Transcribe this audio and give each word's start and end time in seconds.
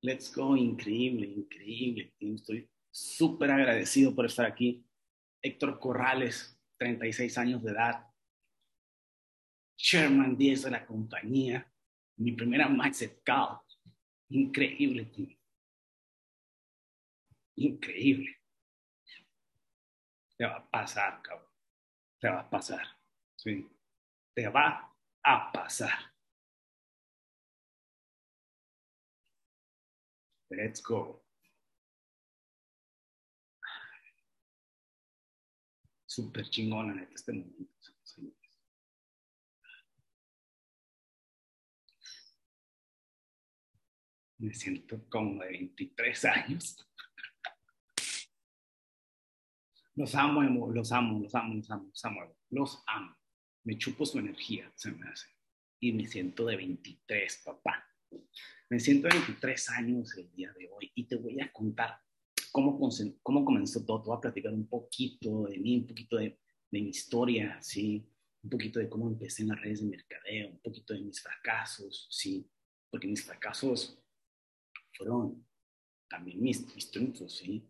Let's 0.00 0.34
go, 0.34 0.56
increíble, 0.56 1.26
increíble. 1.26 2.14
Estoy 2.20 2.70
súper 2.90 3.50
agradecido 3.50 4.14
por 4.14 4.26
estar 4.26 4.46
aquí. 4.46 4.84
Héctor 5.42 5.78
Corrales, 5.80 6.60
36 6.78 7.38
años 7.38 7.62
de 7.62 7.72
edad. 7.72 8.06
Sherman 9.76 10.36
10 10.36 10.62
de 10.62 10.70
la 10.70 10.86
compañía. 10.86 11.72
Mi 12.16 12.32
primera 12.32 12.68
Mindset 12.68 13.22
Call. 13.22 13.58
Increíble, 14.30 15.06
tío. 15.06 15.36
Increíble. 17.56 18.36
Te 20.36 20.44
va 20.44 20.58
a 20.58 20.70
pasar, 20.70 21.20
cabrón. 21.22 21.50
Te 22.20 22.28
va 22.28 22.40
a 22.40 22.50
pasar. 22.50 22.86
Sí. 23.36 23.68
Te 24.34 24.48
va 24.48 24.94
a 25.24 25.52
pasar. 25.52 26.17
Let's 30.50 30.80
go. 30.82 31.24
Súper 36.06 36.48
chingona, 36.48 36.94
neta, 36.94 37.14
este 37.14 37.32
momento. 37.32 37.68
Me 44.38 44.54
siento 44.54 45.04
como 45.08 45.42
de 45.42 45.50
23 45.50 46.24
años. 46.26 46.88
Los 49.96 50.14
amo, 50.14 50.42
los 50.42 50.92
amo, 50.92 51.18
los 51.18 51.34
amo, 51.34 51.54
los 51.56 51.70
amo, 51.70 51.88
los 51.88 52.04
amo, 52.04 52.36
los 52.50 52.82
amo. 52.86 53.16
Me 53.64 53.76
chupo 53.76 54.06
su 54.06 54.18
energía, 54.20 54.72
se 54.76 54.92
me 54.92 55.08
hace. 55.08 55.28
Y 55.80 55.92
me 55.92 56.06
siento 56.06 56.46
de 56.46 56.56
23, 56.56 57.42
papá. 57.44 57.84
Me 58.70 58.78
siento 58.78 59.08
23 59.08 59.70
años 59.70 60.14
el 60.18 60.30
día 60.32 60.52
de 60.52 60.68
hoy 60.70 60.92
y 60.94 61.04
te 61.04 61.16
voy 61.16 61.40
a 61.40 61.50
contar 61.50 62.00
cómo, 62.52 62.78
cómo 63.22 63.44
comenzó 63.44 63.84
todo. 63.84 64.02
Te 64.02 64.08
voy 64.08 64.16
a 64.18 64.20
platicar 64.20 64.52
un 64.52 64.68
poquito 64.68 65.44
de 65.44 65.58
mí, 65.58 65.78
un 65.78 65.86
poquito 65.86 66.16
de, 66.18 66.38
de 66.70 66.82
mi 66.82 66.90
historia, 66.90 67.58
¿sí? 67.62 68.06
Un 68.42 68.50
poquito 68.50 68.78
de 68.78 68.90
cómo 68.90 69.08
empecé 69.08 69.42
en 69.42 69.48
las 69.48 69.60
redes 69.62 69.80
de 69.80 69.86
mercadeo, 69.86 70.50
un 70.50 70.60
poquito 70.60 70.92
de 70.92 71.00
mis 71.00 71.20
fracasos, 71.22 72.08
¿sí? 72.10 72.46
Porque 72.90 73.08
mis 73.08 73.24
fracasos 73.24 73.98
fueron 74.92 75.46
también 76.06 76.42
mis, 76.42 76.74
mis 76.74 76.90
triunfos, 76.90 77.38
¿sí? 77.38 77.66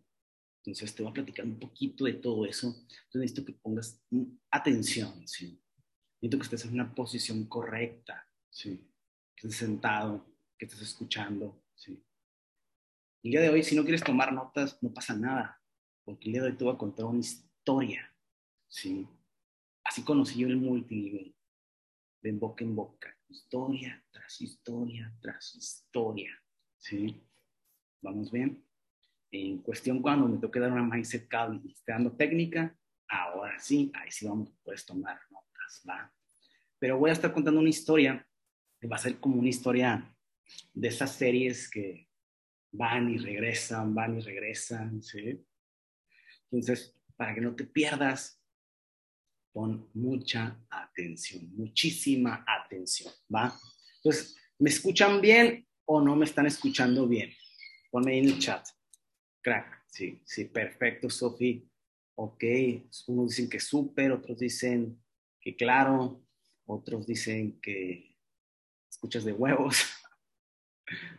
Entonces 0.65 0.93
te 0.93 1.01
voy 1.01 1.11
a 1.11 1.13
platicar 1.13 1.45
un 1.45 1.59
poquito 1.59 2.03
de 2.03 2.13
todo 2.13 2.45
eso. 2.45 2.67
Entonces 2.67 3.21
necesito 3.21 3.45
que 3.45 3.53
pongas 3.53 4.03
atención, 4.51 5.25
¿sí? 5.25 5.63
Necesito 6.21 6.37
que 6.37 6.43
estés 6.43 6.65
en 6.65 6.73
una 6.73 6.93
posición 6.93 7.45
correcta, 7.45 8.27
¿sí? 8.49 8.85
Que 9.33 9.47
estés 9.47 9.55
sentado, 9.55 10.28
que 10.59 10.65
estás 10.65 10.81
escuchando. 10.81 11.63
¿sí? 11.73 12.03
El 13.23 13.31
día 13.31 13.41
de 13.41 13.49
hoy, 13.49 13.63
si 13.63 13.75
no 13.75 13.83
quieres 13.83 14.03
tomar 14.03 14.33
notas, 14.33 14.77
no 14.83 14.93
pasa 14.93 15.15
nada, 15.15 15.59
porque 16.03 16.27
el 16.27 16.33
día 16.33 16.41
de 16.43 16.49
hoy 16.49 16.57
te 16.57 16.63
voy 16.65 16.75
a 16.75 16.77
contar 16.77 17.05
una 17.05 17.19
historia. 17.19 18.13
¿sí? 18.67 19.07
Así 19.83 20.03
conocí 20.03 20.39
yo 20.39 20.47
el 20.47 20.57
multinivel, 20.57 21.33
de 22.21 22.31
boca 22.33 22.63
en 22.63 22.75
boca, 22.75 23.17
historia 23.29 24.03
tras 24.11 24.41
historia 24.41 25.15
tras 25.21 25.55
historia. 25.55 26.37
¿sí? 26.77 27.23
¿Vamos 28.01 28.31
bien? 28.31 28.63
En 29.31 29.59
cuestión 29.59 30.01
cuando 30.01 30.27
me 30.27 30.37
toque 30.37 30.59
dar 30.59 30.71
una 30.71 30.83
mindset 30.83 31.27
call 31.27 31.61
y 31.63 31.71
esté 31.71 31.93
dando 31.93 32.11
técnica, 32.11 32.75
ahora 33.07 33.57
sí, 33.59 33.91
ahí 33.95 34.11
sí 34.11 34.27
vamos, 34.27 34.51
puedes 34.63 34.85
tomar 34.85 35.19
notas, 35.29 35.83
¿va? 35.87 36.11
Pero 36.79 36.97
voy 36.97 37.11
a 37.11 37.13
estar 37.13 37.31
contando 37.31 37.59
una 37.59 37.69
historia, 37.69 38.27
que 38.79 38.87
va 38.87 38.95
a 38.95 38.99
ser 38.99 39.19
como 39.19 39.37
una 39.37 39.49
historia 39.49 40.15
de 40.73 40.87
esas 40.87 41.15
series 41.15 41.69
que 41.69 42.07
van 42.71 43.09
y 43.09 43.17
regresan, 43.17 43.93
van 43.93 44.17
y 44.17 44.21
regresan, 44.21 45.01
¿sí? 45.01 45.43
Entonces, 46.51 46.95
para 47.15 47.33
que 47.33 47.41
no 47.41 47.55
te 47.55 47.65
pierdas, 47.65 48.41
pon 49.51 49.89
mucha 49.93 50.59
atención, 50.69 51.49
muchísima 51.55 52.45
atención, 52.47 53.13
¿va? 53.33 53.53
Entonces, 53.97 54.35
¿me 54.59 54.69
escuchan 54.69 55.19
bien 55.21 55.67
o 55.85 56.01
no 56.01 56.15
me 56.15 56.25
están 56.25 56.45
escuchando 56.45 57.07
bien? 57.07 57.31
Ponme 57.91 58.17
en 58.17 58.25
el 58.25 58.39
chat. 58.39 58.67
Crack, 59.41 59.85
sí, 59.87 60.21
sí, 60.25 60.45
perfecto, 60.45 61.09
Sofi. 61.09 61.67
Ok, 62.15 62.43
unos 63.07 63.29
dicen 63.29 63.49
que 63.49 63.59
súper, 63.59 64.11
otros 64.11 64.39
dicen 64.39 65.01
que 65.39 65.55
claro, 65.55 66.21
otros 66.65 67.07
dicen 67.07 67.59
que 67.61 68.17
escuchas 68.89 69.23
de 69.23 69.33
huevos. 69.33 69.77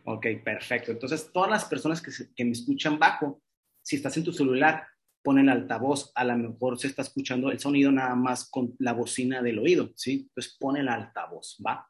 Ok, 0.05 0.27
perfecto. 0.43 0.91
Entonces, 0.91 1.31
todas 1.31 1.49
las 1.49 1.65
personas 1.65 2.01
que, 2.01 2.45
me 2.45 2.51
escuchan 2.51 2.99
bajo, 2.99 3.41
si 3.81 3.95
estás 3.95 4.17
en 4.17 4.23
tu 4.23 4.33
celular, 4.33 4.87
pon 5.23 5.39
el 5.39 5.49
altavoz, 5.49 6.11
a 6.15 6.23
lo 6.23 6.37
mejor 6.37 6.79
se 6.79 6.87
está 6.87 7.03
escuchando 7.03 7.51
el 7.51 7.59
sonido 7.59 7.91
nada 7.91 8.15
más 8.15 8.49
con 8.49 8.75
la 8.79 8.93
bocina 8.93 9.41
del 9.41 9.59
oído, 9.59 9.91
¿sí? 9.95 10.27
Entonces, 10.27 10.57
pon 10.59 10.77
el 10.77 10.87
altavoz, 10.87 11.57
¿va? 11.65 11.87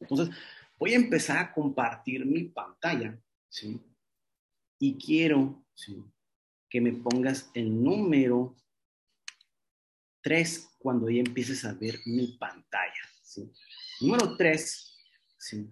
Entonces, 0.00 0.34
voy 0.78 0.94
a 0.94 0.96
empezar 0.96 1.38
a 1.38 1.52
compartir 1.52 2.24
mi 2.24 2.44
pantalla, 2.44 3.18
¿sí? 3.48 3.80
Y 4.78 4.96
quiero, 4.96 5.64
¿sí? 5.74 6.02
Que 6.68 6.80
me 6.80 6.92
pongas 6.92 7.50
el 7.54 7.82
número 7.82 8.56
3 10.22 10.76
cuando 10.78 11.10
ya 11.10 11.20
empieces 11.20 11.64
a 11.64 11.74
ver 11.74 11.98
mi 12.06 12.38
pantalla, 12.38 13.02
¿sí? 13.22 13.52
Número 14.00 14.36
3, 14.36 14.98
¿sí? 15.36 15.70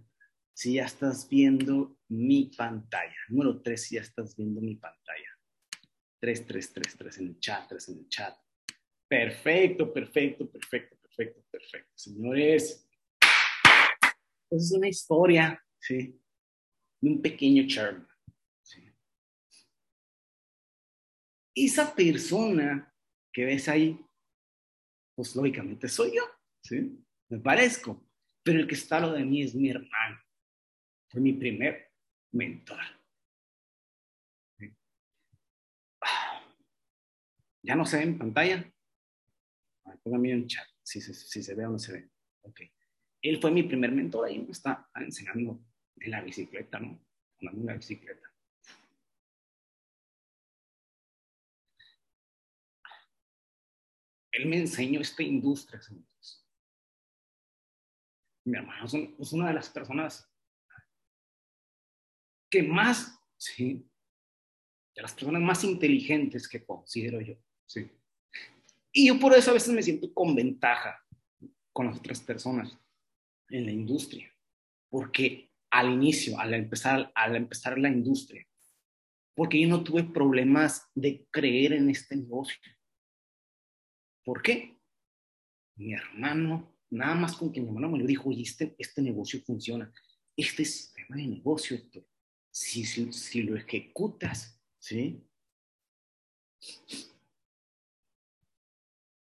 Si 0.58 0.72
ya 0.72 0.86
estás 0.86 1.28
viendo 1.28 1.96
mi 2.08 2.46
pantalla. 2.46 3.14
Número 3.28 3.62
tres, 3.62 3.84
si 3.84 3.94
ya 3.94 4.00
estás 4.00 4.34
viendo 4.34 4.60
mi 4.60 4.74
pantalla. 4.74 5.38
Tres, 6.20 6.44
tres, 6.44 6.72
tres, 6.72 6.96
tres 6.96 7.18
en 7.18 7.28
el 7.28 7.38
chat, 7.38 7.68
tres 7.68 7.88
en 7.88 7.98
el 8.00 8.08
chat. 8.08 8.36
Perfecto, 9.08 9.92
perfecto, 9.94 10.50
perfecto, 10.50 10.96
perfecto, 10.96 11.44
perfecto. 11.48 11.92
Señores, 11.94 12.90
pues 14.48 14.64
es 14.64 14.72
una 14.72 14.88
historia, 14.88 15.64
¿sí? 15.78 16.20
De 17.00 17.08
un 17.08 17.22
pequeño 17.22 17.64
charm. 17.68 18.04
¿sí? 18.60 18.92
Esa 21.54 21.94
persona 21.94 22.92
que 23.32 23.44
ves 23.44 23.68
ahí, 23.68 24.04
pues 25.14 25.36
lógicamente 25.36 25.88
soy 25.88 26.16
yo, 26.16 26.24
¿sí? 26.64 26.98
Me 27.28 27.38
parezco. 27.38 28.04
Pero 28.42 28.58
el 28.58 28.66
que 28.66 28.74
está 28.74 28.98
lo 28.98 29.12
de 29.12 29.24
mí 29.24 29.42
es 29.42 29.54
mi 29.54 29.70
hermano. 29.70 30.18
Fue 31.08 31.20
mi 31.20 31.32
primer 31.32 31.92
mentor. 32.32 32.80
¿Ya 37.62 37.74
no 37.74 37.84
se 37.84 37.98
ve 37.98 38.02
en 38.04 38.18
pantalla? 38.18 38.72
Póngame 40.02 40.32
en 40.32 40.46
chat 40.46 40.66
si, 40.82 41.00
se 41.42 41.54
ve 41.54 41.66
o 41.66 41.70
no 41.70 41.78
se 41.78 41.92
ve. 41.92 42.10
Ok. 42.42 42.60
Él 43.20 43.40
fue 43.40 43.50
mi 43.50 43.62
primer 43.62 43.92
mentor, 43.92 44.26
ahí 44.26 44.38
me 44.38 44.52
está 44.52 44.88
enseñando 44.94 45.60
en 45.96 46.10
la 46.10 46.22
bicicleta, 46.22 46.78
¿no? 46.78 46.98
Andando 47.40 47.60
en 47.60 47.66
la 47.66 47.74
bicicleta. 47.74 48.32
Él 54.32 54.46
me 54.46 54.58
enseñó 54.58 55.00
esta 55.00 55.22
industria, 55.22 55.80
señores. 55.82 56.46
Mi 58.44 58.56
hermano 58.56 58.86
es 58.86 59.32
una 59.32 59.48
de 59.48 59.54
las 59.54 59.68
personas 59.68 60.32
que 62.50 62.62
más, 62.62 63.18
¿sí? 63.36 63.88
De 64.94 65.02
las 65.02 65.12
personas 65.12 65.42
más 65.42 65.64
inteligentes 65.64 66.48
que 66.48 66.64
considero 66.64 67.20
yo, 67.20 67.34
¿sí? 67.66 67.90
Y 68.92 69.08
yo 69.08 69.18
por 69.18 69.34
eso 69.34 69.50
a 69.50 69.54
veces 69.54 69.72
me 69.72 69.82
siento 69.82 70.12
con 70.12 70.34
ventaja 70.34 71.04
con 71.72 71.86
las 71.86 71.98
otras 71.98 72.20
personas 72.20 72.76
en 73.50 73.64
la 73.64 73.70
industria, 73.70 74.32
porque 74.88 75.52
al 75.70 75.92
inicio, 75.92 76.38
al 76.38 76.54
empezar, 76.54 77.12
al 77.14 77.36
empezar 77.36 77.78
la 77.78 77.88
industria, 77.88 78.46
porque 79.34 79.60
yo 79.60 79.68
no 79.68 79.84
tuve 79.84 80.02
problemas 80.02 80.90
de 80.94 81.26
creer 81.30 81.74
en 81.74 81.90
este 81.90 82.16
negocio. 82.16 82.58
¿Por 84.24 84.42
qué? 84.42 84.76
Mi 85.76 85.94
hermano, 85.94 86.76
nada 86.90 87.14
más 87.14 87.36
con 87.36 87.52
que 87.52 87.60
mi 87.60 87.68
hermano 87.68 87.90
me 87.90 87.98
lo 87.98 88.06
dijo, 88.06 88.30
oye, 88.30 88.42
este, 88.42 88.74
este 88.78 89.00
negocio 89.00 89.40
funciona. 89.42 89.92
Este 90.36 90.64
sistema 90.64 91.16
de 91.16 91.28
negocio, 91.28 91.76
esto, 91.76 92.04
si, 92.58 92.84
si, 92.84 93.42
lo 93.42 93.56
ejecutas, 93.56 94.60
¿sí? 94.78 95.24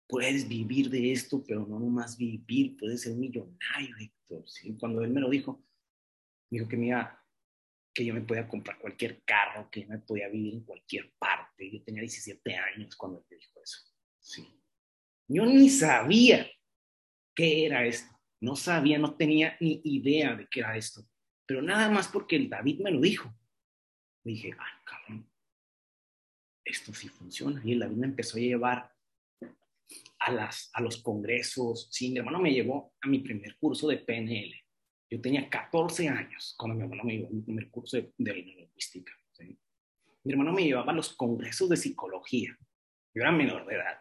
Puedes 0.08 0.48
vivir 0.48 0.88
de 0.88 1.12
esto, 1.12 1.44
pero 1.46 1.66
no 1.66 1.78
nomás 1.78 2.16
vivir, 2.16 2.76
puedes 2.78 3.02
ser 3.02 3.14
millonario, 3.14 3.94
Héctor. 4.00 4.44
Cuando 4.78 5.04
él 5.04 5.10
me 5.10 5.20
lo 5.20 5.28
dijo, 5.28 5.62
dijo 6.48 6.66
que, 6.66 6.76
me 6.78 6.92
que 7.92 8.04
yo 8.06 8.14
me 8.14 8.22
podía 8.22 8.48
comprar 8.48 8.78
cualquier 8.78 9.22
carro, 9.22 9.70
que 9.70 9.82
yo 9.82 9.88
me 9.88 9.98
podía 9.98 10.28
vivir 10.28 10.54
en 10.54 10.64
cualquier 10.64 11.12
parte. 11.18 11.70
Yo 11.70 11.82
tenía 11.82 12.00
17 12.00 12.56
años 12.56 12.96
cuando 12.96 13.18
él 13.18 13.26
me 13.30 13.36
dijo 13.36 13.60
eso. 13.62 14.48
Yo 15.28 15.44
ni 15.44 15.68
sabía 15.68 16.50
qué 17.34 17.66
era 17.66 17.86
esto. 17.86 18.18
No 18.40 18.56
sabía, 18.56 18.98
no 18.98 19.14
tenía 19.14 19.56
ni 19.60 19.82
idea 19.84 20.34
de 20.34 20.48
qué 20.48 20.60
era 20.60 20.76
esto 20.76 21.09
pero 21.50 21.62
nada 21.62 21.90
más 21.90 22.06
porque 22.06 22.36
el 22.36 22.48
David 22.48 22.78
me 22.78 22.92
lo 22.92 23.00
dijo. 23.00 23.28
dije, 24.22 24.54
ay, 24.56 24.72
cabrón, 24.84 25.28
esto 26.64 26.94
sí 26.94 27.08
funciona. 27.08 27.60
Y 27.64 27.72
el 27.72 27.80
David 27.80 27.96
me 27.96 28.06
empezó 28.06 28.36
a 28.36 28.40
llevar 28.40 28.94
a, 30.20 30.30
las, 30.30 30.70
a 30.72 30.80
los 30.80 31.02
congresos. 31.02 31.88
Sí, 31.90 32.12
mi 32.12 32.18
hermano 32.18 32.38
me 32.38 32.52
llevó 32.52 32.94
a 33.00 33.08
mi 33.08 33.18
primer 33.18 33.56
curso 33.58 33.88
de 33.88 33.96
PNL. 33.96 34.54
Yo 35.10 35.20
tenía 35.20 35.50
14 35.50 36.08
años 36.08 36.54
cuando 36.56 36.76
mi 36.76 36.84
hermano 36.84 37.02
me 37.02 37.16
llevó 37.16 37.26
a 37.26 37.32
mi 37.32 37.42
primer 37.42 37.68
curso 37.68 37.96
de, 37.96 38.14
de 38.16 38.32
lingüística. 38.32 39.12
Mi 40.22 40.32
hermano 40.32 40.52
me 40.52 40.62
llevaba 40.62 40.92
a 40.92 40.94
los 40.94 41.16
congresos 41.16 41.68
de 41.68 41.76
psicología. 41.76 42.56
Yo 43.12 43.22
era 43.22 43.32
menor 43.32 43.66
de 43.66 43.74
edad. 43.74 44.00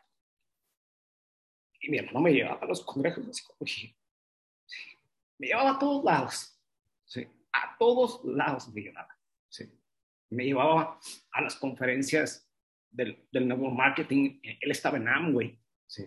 Y 1.82 1.90
mi 1.90 1.98
hermano 1.98 2.22
me 2.22 2.32
llevaba 2.32 2.62
a 2.62 2.68
los 2.68 2.86
congresos 2.86 3.26
de 3.26 3.34
psicología. 3.34 3.92
Me 5.40 5.48
llevaba 5.48 5.72
a 5.72 5.80
todos 5.80 6.04
lados. 6.06 6.59
A 7.54 7.78
todos 7.78 8.24
lados 8.26 8.68
me 8.74 8.82
llevaba. 8.82 9.18
¿sí? 9.48 9.72
Me 10.30 10.46
llevaba 10.46 11.00
a 11.32 11.42
las 11.42 11.56
conferencias 11.56 12.50
del, 12.90 13.28
del 13.32 13.48
nuevo 13.48 13.72
marketing. 13.72 14.40
Él 14.44 14.72
estaba 14.72 14.98
en 14.98 15.08
Amway. 15.08 15.60
¿sí? 15.88 16.06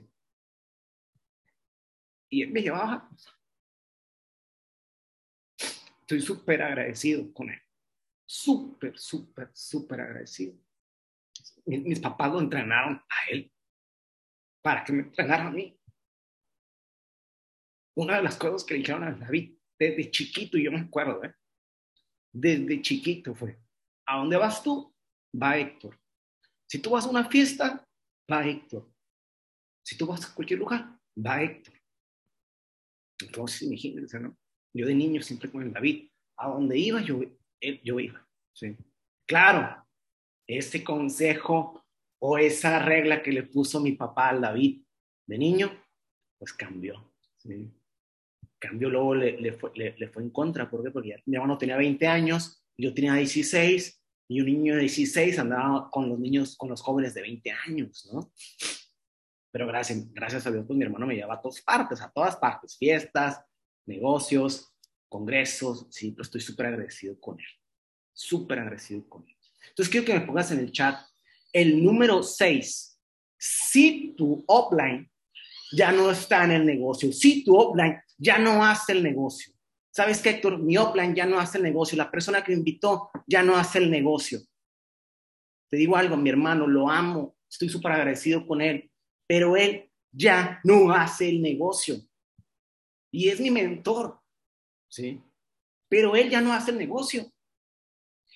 Y 2.31 2.43
él 2.43 2.51
me 2.51 2.63
llevaba. 2.63 3.11
Estoy 6.01 6.21
súper 6.21 6.63
agradecido 6.63 7.33
con 7.33 7.51
él. 7.51 7.61
Súper, 8.27 8.99
súper, 8.99 9.51
súper 9.53 10.01
agradecido. 10.01 10.55
Mis, 11.67 12.01
papás 12.01 12.33
lo 12.33 12.41
entrenaron 12.41 12.95
a 12.95 13.31
él 13.31 13.53
para 14.63 14.83
que 14.85 14.93
me 14.93 15.03
entrenara 15.03 15.47
a 15.47 15.51
mí. 15.51 15.79
Una 17.95 18.17
de 18.17 18.23
las 18.23 18.37
cosas 18.37 18.65
que 18.65 18.75
dijeron 18.75 19.05
a 19.05 19.13
David 19.13 19.59
desde 19.83 20.11
chiquito, 20.11 20.57
yo 20.59 20.71
me 20.71 20.81
acuerdo, 20.81 21.25
¿eh? 21.25 21.35
desde 22.33 22.81
chiquito 22.81 23.35
fue, 23.35 23.59
¿a 24.07 24.19
dónde 24.19 24.37
vas 24.37 24.63
tú? 24.63 24.95
Va 25.35 25.59
Héctor. 25.59 25.99
Si 26.69 26.79
tú 26.79 26.91
vas 26.91 27.05
a 27.05 27.11
una 27.11 27.29
fiesta, 27.29 27.85
va 28.31 28.47
Héctor. 28.47 28.89
Si 29.85 29.97
tú 29.97 30.07
vas 30.07 30.25
a 30.25 30.35
cualquier 30.35 30.61
lugar, 30.61 30.99
va 31.17 31.43
Héctor. 31.43 31.75
Entonces, 33.21 33.63
imagínense, 33.63 34.21
¿no? 34.21 34.37
Yo 34.73 34.87
de 34.87 34.95
niño 34.95 35.21
siempre 35.21 35.51
con 35.51 35.63
el 35.63 35.73
David, 35.73 36.09
a 36.37 36.49
donde 36.49 36.79
iba, 36.79 37.03
yo, 37.03 37.21
yo 37.61 38.01
iba. 38.01 38.27
¿sí? 38.53 38.77
Claro, 39.27 39.85
ese 40.47 40.83
consejo 40.83 41.85
o 42.21 42.39
esa 42.39 42.79
regla 42.79 43.23
que 43.23 43.33
le 43.33 43.43
puso 43.43 43.81
mi 43.81 43.93
papá 43.93 44.31
al 44.31 44.41
David 44.41 44.83
de 45.27 45.39
niño, 45.39 45.71
pues 46.39 46.53
cambió. 46.53 47.13
¿sí? 47.37 47.71
Cambió 48.63 48.89
luego, 48.89 49.17
le, 49.17 49.41
le, 49.41 49.53
fue, 49.55 49.73
le, 49.75 49.97
le, 49.99 50.09
fue, 50.09 50.23
en 50.23 50.31
contra. 50.31 50.71
¿Por 50.71 50.85
qué? 50.85 50.93
Porque 50.93 51.09
ya, 51.09 51.17
mi 51.27 51.35
hermano 51.35 51.59
tenía 51.59 51.77
20 51.77 52.07
años, 52.07 52.63
yo 52.77 52.95
tenía 52.95 53.15
16, 53.15 54.01
y 54.29 54.41
un 54.41 54.47
niño 54.47 54.75
de 54.75 54.83
16 54.83 55.37
andaba 55.41 55.91
con 55.91 56.09
los 56.09 56.19
niños, 56.19 56.57
con 56.57 56.71
los 56.71 56.81
jóvenes 56.81 57.13
de 57.13 57.23
20 57.23 57.51
años, 57.67 58.09
¿no? 58.13 58.33
Pero 59.51 59.67
gracias, 59.67 60.13
gracias 60.13 60.47
a 60.47 60.53
Dios, 60.53 60.65
pues 60.65 60.77
mi 60.77 60.85
hermano 60.85 61.07
me 61.07 61.17
llevaba 61.17 61.35
a 61.35 61.41
todas 61.41 61.61
partes, 61.61 62.01
a 62.01 62.11
todas 62.11 62.37
partes, 62.37 62.79
fiestas, 62.79 63.45
negocios, 63.85 64.73
congresos, 65.09 65.89
sí, 65.91 66.17
estoy 66.19 66.41
súper 66.41 66.67
agradecido 66.67 67.19
con 67.21 67.39
él, 67.39 67.47
súper 68.13 68.61
agradecido 68.61 69.07
con 69.09 69.29
él. 69.29 69.37
Entonces 69.71 69.91
quiero 69.91 70.07
que 70.07 70.15
me 70.15 70.25
pongas 70.25 70.53
en 70.53 70.61
el 70.61 70.71
chat 70.71 70.99
el 71.53 71.85
número 71.85 72.23
6. 72.23 72.99
Si 73.37 74.15
tu 74.17 74.45
offline 74.47 75.12
ya 75.73 75.93
no 75.93 76.11
está 76.11 76.45
en 76.45 76.53
el 76.53 76.67
negocio, 76.67 77.13
si 77.13 77.45
tu 77.45 77.57
offline 77.57 78.01
ya 78.19 78.39
no 78.39 78.65
hace 78.65 78.93
el 78.93 79.03
negocio. 79.03 79.53
¿Sabes 79.91 80.23
qué, 80.23 80.31
Héctor? 80.31 80.59
Mi 80.59 80.77
offline 80.79 81.15
ya 81.15 81.27
no 81.27 81.39
hace 81.39 81.59
el 81.59 81.65
negocio, 81.65 81.99
la 81.99 82.11
persona 82.11 82.43
que 82.43 82.53
me 82.53 82.59
invitó 82.59 83.11
ya 83.27 83.43
no 83.43 83.57
hace 83.57 83.79
el 83.79 83.91
negocio. 83.91 84.41
Te 85.69 85.77
digo 85.77 85.97
algo, 85.97 86.17
mi 86.17 86.31
hermano, 86.31 86.67
lo 86.67 86.89
amo, 86.89 87.37
estoy 87.51 87.69
súper 87.69 87.93
agradecido 87.93 88.47
con 88.47 88.61
él, 88.63 88.91
pero 89.27 89.57
él 89.57 89.91
ya 90.11 90.61
no 90.65 90.93
hace 90.93 91.29
el 91.29 91.43
negocio. 91.43 91.97
Y 93.11 93.29
es 93.29 93.41
mi 93.41 93.51
mentor, 93.51 94.21
¿sí? 94.89 95.21
Pero 95.89 96.17
él 96.17 96.31
ya 96.31 96.41
no 96.41 96.53
hace 96.53 96.71
el 96.71 96.79
negocio. 96.79 97.31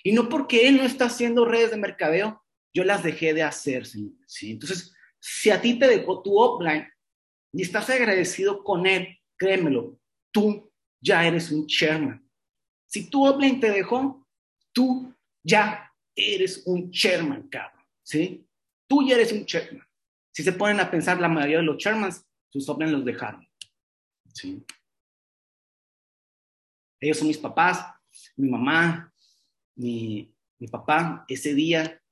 Y 0.03 0.13
no 0.13 0.29
porque 0.29 0.69
él 0.69 0.77
no 0.77 0.83
está 0.83 1.07
haciendo 1.07 1.47
redes 1.47 1.71
de 1.71 1.79
mercadeo, 1.79 2.43
yo 2.75 2.85
las 2.85 3.03
dejé 3.03 3.33
de 3.33 3.43
hacer, 3.43 3.87
¿sí? 3.87 4.15
Entonces, 4.43 4.95
si 5.19 5.49
a 5.51 5.61
ti 5.61 5.79
te 5.79 5.89
dejó 5.89 6.23
tu 6.23 6.39
offline 6.39 6.87
y 7.57 7.63
estás 7.63 7.89
agradecido 7.89 8.63
con 8.63 8.87
él, 8.87 9.19
créemelo, 9.39 9.99
tú 10.31 10.71
ya 11.01 11.27
eres 11.27 11.51
un 11.51 11.67
chairman. 11.67 12.23
Si 12.87 13.09
tu 13.09 13.27
offline 13.27 13.59
te 13.59 13.71
dejó, 13.71 14.29
tú 14.75 15.15
ya 15.43 15.91
eres 16.15 16.67
un 16.67 16.91
chairman, 16.91 17.49
cabrón, 17.49 17.83
¿sí? 18.03 18.47
Tú 18.87 19.09
ya 19.09 19.15
eres 19.15 19.33
un 19.33 19.47
chairman. 19.47 19.87
Si 20.33 20.43
se 20.43 20.53
ponen 20.53 20.81
a 20.81 20.91
pensar, 20.91 21.19
la 21.19 21.31
mayoría 21.31 21.57
de 21.57 21.63
los 21.63 21.79
chairmans, 21.79 22.27
sus 22.51 22.69
offline 22.69 22.93
los 22.93 23.07
dejaron, 23.07 23.49
¿sí? 24.35 24.63
Ellos 27.01 27.17
son 27.17 27.29
mis 27.29 27.39
papás, 27.39 27.87
mi 28.37 28.51
mamá, 28.51 29.15
mi, 29.77 30.31
mi 30.59 30.69
papá. 30.69 31.25
Ese 31.27 31.55
día 31.55 32.03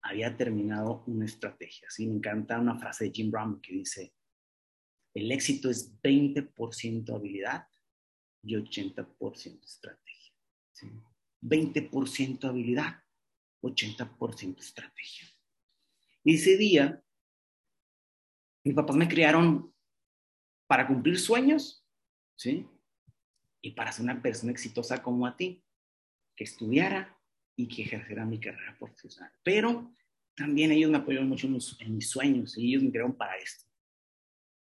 había 0.00 0.34
terminado 0.34 1.04
una 1.06 1.26
estrategia, 1.26 1.90
¿sí? 1.90 2.06
Me 2.06 2.14
encanta 2.14 2.58
una 2.58 2.78
frase 2.78 3.04
de 3.04 3.10
Jim 3.10 3.30
Brown 3.30 3.60
que 3.60 3.74
dice, 3.74 4.14
el 5.20 5.32
éxito 5.32 5.70
es 5.70 6.00
20% 6.02 7.14
habilidad 7.14 7.66
y 8.42 8.54
80% 8.54 9.64
estrategia. 9.64 10.34
¿sí? 10.72 10.90
20% 11.42 12.44
habilidad, 12.44 13.02
80% 13.62 14.60
estrategia. 14.60 15.28
Y 16.24 16.34
ese 16.34 16.56
día, 16.56 17.02
mis 18.64 18.74
papás 18.74 18.96
me 18.96 19.08
criaron 19.08 19.74
para 20.66 20.86
cumplir 20.86 21.18
sueños, 21.18 21.86
¿sí? 22.36 22.68
Y 23.62 23.72
para 23.72 23.92
ser 23.92 24.04
una 24.04 24.20
persona 24.20 24.52
exitosa 24.52 25.02
como 25.02 25.26
a 25.26 25.36
ti, 25.36 25.64
que 26.36 26.44
estudiara 26.44 27.18
y 27.56 27.66
que 27.66 27.82
ejerciera 27.82 28.24
mi 28.24 28.38
carrera 28.38 28.76
profesional. 28.78 29.32
Pero 29.42 29.92
también 30.36 30.70
ellos 30.70 30.90
me 30.90 30.98
apoyaron 30.98 31.28
mucho 31.28 31.48
en 31.48 31.94
mis, 31.96 32.08
sueños 32.08 32.56
y 32.56 32.68
ellos 32.68 32.84
me 32.84 32.90
crearon 32.90 33.16
para 33.16 33.36
esto, 33.36 33.67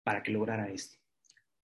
para 0.02 0.22
que 0.22 0.32
lograra 0.32 0.70
esto. 0.70 0.96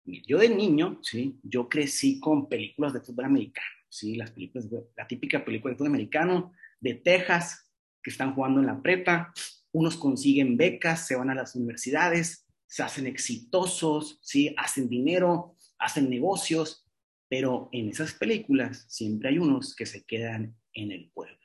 Yo 0.05 0.39
de 0.39 0.49
niño, 0.51 1.01
¿sí? 1.03 1.39
Yo 1.43 1.69
crecí 1.69 2.21
con 2.21 2.49
películas 2.49 2.93
de 2.93 3.01
fútbol 3.01 3.25
americano, 3.25 3.67
¿sí? 3.89 4.17
Las 4.17 4.33
películas, 4.33 4.69
la 4.97 5.07
típica 5.07 5.45
película 5.45 5.73
de 5.73 5.79
fútbol 5.79 5.89
americano 5.89 6.53
de 6.81 6.95
Texas, 6.95 7.71
que 8.03 8.11
están 8.11 8.35
jugando 8.35 8.61
en 8.61 8.67
la 8.67 8.83
prepa, 8.83 9.33
unos 9.73 9.97
consiguen 9.97 10.57
becas, 10.57 11.07
se 11.07 11.17
van 11.17 11.31
a 11.31 11.35
las 11.35 11.57
universidades, 11.57 12.47
se 12.67 12.83
hacen 12.83 13.07
exitosos, 13.07 14.19
¿sí? 14.23 14.55
Hacen 14.59 14.89
dinero, 14.89 15.57
hacen 15.79 16.11
negocios, 16.11 16.87
pero 17.29 17.71
en 17.73 17.89
esas 17.89 18.13
películas 18.13 18.85
siempre 18.89 19.31
hay 19.31 19.39
unos 19.39 19.75
que 19.75 19.87
se 19.87 20.05
quedan 20.05 20.55
en 20.75 20.93
el 20.93 21.11
pueblo. 21.11 21.39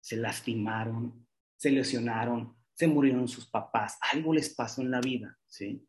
Se 0.00 0.16
lastimaron, 0.16 1.26
se 1.56 1.70
lesionaron, 1.70 2.56
se 2.74 2.86
murieron 2.86 3.28
sus 3.28 3.46
papás, 3.46 3.98
algo 4.12 4.32
les 4.32 4.54
pasó 4.54 4.82
en 4.82 4.90
la 4.90 5.00
vida, 5.00 5.38
¿sí? 5.50 5.86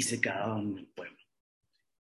y 0.00 0.02
se 0.02 0.18
quedaron 0.18 0.72
en 0.72 0.78
el 0.78 0.86
pueblo. 0.86 1.18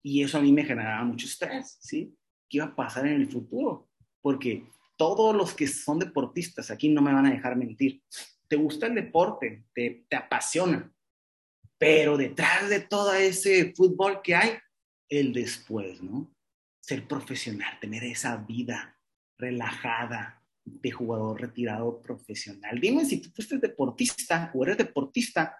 Y 0.03 0.23
eso 0.23 0.39
a 0.39 0.41
mí 0.41 0.51
me 0.51 0.65
generaba 0.65 1.05
mucho 1.05 1.27
estrés, 1.27 1.77
¿sí? 1.81 2.17
¿Qué 2.49 2.57
iba 2.57 2.65
a 2.65 2.75
pasar 2.75 3.07
en 3.07 3.21
el 3.21 3.31
futuro? 3.31 3.91
Porque 4.23 4.67
todos 4.97 5.37
los 5.37 5.53
que 5.55 5.67
son 5.67 5.99
deportistas 5.99 6.71
aquí 6.71 6.89
no 6.89 7.03
me 7.03 7.13
van 7.13 7.27
a 7.27 7.31
dejar 7.31 7.55
mentir. 7.55 8.03
Te 8.49 8.57
gusta 8.57 8.87
el 8.87 8.95
deporte, 8.95 9.67
te, 9.75 10.07
te 10.09 10.17
apasiona, 10.17 10.91
pero 11.79 12.17
detrás 12.17 12.71
de 12.71 12.81
todo 12.81 13.13
ese 13.13 13.75
fútbol 13.75 14.21
que 14.23 14.35
hay, 14.35 14.53
el 15.09 15.35
después, 15.35 16.03
¿no? 16.03 16.35
Ser 16.81 17.07
profesional, 17.07 17.79
tener 17.79 18.05
esa 18.05 18.39
vida 18.39 18.99
relajada 19.37 20.43
de 20.65 20.91
jugador 20.91 21.43
retirado 21.43 22.01
profesional. 22.01 22.81
Dime 22.81 23.05
si 23.05 23.21
tú 23.21 23.31
fuiste 23.35 23.59
deportista 23.59 24.51
o 24.55 24.65
eres 24.65 24.79
deportista 24.79 25.59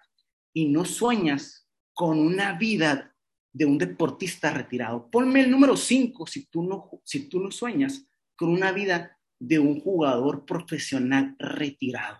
y 0.53 0.67
no 0.67 0.85
sueñas 0.85 1.67
con 1.93 2.19
una 2.19 2.53
vida 2.53 3.15
de 3.51 3.65
un 3.65 3.77
deportista 3.77 4.51
retirado. 4.51 5.09
Ponme 5.09 5.41
el 5.41 5.51
número 5.51 5.75
5 5.77 6.25
si, 6.27 6.45
tú 6.47 6.63
no, 6.63 6.89
si 7.03 7.29
tú 7.29 7.39
no 7.39 7.51
sueñas 7.51 8.07
con 8.35 8.49
una 8.49 8.71
vida 8.71 9.19
de 9.39 9.59
un 9.59 9.79
jugador 9.79 10.45
profesional 10.45 11.35
retirado. 11.37 12.19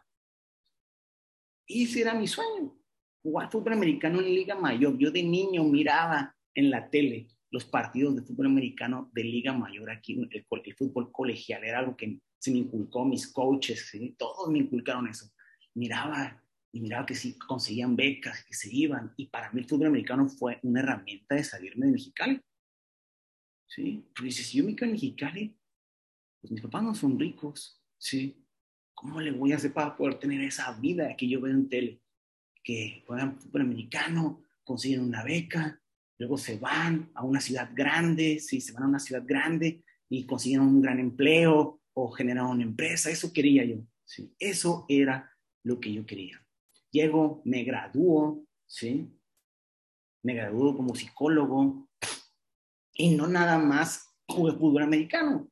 Y 1.66 1.86
ese 1.86 2.02
era 2.02 2.14
mi 2.14 2.28
sueño, 2.28 2.78
jugar 3.22 3.50
fútbol 3.52 3.74
americano 3.74 4.20
en 4.20 4.26
Liga 4.26 4.56
Mayor. 4.56 4.98
Yo 4.98 5.12
de 5.12 5.24
niño 5.24 5.64
miraba 5.64 6.36
en 6.54 6.70
la 6.70 6.90
tele 6.90 7.28
los 7.50 7.66
partidos 7.66 8.16
de 8.16 8.24
fútbol 8.24 8.48
americano 8.48 9.10
de 9.14 9.24
Liga 9.24 9.54
Mayor 9.54 9.90
aquí, 9.92 10.14
el, 10.14 10.30
el 10.32 10.76
fútbol 10.76 11.12
colegial, 11.12 11.64
era 11.64 11.80
algo 11.80 11.96
que 11.96 12.20
se 12.40 12.52
me 12.52 12.58
inculcó, 12.58 13.06
mis 13.06 13.32
coaches, 13.32 13.90
¿sí? 13.90 14.16
todos 14.18 14.50
me 14.50 14.60
inculcaron 14.60 15.08
eso. 15.08 15.32
Miraba 15.76 16.43
y 16.74 16.82
miraba 16.82 17.06
que 17.06 17.14
sí 17.14 17.38
conseguían 17.38 17.96
becas, 17.96 18.44
que 18.44 18.56
se 18.56 18.76
iban. 18.76 19.14
Y 19.16 19.28
para 19.28 19.52
mí 19.52 19.62
el 19.62 19.68
fútbol 19.68 19.88
americano 19.88 20.28
fue 20.28 20.60
una 20.64 20.80
herramienta 20.82 21.36
de 21.36 21.44
salirme 21.44 21.86
de 21.86 21.92
Mexicali. 21.92 22.42
¿Sí? 23.68 24.04
Porque 24.16 24.32
si 24.32 24.58
yo 24.58 24.66
me 24.66 24.76
quedo 24.76 24.88
en 24.88 24.94
Mexicali, 24.94 25.56
pues 26.42 26.52
mis 26.52 26.62
papás 26.62 26.84
no 26.84 26.96
son 26.96 27.20
ricos, 27.20 27.82
¿sí? 27.98 28.44
¿Cómo 28.96 29.22
le 29.22 29.32
voy 29.32 29.52
a 29.52 29.58
hacer 29.58 29.72
para 29.72 29.96
poder 29.96 30.20
tener 30.20 30.42
esa 30.42 30.72
vida 30.80 31.16
que 31.16 31.30
yo 31.30 31.42
veo 31.42 31.54
en 31.54 31.70
tele? 31.70 32.02
Que 32.64 33.04
juegan 33.06 33.40
fútbol 33.40 33.62
americano, 33.62 34.44
consiguen 34.64 35.02
una 35.02 35.24
beca, 35.24 35.80
luego 36.18 36.38
se 36.38 36.58
van 36.58 37.12
a 37.14 37.24
una 37.24 37.40
ciudad 37.40 37.70
grande, 37.74 38.40
sí, 38.40 38.62
se 38.62 38.74
van 38.74 38.84
a 38.84 38.88
una 38.88 39.00
ciudad 39.00 39.24
grande 39.26 39.84
y 40.10 40.26
consiguen 40.26 40.62
un 40.62 40.82
gran 40.82 41.00
empleo 41.00 41.82
o 41.94 42.12
generan 42.12 42.48
una 42.48 42.64
empresa. 42.64 43.12
Eso 43.12 43.32
quería 43.32 43.64
yo, 43.64 43.78
sí. 44.06 44.34
Eso 44.40 44.86
era 44.90 45.32
lo 45.64 45.80
que 45.80 45.94
yo 45.94 46.06
quería. 46.06 46.43
Llego, 46.94 47.42
me 47.44 47.64
gradúo, 47.64 48.46
¿sí? 48.68 49.12
Me 50.22 50.36
gradúo 50.36 50.78
como 50.78 50.94
psicólogo 50.94 51.90
y 52.94 53.16
no 53.16 53.26
nada 53.28 53.58
más 53.58 54.16
jugué 54.28 54.54
fútbol 54.54 54.84
americano, 54.84 55.50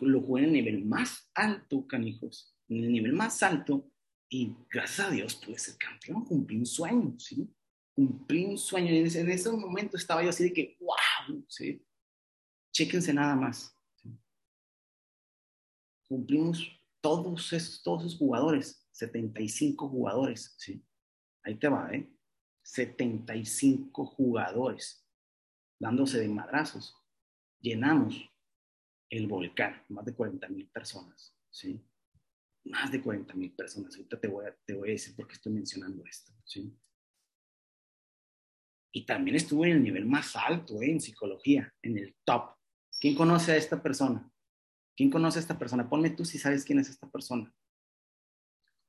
lo 0.00 0.22
jugué 0.22 0.44
en 0.44 0.48
el 0.48 0.52
nivel 0.54 0.84
más 0.86 1.30
alto, 1.34 1.86
canijos, 1.86 2.56
en 2.68 2.84
el 2.84 2.92
nivel 2.92 3.12
más 3.12 3.42
alto 3.42 3.92
y 4.30 4.56
gracias 4.70 5.08
a 5.08 5.10
Dios 5.10 5.34
pude 5.36 5.58
ser 5.58 5.76
campeón, 5.76 6.24
cumplí 6.24 6.56
un 6.56 6.66
sueño, 6.66 7.14
¿sí? 7.18 7.54
Cumplí 7.94 8.46
un 8.46 8.56
sueño 8.56 8.90
y 8.90 8.98
en 8.98 9.30
ese, 9.30 9.52
momento 9.52 9.98
estaba 9.98 10.22
yo 10.22 10.30
así 10.30 10.44
de 10.44 10.52
que, 10.54 10.78
wow, 10.80 11.44
¿sí? 11.48 11.84
Chéquense 12.72 13.12
nada 13.12 13.36
más. 13.36 13.76
Cumplimos 16.08 16.66
todos 17.02 17.52
esos, 17.52 17.82
todos 17.82 18.06
esos 18.06 18.18
jugadores, 18.18 18.87
75 18.98 19.88
jugadores, 19.88 20.54
¿sí? 20.58 20.84
Ahí 21.44 21.54
te 21.54 21.68
va, 21.68 21.88
¿eh? 21.92 22.12
75 22.62 24.04
jugadores 24.04 25.06
dándose 25.78 26.18
de 26.18 26.28
madrazos. 26.28 26.96
Llenamos 27.60 28.28
el 29.08 29.28
volcán, 29.28 29.84
más 29.88 30.04
de 30.04 30.14
40 30.14 30.48
mil 30.48 30.68
personas, 30.70 31.32
¿sí? 31.48 31.80
Más 32.64 32.90
de 32.90 33.00
40 33.00 33.34
mil 33.34 33.54
personas. 33.54 33.94
Ahorita 33.94 34.20
te 34.20 34.26
voy, 34.26 34.46
a, 34.46 34.56
te 34.66 34.74
voy 34.74 34.88
a 34.88 34.92
decir 34.92 35.14
por 35.14 35.28
qué 35.28 35.34
estoy 35.34 35.52
mencionando 35.52 36.04
esto, 36.04 36.32
¿sí? 36.44 36.76
Y 38.92 39.06
también 39.06 39.36
estuve 39.36 39.70
en 39.70 39.76
el 39.76 39.82
nivel 39.84 40.06
más 40.06 40.34
alto, 40.34 40.82
¿eh? 40.82 40.90
en 40.90 41.00
psicología, 41.00 41.72
en 41.82 41.98
el 41.98 42.16
top. 42.24 42.56
¿Quién 42.98 43.14
conoce 43.14 43.52
a 43.52 43.56
esta 43.56 43.80
persona? 43.80 44.28
¿Quién 44.96 45.08
conoce 45.08 45.38
a 45.38 45.42
esta 45.42 45.56
persona? 45.56 45.88
Ponme 45.88 46.10
tú 46.10 46.24
si 46.24 46.36
sabes 46.36 46.64
quién 46.64 46.80
es 46.80 46.90
esta 46.90 47.08
persona. 47.08 47.54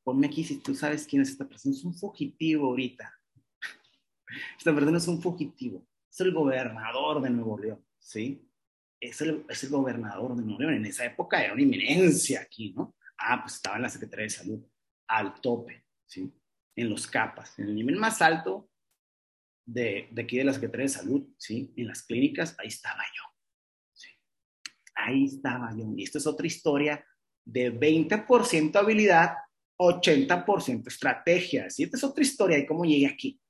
Ponme 0.09 0.25
aquí 0.25 0.43
si 0.43 0.57
tú 0.57 0.73
sabes 0.73 1.05
quién 1.05 1.21
es 1.21 1.29
esta 1.29 1.47
persona. 1.47 1.75
Es 1.75 1.83
un 1.83 1.93
fugitivo 1.93 2.65
ahorita. 2.65 3.13
Esta 4.57 4.73
persona 4.73 4.97
es 4.97 5.07
un 5.07 5.21
fugitivo. 5.21 5.87
Es 6.11 6.19
el 6.21 6.33
gobernador 6.33 7.21
de 7.21 7.29
Nuevo 7.29 7.59
León, 7.59 7.85
¿sí? 7.99 8.43
Es 8.99 9.21
el, 9.21 9.45
es 9.47 9.63
el 9.65 9.69
gobernador 9.69 10.35
de 10.35 10.41
Nuevo 10.41 10.61
León. 10.61 10.73
En 10.73 10.85
esa 10.87 11.05
época 11.05 11.43
era 11.43 11.53
una 11.53 11.61
inminencia 11.61 12.41
aquí, 12.41 12.73
¿no? 12.73 12.95
Ah, 13.19 13.39
pues 13.43 13.57
estaba 13.57 13.75
en 13.75 13.83
la 13.83 13.89
Secretaría 13.89 14.23
de 14.23 14.29
Salud, 14.31 14.65
al 15.09 15.39
tope, 15.41 15.85
¿sí? 16.07 16.33
En 16.75 16.89
los 16.89 17.05
capas, 17.05 17.59
en 17.59 17.65
el 17.65 17.75
nivel 17.75 17.97
más 17.97 18.19
alto 18.23 18.67
de, 19.63 20.07
de 20.09 20.21
aquí 20.23 20.37
de 20.37 20.45
la 20.45 20.53
Secretaría 20.53 20.85
de 20.85 20.89
Salud, 20.89 21.29
¿sí? 21.37 21.71
En 21.75 21.85
las 21.85 22.01
clínicas, 22.01 22.55
ahí 22.57 22.69
estaba 22.69 23.03
yo, 23.15 23.23
¿sí? 23.93 24.09
Ahí 24.95 25.25
estaba 25.25 25.71
yo. 25.77 25.93
Y 25.95 26.01
esta 26.01 26.17
es 26.17 26.25
otra 26.25 26.47
historia 26.47 27.05
de 27.45 27.71
20% 27.71 28.75
habilidad, 28.75 29.35
80% 29.79 30.87
estrategia. 30.87 31.69
¿sí? 31.69 31.83
Esta 31.83 31.97
es 31.97 32.03
otra 32.03 32.21
historia 32.21 32.57
de 32.57 32.67
cómo 32.67 32.85
llegué 32.85 33.07
aquí. 33.07 33.41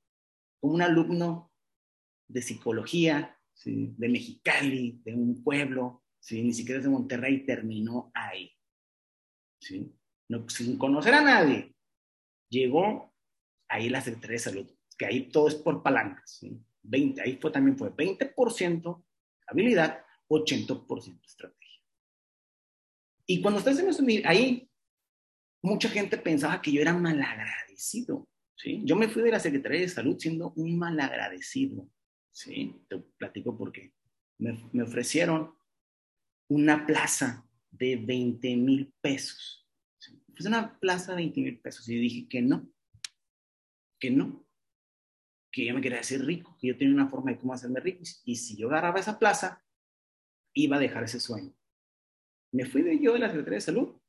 Como 0.60 0.74
un 0.74 0.82
alumno 0.82 1.52
de 2.28 2.42
psicología, 2.42 3.38
¿sí? 3.52 3.94
de 3.98 4.08
Mexicali, 4.08 5.00
de 5.04 5.14
un 5.14 5.42
pueblo, 5.42 6.04
¿sí? 6.20 6.42
ni 6.42 6.54
siquiera 6.54 6.78
es 6.78 6.84
de 6.84 6.90
Monterrey, 6.90 7.44
terminó 7.44 8.10
ahí. 8.14 8.52
¿sí? 9.60 9.92
No, 10.28 10.48
sin 10.48 10.78
conocer 10.78 11.14
a 11.14 11.22
nadie. 11.22 11.74
Llegó 12.48 13.12
ahí 13.68 13.88
la 13.88 14.00
Secretaría 14.00 14.34
de 14.34 14.38
Salud, 14.38 14.70
que 14.96 15.06
ahí 15.06 15.30
todo 15.30 15.48
es 15.48 15.56
por 15.56 15.82
palancas. 15.82 16.38
¿sí? 16.38 16.56
20, 16.82 17.20
ahí 17.20 17.38
fue, 17.40 17.50
también 17.50 17.76
fue 17.76 17.90
20% 17.90 19.04
habilidad, 19.48 20.04
80% 20.28 21.24
estrategia. 21.24 21.82
Y 23.26 23.40
cuando 23.42 23.58
estás 23.58 23.78
en 23.78 23.88
eso, 23.88 24.04
ahí, 24.24 24.69
mucha 25.62 25.88
gente 25.88 26.18
pensaba 26.18 26.60
que 26.60 26.72
yo 26.72 26.80
era 26.80 26.94
malagradecido. 26.94 28.28
¿sí? 28.56 28.82
Yo 28.84 28.96
me 28.96 29.08
fui 29.08 29.22
de 29.22 29.30
la 29.30 29.40
Secretaría 29.40 29.80
de 29.80 29.88
Salud 29.88 30.16
siendo 30.18 30.52
un 30.56 30.78
malagradecido. 30.78 31.88
¿sí? 32.30 32.82
Te 32.88 32.98
platico 32.98 33.56
por 33.56 33.72
qué. 33.72 33.92
Me, 34.38 34.58
me 34.72 34.82
ofrecieron 34.82 35.54
una 36.48 36.86
plaza 36.86 37.46
de 37.70 37.96
20 37.96 38.56
mil 38.56 38.92
pesos. 39.00 39.68
¿sí? 39.98 40.22
Es 40.36 40.46
una 40.46 40.78
plaza 40.78 41.12
de 41.12 41.16
20 41.16 41.40
mil 41.40 41.60
pesos. 41.60 41.88
Y 41.88 41.96
dije 41.96 42.28
que 42.28 42.42
no, 42.42 42.68
que 43.98 44.10
no, 44.10 44.46
que 45.52 45.66
yo 45.66 45.74
me 45.74 45.80
quería 45.80 46.00
hacer 46.00 46.24
rico, 46.24 46.56
que 46.58 46.68
yo 46.68 46.76
tenía 46.76 46.94
una 46.94 47.08
forma 47.08 47.32
de 47.32 47.38
cómo 47.38 47.52
hacerme 47.52 47.80
rico. 47.80 48.02
Y 48.24 48.36
si 48.36 48.56
yo 48.56 48.68
agarraba 48.68 49.00
esa 49.00 49.18
plaza, 49.18 49.62
iba 50.54 50.76
a 50.76 50.80
dejar 50.80 51.04
ese 51.04 51.20
sueño. 51.20 51.54
Me 52.52 52.64
fui 52.64 52.82
de 52.82 52.98
yo 52.98 53.12
de 53.12 53.20
la 53.20 53.28
Secretaría 53.28 53.56
de 53.56 53.60
Salud 53.60 53.99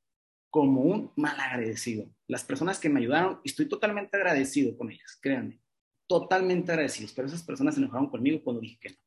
como 0.51 0.81
un 0.81 1.11
mal 1.15 1.39
agradecido. 1.39 2.13
Las 2.27 2.43
personas 2.43 2.77
que 2.77 2.89
me 2.89 2.99
ayudaron, 2.99 3.39
estoy 3.43 3.67
totalmente 3.67 4.15
agradecido 4.17 4.77
con 4.77 4.91
ellas, 4.91 5.17
créanme, 5.19 5.61
totalmente 6.07 6.71
agradecidos, 6.71 7.13
pero 7.13 7.27
esas 7.27 7.41
personas 7.41 7.73
se 7.73 7.81
enojaron 7.81 8.09
conmigo 8.09 8.43
cuando 8.43 8.61
dije 8.61 8.77
que 8.79 8.89
no. 8.89 8.97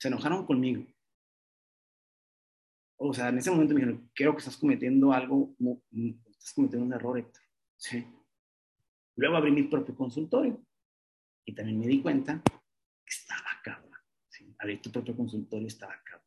Se 0.00 0.08
enojaron 0.08 0.46
conmigo. 0.46 0.84
O 2.96 3.12
sea, 3.12 3.28
en 3.28 3.38
ese 3.38 3.50
momento 3.50 3.74
me 3.74 3.80
dijeron, 3.80 4.10
creo 4.14 4.32
que 4.32 4.38
estás 4.38 4.56
cometiendo 4.56 5.12
algo, 5.12 5.54
estás 6.30 6.54
cometiendo 6.54 6.86
un 6.86 6.92
error, 6.94 7.18
Héctor. 7.18 7.42
Sí. 7.76 8.06
Luego 9.16 9.36
abrí 9.36 9.52
mi 9.52 9.64
propio 9.64 9.94
consultorio 9.94 10.64
y 11.44 11.54
también 11.54 11.78
me 11.78 11.86
di 11.86 12.00
cuenta 12.00 12.42
que 12.42 13.10
estaba 13.10 13.60
cabrón. 13.62 13.92
¿sí? 14.28 14.54
Abrir 14.58 14.80
tu 14.80 14.90
propio 14.90 15.14
consultorio 15.14 15.66
estaba 15.66 16.00
cabrón. 16.02 16.26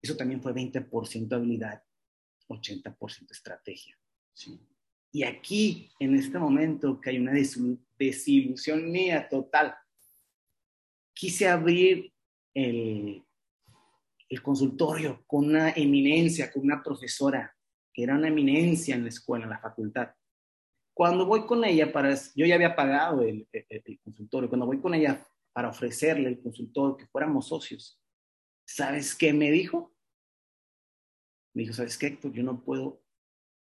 Eso 0.00 0.16
también 0.16 0.40
fue 0.40 0.54
20% 0.54 1.32
habilidad, 1.32 1.82
80% 2.48 3.30
estrategia. 3.30 3.98
¿sí? 4.32 4.60
Y 5.12 5.22
aquí, 5.24 5.90
en 5.98 6.14
este 6.14 6.38
momento, 6.38 7.00
que 7.00 7.10
hay 7.10 7.18
una 7.18 7.32
desilusión 7.98 8.90
mía 8.90 9.28
total, 9.28 9.74
quise 11.14 11.48
abrir 11.48 12.12
el, 12.54 13.24
el 14.28 14.42
consultorio 14.42 15.24
con 15.26 15.46
una 15.46 15.70
eminencia, 15.70 16.52
con 16.52 16.64
una 16.64 16.82
profesora, 16.82 17.54
que 17.92 18.02
era 18.02 18.14
una 18.14 18.28
eminencia 18.28 18.94
en 18.94 19.04
la 19.04 19.08
escuela, 19.08 19.44
en 19.44 19.50
la 19.50 19.60
facultad. 19.60 20.10
Cuando 20.92 21.24
voy 21.24 21.46
con 21.46 21.64
ella 21.64 21.92
para, 21.92 22.14
yo 22.34 22.44
ya 22.44 22.54
había 22.54 22.76
pagado 22.76 23.22
el, 23.22 23.48
el, 23.52 23.66
el 23.70 24.00
consultorio, 24.00 24.48
cuando 24.48 24.66
voy 24.66 24.80
con 24.80 24.94
ella 24.94 25.26
para 25.52 25.70
ofrecerle 25.70 26.28
el 26.28 26.42
consultorio, 26.42 26.96
que 26.98 27.06
fuéramos 27.06 27.48
socios, 27.48 27.98
¿sabes 28.66 29.14
qué 29.14 29.32
me 29.32 29.50
dijo? 29.50 29.95
Me 31.56 31.62
dijo, 31.62 31.72
¿sabes 31.72 31.96
qué, 31.96 32.08
Héctor? 32.08 32.34
Yo 32.34 32.42
no 32.42 32.62
puedo 32.62 33.02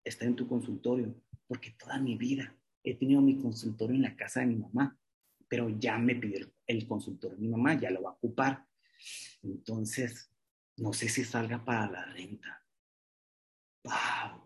estar 0.03 0.27
en 0.27 0.35
tu 0.35 0.49
consultorio 0.49 1.15
porque 1.47 1.73
toda 1.73 1.99
mi 1.99 2.17
vida 2.17 2.57
he 2.83 2.95
tenido 2.95 3.21
mi 3.21 3.37
consultorio 3.37 3.95
en 3.95 4.01
la 4.01 4.17
casa 4.17 4.41
de 4.41 4.47
mi 4.47 4.57
mamá, 4.57 4.99
pero 5.47 5.69
ya 5.69 5.99
me 5.99 6.15
pidió 6.15 6.51
el 6.67 6.89
consultorio 6.89 7.37
mi 7.37 7.49
mamá, 7.49 7.79
ya 7.79 7.91
lo 7.91 8.01
va 8.01 8.11
a 8.13 8.15
ocupar. 8.15 8.65
Entonces, 9.43 10.33
no 10.79 10.95
sé 10.95 11.11
si 11.11 11.23
salga 11.23 11.63
para 11.63 11.91
la 11.91 12.05
renta. 12.07 12.65
¡Wow! 13.85 14.41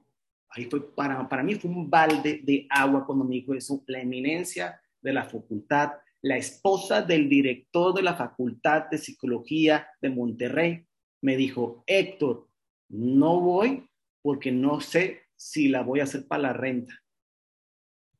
Ahí 0.48 0.64
fue, 0.64 0.92
para, 0.92 1.28
para 1.28 1.44
mí 1.44 1.54
fue 1.54 1.70
un 1.70 1.88
balde 1.88 2.40
de 2.42 2.66
agua 2.68 3.06
cuando 3.06 3.24
me 3.24 3.36
dijo 3.36 3.54
eso, 3.54 3.80
la 3.86 4.00
eminencia 4.00 4.80
de 5.00 5.12
la 5.12 5.22
facultad, 5.22 5.92
la 6.20 6.36
esposa 6.36 7.00
del 7.00 7.28
director 7.28 7.94
de 7.94 8.02
la 8.02 8.16
Facultad 8.16 8.90
de 8.90 8.98
Psicología 8.98 9.86
de 10.00 10.10
Monterrey, 10.10 10.84
me 11.20 11.36
dijo, 11.36 11.84
Héctor, 11.86 12.48
no 12.88 13.40
voy 13.40 13.88
porque 14.22 14.50
no 14.52 14.80
sé 14.80 15.22
si 15.36 15.68
la 15.68 15.82
voy 15.82 16.00
a 16.00 16.04
hacer 16.04 16.26
para 16.26 16.42
la 16.42 16.52
renta. 16.52 16.92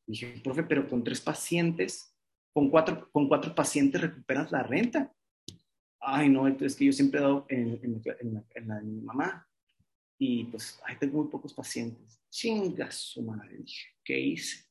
Dije, 0.06 0.40
profe, 0.42 0.62
pero 0.62 0.88
con 0.88 1.02
tres 1.02 1.20
pacientes, 1.20 2.14
con 2.52 2.70
cuatro, 2.70 3.10
con 3.10 3.28
cuatro 3.28 3.54
pacientes 3.54 4.00
recuperas 4.00 4.52
la 4.52 4.62
renta. 4.62 5.12
Ay, 6.00 6.28
no, 6.28 6.46
es 6.46 6.76
que 6.76 6.84
yo 6.84 6.92
siempre 6.92 7.18
he 7.18 7.22
dado 7.22 7.46
en, 7.48 7.80
en, 7.82 8.68
la, 8.68 8.76
de 8.76 8.84
mi 8.84 9.00
mamá 9.00 9.48
y 10.18 10.44
pues, 10.44 10.80
ay, 10.84 10.96
tengo 10.98 11.22
muy 11.22 11.30
pocos 11.30 11.52
pacientes. 11.52 12.20
Chinga 12.30 12.90
su 12.90 13.22
madre, 13.22 13.56
dije, 13.58 13.88
¿qué 14.04 14.18
hice? 14.18 14.64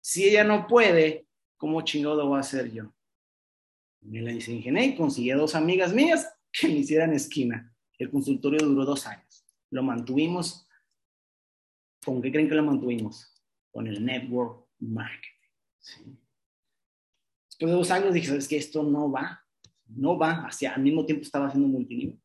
Si 0.00 0.24
ella 0.24 0.44
no 0.44 0.66
puede, 0.66 1.26
¿cómo 1.56 1.82
chingado 1.82 2.16
lo 2.16 2.28
voy 2.28 2.36
a 2.36 2.40
hacer 2.40 2.70
yo? 2.72 2.94
Me 4.00 4.22
la 4.22 4.32
ingenié 4.32 4.86
y 4.86 4.96
conseguí 4.96 5.30
dos 5.30 5.54
amigas 5.54 5.92
mías 5.92 6.32
que 6.52 6.68
me 6.68 6.74
hicieran 6.74 7.12
esquina. 7.12 7.74
El 7.98 8.10
consultorio 8.10 8.64
duró 8.64 8.84
dos 8.84 9.06
años. 9.06 9.44
Lo 9.70 9.82
mantuvimos. 9.82 10.68
¿Con 12.04 12.22
qué 12.22 12.30
creen 12.30 12.48
que 12.48 12.54
lo 12.54 12.62
mantuvimos? 12.62 13.34
Con 13.70 13.86
el 13.88 14.04
network 14.04 14.66
marketing. 14.78 15.48
¿sí? 15.78 16.18
Después 17.48 17.72
de 17.72 17.76
dos 17.76 17.90
años 17.90 18.14
dije, 18.14 18.28
¿sabes 18.28 18.46
qué? 18.46 18.56
Esto 18.56 18.84
no 18.84 19.10
va. 19.10 19.44
No 19.86 20.16
va. 20.16 20.46
Hacia, 20.46 20.74
al 20.74 20.82
mismo 20.82 21.04
tiempo 21.04 21.24
estaba 21.24 21.48
haciendo 21.48 21.68
multinivel. 21.68 22.20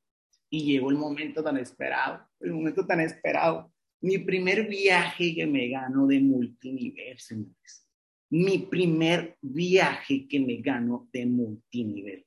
Y 0.50 0.66
llegó 0.66 0.92
el 0.92 0.98
momento 0.98 1.44
tan 1.44 1.58
esperado, 1.58 2.30
el 2.40 2.54
momento 2.54 2.86
tan 2.86 3.00
esperado. 3.00 3.74
Mi 4.02 4.20
primer 4.20 4.68
viaje 4.68 5.34
que 5.34 5.48
me 5.48 5.70
gano 5.70 6.06
de 6.06 6.20
multinivel, 6.20 7.18
señores. 7.18 7.90
Mi 8.30 8.60
primer 8.60 9.38
viaje 9.42 10.28
que 10.28 10.40
me 10.40 10.58
gano 10.58 11.10
de 11.12 11.26
multinivel, 11.26 12.26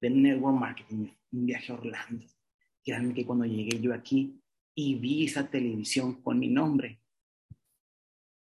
de 0.00 0.10
network 0.10 0.58
marketing, 0.58 1.08
un 1.32 1.46
viaje 1.46 1.72
a 1.72 1.74
Orlando. 1.74 2.26
Créanme 2.86 3.12
que 3.12 3.26
cuando 3.26 3.44
llegué 3.44 3.80
yo 3.80 3.92
aquí 3.92 4.40
y 4.74 4.94
vi 4.94 5.26
esa 5.26 5.50
televisión 5.50 6.22
con 6.22 6.38
mi 6.38 6.48
nombre, 6.48 7.02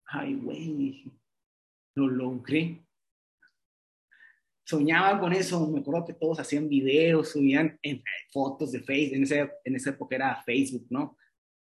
ay, 0.04 0.34
güey, 0.34 1.04
lo 1.94 2.08
logré 2.08 2.84
soñaba 4.64 5.20
con 5.20 5.32
eso, 5.32 5.68
me 5.68 5.80
acuerdo 5.80 6.06
que 6.06 6.14
todos 6.14 6.40
hacían 6.40 6.68
videos, 6.68 7.30
subían 7.30 7.78
en, 7.82 8.02
fotos 8.30 8.72
de 8.72 8.80
Facebook, 8.80 9.16
en, 9.16 9.22
ese, 9.24 9.50
en 9.64 9.76
esa 9.76 9.90
época 9.90 10.16
era 10.16 10.42
Facebook, 10.44 10.86
¿no? 10.90 11.16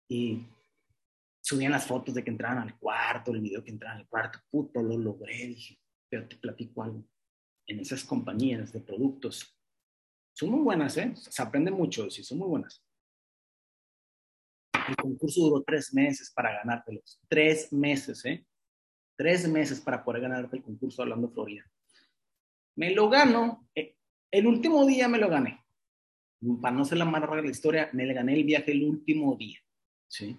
Y 0.08 0.44
subían 1.40 1.72
las 1.72 1.86
fotos 1.86 2.14
de 2.14 2.24
que 2.24 2.30
entraban 2.30 2.58
al 2.58 2.76
cuarto, 2.78 3.32
el 3.32 3.40
video 3.40 3.62
que 3.62 3.70
entraban 3.70 3.98
al 3.98 4.08
cuarto, 4.08 4.40
puto, 4.50 4.82
lo 4.82 4.98
logré, 4.98 5.46
dije, 5.46 5.78
pero 6.08 6.26
te 6.26 6.36
platico 6.36 6.82
algo. 6.82 7.04
En 7.68 7.80
esas 7.80 8.04
compañías 8.04 8.72
de 8.72 8.80
productos, 8.80 9.55
son 10.36 10.50
muy 10.50 10.60
buenas, 10.60 10.94
¿eh? 10.98 11.14
Se 11.16 11.42
aprende 11.42 11.70
mucho, 11.70 12.10
sí, 12.10 12.22
son 12.22 12.38
muy 12.38 12.48
buenas. 12.48 12.84
El 14.86 14.94
concurso 14.96 15.40
duró 15.40 15.64
tres 15.66 15.94
meses 15.94 16.30
para 16.30 16.52
ganártelos. 16.52 17.18
Tres 17.26 17.72
meses, 17.72 18.22
¿eh? 18.26 18.46
Tres 19.16 19.48
meses 19.48 19.80
para 19.80 20.04
poder 20.04 20.20
ganarte 20.20 20.58
el 20.58 20.62
concurso 20.62 21.00
hablando 21.00 21.30
Florida. 21.30 21.64
Me 22.76 22.94
lo 22.94 23.08
gano, 23.08 23.66
eh, 23.74 23.96
el 24.30 24.46
último 24.46 24.84
día 24.84 25.08
me 25.08 25.16
lo 25.16 25.30
gané. 25.30 25.64
Para 26.60 26.76
no 26.76 26.84
ser 26.84 26.98
la 26.98 27.06
más 27.06 27.22
larga 27.22 27.40
la 27.40 27.50
historia, 27.50 27.88
me 27.94 28.12
gané 28.12 28.34
el 28.34 28.44
viaje 28.44 28.72
el 28.72 28.84
último 28.84 29.34
día. 29.36 29.58
¿sí? 30.06 30.38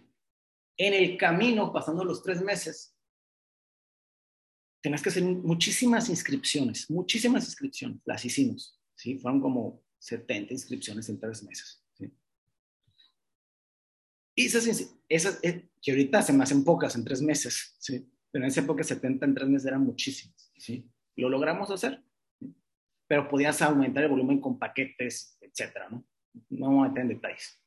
En 0.77 0.93
el 0.93 1.17
camino, 1.17 1.73
pasando 1.73 2.03
los 2.05 2.21
tres 2.21 2.43
meses, 2.43 2.95
tenías 4.79 5.01
que 5.01 5.09
hacer 5.09 5.23
muchísimas 5.23 6.07
inscripciones, 6.07 6.87
muchísimas 6.91 7.45
inscripciones, 7.45 7.99
las 8.05 8.23
hicimos, 8.23 8.79
¿sí? 8.95 9.17
Fueron 9.17 9.41
como 9.41 9.86
70 9.99 10.53
inscripciones 10.53 11.09
en 11.09 11.19
tres 11.19 11.43
meses. 11.43 11.83
Y 14.35 14.45
esas, 14.45 14.95
esas 15.09 15.39
eh, 15.43 15.67
que 15.81 15.91
ahorita 15.91 16.21
se 16.21 16.31
me 16.31 16.43
hacen 16.43 16.63
pocas 16.63 16.95
en 16.95 17.03
tres 17.03 17.23
meses, 17.23 17.75
¿sí? 17.79 18.07
Pero 18.31 18.45
en 18.45 18.49
esa 18.49 18.61
época 18.61 18.83
70 18.83 19.25
en 19.25 19.33
tres 19.33 19.49
meses 19.49 19.65
eran 19.65 19.81
muchísimas, 19.81 20.51
¿sí? 20.57 20.87
Lo 21.15 21.27
logramos 21.27 21.71
hacer 21.71 22.03
pero 23.07 23.27
podías 23.27 23.61
aumentar 23.61 24.03
el 24.03 24.09
volumen 24.09 24.39
con 24.39 24.59
paquetes, 24.59 25.37
etcétera, 25.41 25.89
¿no? 25.89 26.05
No 26.49 26.67
vamos 26.67 26.85
a 26.85 26.89
meter 26.89 27.03
en 27.03 27.09
detalles. 27.09 27.61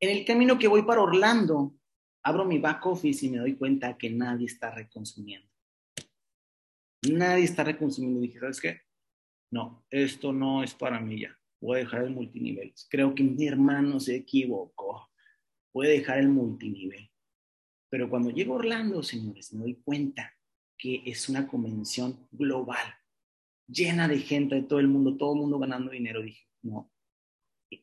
En 0.00 0.10
el 0.10 0.24
camino 0.24 0.58
que 0.58 0.68
voy 0.68 0.82
para 0.82 1.02
Orlando, 1.02 1.74
abro 2.22 2.44
mi 2.44 2.58
back 2.58 2.86
office 2.86 3.26
y 3.26 3.30
me 3.30 3.38
doy 3.38 3.56
cuenta 3.56 3.98
que 3.98 4.10
nadie 4.10 4.46
está 4.46 4.70
reconsumiendo. 4.70 5.48
Nadie 7.10 7.44
está 7.44 7.64
reconsumiendo. 7.64 8.20
Dije, 8.20 8.38
¿sabes 8.38 8.60
qué? 8.60 8.80
No, 9.54 9.86
esto 9.88 10.32
no 10.32 10.64
es 10.64 10.74
para 10.74 10.98
mí 10.98 11.20
ya. 11.20 11.38
Voy 11.60 11.76
a 11.76 11.84
dejar 11.84 12.02
el 12.02 12.10
multinivel. 12.10 12.74
Creo 12.90 13.14
que 13.14 13.22
mi 13.22 13.46
hermano 13.46 14.00
se 14.00 14.16
equivocó. 14.16 15.08
Voy 15.72 15.86
a 15.86 15.90
dejar 15.90 16.18
el 16.18 16.28
multinivel. 16.28 17.08
Pero 17.88 18.10
cuando 18.10 18.30
llego 18.30 18.54
a 18.54 18.56
Orlando, 18.56 19.00
señores, 19.04 19.52
me 19.52 19.60
doy 19.60 19.76
cuenta 19.76 20.34
que 20.76 21.04
es 21.06 21.28
una 21.28 21.46
convención 21.46 22.26
global 22.32 22.84
llena 23.68 24.08
de 24.08 24.18
gente 24.18 24.56
de 24.56 24.62
todo 24.62 24.80
el 24.80 24.88
mundo, 24.88 25.16
todo 25.16 25.34
el 25.34 25.42
mundo 25.42 25.60
ganando 25.60 25.92
dinero. 25.92 26.20
Dije, 26.20 26.48
no, 26.62 26.92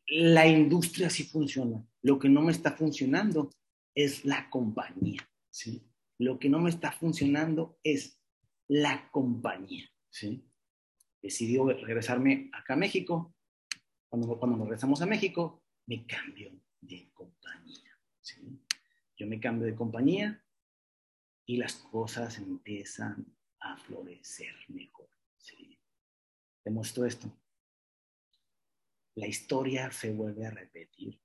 la 0.07 0.45
industria 0.45 1.09
sí 1.09 1.23
funciona. 1.23 1.87
Lo 2.01 2.19
que 2.19 2.27
no 2.27 2.41
me 2.41 2.51
está 2.51 2.73
funcionando 2.73 3.49
es 3.95 4.25
la 4.25 4.49
compañía, 4.49 5.21
¿sí? 5.49 5.81
Lo 6.17 6.37
que 6.37 6.49
no 6.49 6.59
me 6.59 6.69
está 6.69 6.91
funcionando 6.91 7.79
es 7.81 8.21
la 8.67 9.09
compañía, 9.09 9.89
¿sí? 10.09 10.50
Decidí 11.21 11.57
regresarme 11.57 12.49
acá 12.53 12.73
a 12.73 12.77
México. 12.77 13.35
Cuando, 14.09 14.37
cuando 14.37 14.57
nos 14.57 14.67
regresamos 14.67 15.01
a 15.01 15.05
México, 15.05 15.63
me 15.85 16.05
cambio 16.05 16.51
de 16.81 17.09
compañía. 17.13 17.91
Yo 19.15 19.27
me 19.27 19.39
cambio 19.39 19.67
de 19.67 19.75
compañía 19.75 20.43
y 21.45 21.57
las 21.57 21.75
cosas 21.75 22.37
empiezan 22.37 23.25
a 23.59 23.77
florecer 23.77 24.55
mejor. 24.69 25.09
¿sí? 25.37 25.79
Te 26.63 26.71
muestro 26.71 27.05
esto. 27.05 27.31
La 29.15 29.27
historia 29.27 29.91
se 29.91 30.13
vuelve 30.13 30.45
a 30.45 30.51
repetir. 30.51 31.21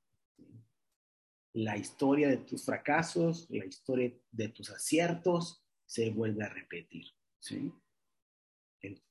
La 1.53 1.77
historia 1.77 2.29
de 2.29 2.39
tus 2.39 2.65
fracasos, 2.65 3.49
la 3.49 3.65
historia 3.65 4.13
de 4.31 4.49
tus 4.49 4.71
aciertos 4.71 5.65
se 5.87 6.11
vuelve 6.11 6.45
a 6.45 6.49
repetir. 6.49 7.07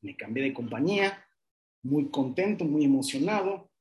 Me 0.02 0.16
cambié 0.16 0.44
de 0.44 0.54
compañía, 0.54 1.26
muy 1.84 2.10
contento, 2.10 2.66
muy 2.66 2.86
emocionado, 2.86 3.72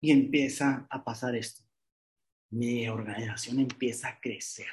y 0.00 0.10
empieza 0.10 0.86
a 0.90 1.04
pasar 1.04 1.36
esto. 1.36 1.62
Mi 2.50 2.88
organización 2.88 3.60
empieza 3.60 4.08
a 4.08 4.20
crecer. 4.20 4.66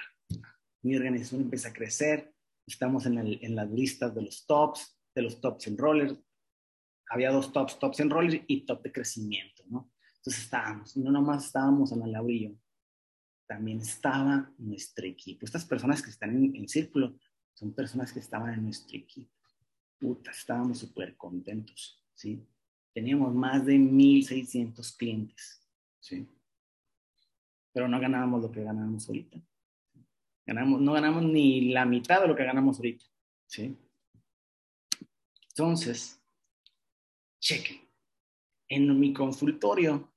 Mi 0.81 0.95
organización 0.95 1.41
empieza 1.41 1.69
a 1.69 1.73
crecer. 1.73 2.33
Estamos 2.65 3.05
en, 3.05 3.17
en 3.17 3.55
las 3.55 3.69
listas 3.69 4.13
de 4.15 4.23
los 4.23 4.45
tops, 4.45 4.99
de 5.13 5.21
los 5.21 5.39
tops 5.39 5.67
enrollers. 5.67 6.15
Había 7.09 7.31
dos 7.31 7.53
tops, 7.53 7.79
tops 7.79 7.99
enrollers 7.99 8.43
y 8.47 8.65
top 8.65 8.83
de 8.83 8.91
crecimiento, 8.91 9.63
¿no? 9.67 9.91
Entonces 10.17 10.43
estábamos, 10.43 10.97
no 10.97 11.11
nomás 11.11 11.45
estábamos 11.45 11.91
en 11.93 12.11
la 12.11 12.21
y 12.27 12.59
también 13.47 13.79
estaba 13.79 14.51
nuestro 14.57 15.07
equipo. 15.07 15.45
Estas 15.45 15.65
personas 15.65 16.01
que 16.01 16.09
están 16.09 16.35
en, 16.35 16.55
el 16.55 16.67
círculo 16.67 17.17
son 17.53 17.73
personas 17.73 18.11
que 18.11 18.19
estaban 18.19 18.53
en 18.53 18.63
nuestro 18.63 18.97
equipo. 18.97 19.33
Puta, 19.99 20.31
estábamos 20.31 20.79
súper 20.79 21.17
contentos, 21.17 22.01
¿sí? 22.13 22.47
Teníamos 22.93 23.33
más 23.33 23.65
de 23.65 23.75
1.600 23.75 24.97
clientes, 24.97 25.61
¿sí? 25.99 26.27
Pero 27.73 27.87
no 27.87 27.99
ganábamos 27.99 28.41
lo 28.41 28.51
que 28.51 28.63
ganábamos 28.63 29.07
ahorita. 29.07 29.41
Ganamos, 30.45 30.81
no 30.81 30.93
ganamos 30.93 31.23
ni 31.23 31.71
la 31.71 31.85
mitad 31.85 32.21
de 32.21 32.27
lo 32.27 32.35
que 32.35 32.45
ganamos 32.45 32.77
ahorita, 32.77 33.05
¿sí? 33.45 33.77
Entonces, 35.49 36.21
cheque. 37.39 37.87
En 38.69 38.99
mi 38.99 39.13
consultorio, 39.13 40.13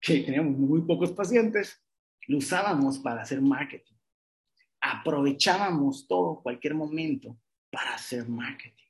que 0.00 0.20
teníamos 0.20 0.56
muy 0.56 0.82
pocos 0.82 1.10
pacientes, 1.12 1.82
lo 2.28 2.38
usábamos 2.38 2.98
para 2.98 3.22
hacer 3.22 3.40
marketing. 3.40 3.94
Aprovechábamos 4.80 6.06
todo, 6.06 6.40
cualquier 6.42 6.74
momento, 6.74 7.36
para 7.72 7.94
hacer 7.94 8.28
marketing. 8.28 8.84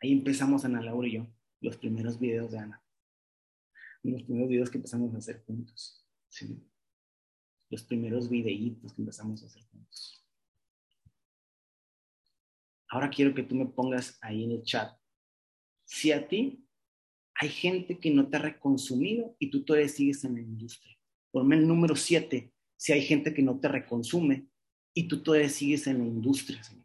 Ahí 0.00 0.12
empezamos 0.12 0.64
Ana 0.64 0.80
Laura 0.80 1.08
y 1.08 1.14
yo, 1.14 1.26
los 1.60 1.76
primeros 1.76 2.18
videos 2.18 2.52
de 2.52 2.58
Ana. 2.58 2.82
Los 4.02 4.22
primeros 4.22 4.48
videos 4.48 4.70
que 4.70 4.78
empezamos 4.78 5.12
a 5.14 5.18
hacer 5.18 5.42
juntos. 5.44 6.06
Los 7.70 7.82
primeros 7.82 8.30
videitos 8.30 8.92
que 8.92 9.02
empezamos 9.02 9.42
a 9.42 9.46
hacer 9.46 9.64
juntos. 9.64 10.24
Ahora 12.88 13.10
quiero 13.10 13.34
que 13.34 13.42
tú 13.42 13.56
me 13.56 13.66
pongas 13.66 14.16
ahí 14.20 14.44
en 14.44 14.52
el 14.52 14.62
chat. 14.62 14.96
Si 15.84 16.12
a 16.12 16.28
ti 16.28 16.64
hay 17.34 17.48
gente 17.48 17.98
que 17.98 18.10
no 18.10 18.28
te 18.28 18.36
ha 18.36 18.40
reconsumido 18.40 19.34
y 19.40 19.50
tú 19.50 19.64
todavía 19.64 19.88
sigues 19.88 20.22
en 20.24 20.34
la 20.34 20.40
industria. 20.40 20.96
Ponme 21.32 21.56
el 21.56 21.66
número 21.66 21.96
7. 21.96 22.52
Si 22.76 22.92
hay 22.92 23.02
gente 23.02 23.34
que 23.34 23.42
no 23.42 23.58
te 23.58 23.66
reconsume 23.66 24.46
y 24.92 25.08
tú 25.08 25.22
todavía 25.22 25.48
sigues 25.48 25.86
en 25.88 25.98
la 25.98 26.04
industria, 26.04 26.62
señor. 26.62 26.83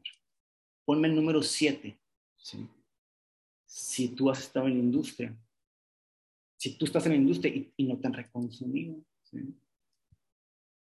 Ponme 0.90 1.08
el 1.08 1.14
número 1.14 1.44
7. 1.44 2.02
Si 3.68 4.08
tú 4.16 4.32
has 4.32 4.40
estado 4.40 4.66
en 4.66 4.74
la 4.74 4.80
industria. 4.80 5.38
Si 6.58 6.80
tú 6.80 6.86
estás 6.86 7.06
en 7.06 7.12
la 7.12 7.18
industria 7.20 7.54
y, 7.78 7.84
no 7.84 8.00
te 8.00 8.08
han 8.08 8.14
reconsumido. 8.14 8.96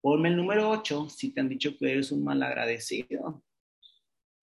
Ponme 0.01 0.27
el 0.27 0.35
número 0.35 0.69
8 0.71 1.07
si 1.07 1.29
te 1.29 1.39
han 1.39 1.47
dicho 1.47 1.77
que 1.77 1.89
eres 1.89 2.11
un 2.11 2.21
mal 2.21 2.43
agradecido 2.43 3.45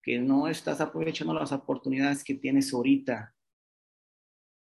que 0.01 0.17
no 0.17 0.47
estás 0.47 0.81
aprovechando 0.81 1.35
las 1.35 1.51
oportunidades 1.51 2.23
que 2.23 2.33
tienes 2.33 2.73
ahorita. 2.73 3.35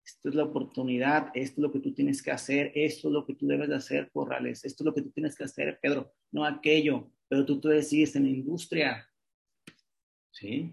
Esta 0.04 0.28
es 0.28 0.34
la 0.36 0.44
oportunidad, 0.44 1.32
esto 1.34 1.54
es 1.60 1.62
lo 1.64 1.72
que 1.72 1.80
tú 1.80 1.94
tienes 1.94 2.22
que 2.22 2.30
hacer, 2.30 2.70
esto 2.76 3.08
es 3.08 3.12
lo 3.12 3.26
que 3.26 3.34
tú 3.34 3.48
debes 3.48 3.70
de 3.70 3.74
hacer, 3.74 4.08
Corrales, 4.12 4.64
esto 4.64 4.84
es 4.84 4.86
lo 4.86 4.94
que 4.94 5.02
tú 5.02 5.10
tienes 5.10 5.34
que 5.34 5.42
hacer, 5.42 5.80
Pedro, 5.82 6.14
no 6.30 6.44
aquello, 6.44 7.10
pero 7.26 7.44
tú 7.44 7.60
te 7.60 7.70
decides 7.70 8.14
en 8.14 8.22
la 8.22 8.30
industria. 8.30 9.10
¿Sí? 10.36 10.70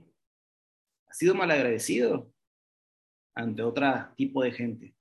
Has 1.08 1.18
sido 1.18 1.36
malagradecido 1.36 2.34
ante 3.34 3.62
otro 3.62 4.14
tipo 4.18 4.44
de 4.44 4.52
gente. 4.52 4.94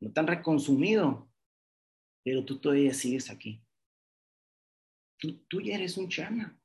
No 0.00 0.12
tan 0.12 0.28
reconsumido, 0.28 1.28
pero 2.22 2.44
tú 2.44 2.60
todavía 2.60 2.94
sigues 2.94 3.28
aquí. 3.28 3.60
Tú, 5.18 5.36
tú 5.48 5.60
ya 5.60 5.74
eres 5.74 5.96
un 5.96 6.08
chama. 6.08 6.56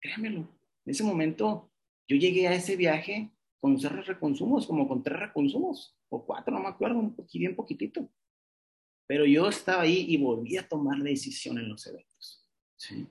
Créamelo. 0.00 0.40
En 0.40 0.90
ese 0.90 1.04
momento 1.04 1.70
yo 2.08 2.16
llegué 2.16 2.48
a 2.48 2.54
ese 2.54 2.74
viaje 2.74 3.30
con 3.60 3.78
cerros 3.78 4.08
reconsumos, 4.08 4.66
como 4.66 4.88
con 4.88 5.04
tres 5.04 5.20
reconsumos, 5.20 5.96
o 6.08 6.26
cuatro, 6.26 6.52
no 6.52 6.64
me 6.64 6.68
acuerdo, 6.68 6.98
un 6.98 7.16
bien 7.32 7.54
poquitito. 7.54 8.10
Pero 9.06 9.24
yo 9.24 9.48
estaba 9.48 9.82
ahí 9.82 10.06
y 10.08 10.16
volví 10.16 10.56
a 10.56 10.68
tomar 10.68 10.98
la 10.98 11.10
decisión 11.10 11.58
en 11.58 11.68
los 11.68 11.86
eventos. 11.86 12.44
¿sí? 12.76 13.06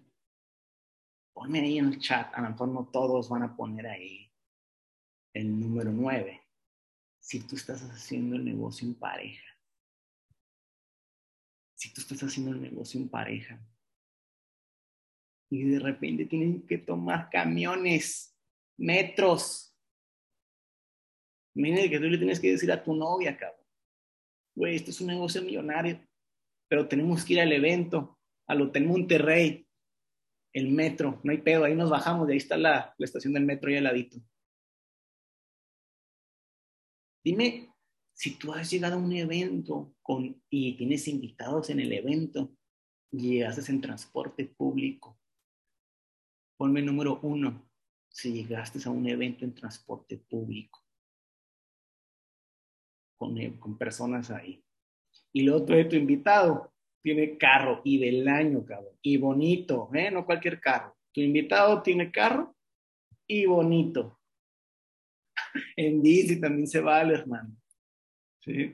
Ponme 1.33 1.59
ahí 1.61 1.79
en 1.79 1.87
el 1.87 1.99
chat, 1.99 2.33
a 2.33 2.41
lo 2.41 2.49
mejor 2.49 2.67
no 2.69 2.89
todos 2.91 3.29
van 3.29 3.43
a 3.43 3.55
poner 3.55 3.87
ahí 3.87 4.31
el 5.33 5.59
número 5.59 5.91
nueve. 5.91 6.41
Si 7.19 7.39
tú 7.39 7.55
estás 7.55 7.81
haciendo 7.83 8.35
el 8.35 8.45
negocio 8.45 8.87
en 8.87 8.95
pareja, 8.95 9.47
si 11.75 11.93
tú 11.93 12.01
estás 12.01 12.23
haciendo 12.23 12.51
el 12.51 12.61
negocio 12.61 12.99
en 12.99 13.09
pareja 13.09 13.59
y 15.49 15.63
de 15.63 15.79
repente 15.79 16.25
tienen 16.25 16.65
que 16.65 16.77
tomar 16.77 17.29
camiones, 17.29 18.37
metros, 18.77 19.73
Mire 21.55 21.89
que 21.89 21.99
tú 21.99 22.05
le 22.05 22.17
tienes 22.17 22.39
que 22.39 22.51
decir 22.51 22.71
a 22.71 22.83
tu 22.83 22.95
novia, 22.95 23.37
cabrón. 23.37 23.65
Güey, 24.55 24.75
esto 24.75 24.91
es 24.91 25.01
un 25.01 25.07
negocio 25.07 25.41
millonario, 25.41 25.99
pero 26.67 26.87
tenemos 26.87 27.23
que 27.23 27.33
ir 27.33 27.41
al 27.41 27.51
evento, 27.51 28.19
al 28.47 28.61
Hotel 28.61 28.85
Monterrey, 28.85 29.67
el 30.53 30.69
metro, 30.69 31.19
no 31.23 31.31
hay 31.31 31.39
pedo, 31.39 31.63
ahí 31.63 31.75
nos 31.75 31.89
bajamos, 31.89 32.27
de 32.27 32.33
ahí 32.33 32.37
está 32.37 32.57
la, 32.57 32.95
estación 32.99 33.33
del 33.33 33.45
metro 33.45 33.69
ahí 33.69 33.77
al 33.77 33.85
ladito. 33.85 34.17
Dime, 37.23 37.73
si 38.13 38.37
tú 38.37 38.53
has 38.53 38.69
llegado 38.69 38.95
a 38.95 38.99
un 38.99 39.11
evento 39.13 39.95
con, 40.01 40.41
y 40.49 40.77
tienes 40.77 41.07
invitados 41.07 41.69
en 41.71 41.79
el 41.79 41.91
evento 41.91 42.55
y 43.11 43.41
haces 43.41 43.69
en 43.69 43.81
transporte 43.81 44.45
público, 44.45 45.19
ponme 46.57 46.81
número 46.81 47.19
uno, 47.23 47.69
si 48.09 48.33
llegaste 48.33 48.79
a 48.87 48.91
un 48.91 49.07
evento 49.07 49.45
en 49.45 49.55
transporte 49.55 50.17
público 50.17 50.83
con, 53.17 53.37
eh, 53.39 53.57
con 53.59 53.77
personas 53.77 54.29
ahí. 54.29 54.63
Y 55.31 55.49
otro 55.49 55.75
de 55.75 55.85
tu 55.85 55.95
invitado 55.95 56.72
tiene 57.03 57.37
carro 57.37 57.81
y 57.83 57.99
del 57.99 58.27
año, 58.27 58.65
cabrón, 58.65 58.97
y 59.01 59.17
bonito, 59.17 59.89
¿eh? 59.93 60.09
No 60.09 60.25
cualquier 60.25 60.59
carro. 60.59 60.97
Tu 61.13 61.21
invitado 61.21 61.83
tiene 61.83 62.11
carro 62.11 62.55
y 63.27 63.45
bonito. 63.45 64.19
en 65.75 66.01
bici 66.01 66.39
también 66.39 66.65
se 66.65 66.79
vale, 66.79 67.13
hermano. 67.13 67.55
¿Sí? 68.41 68.73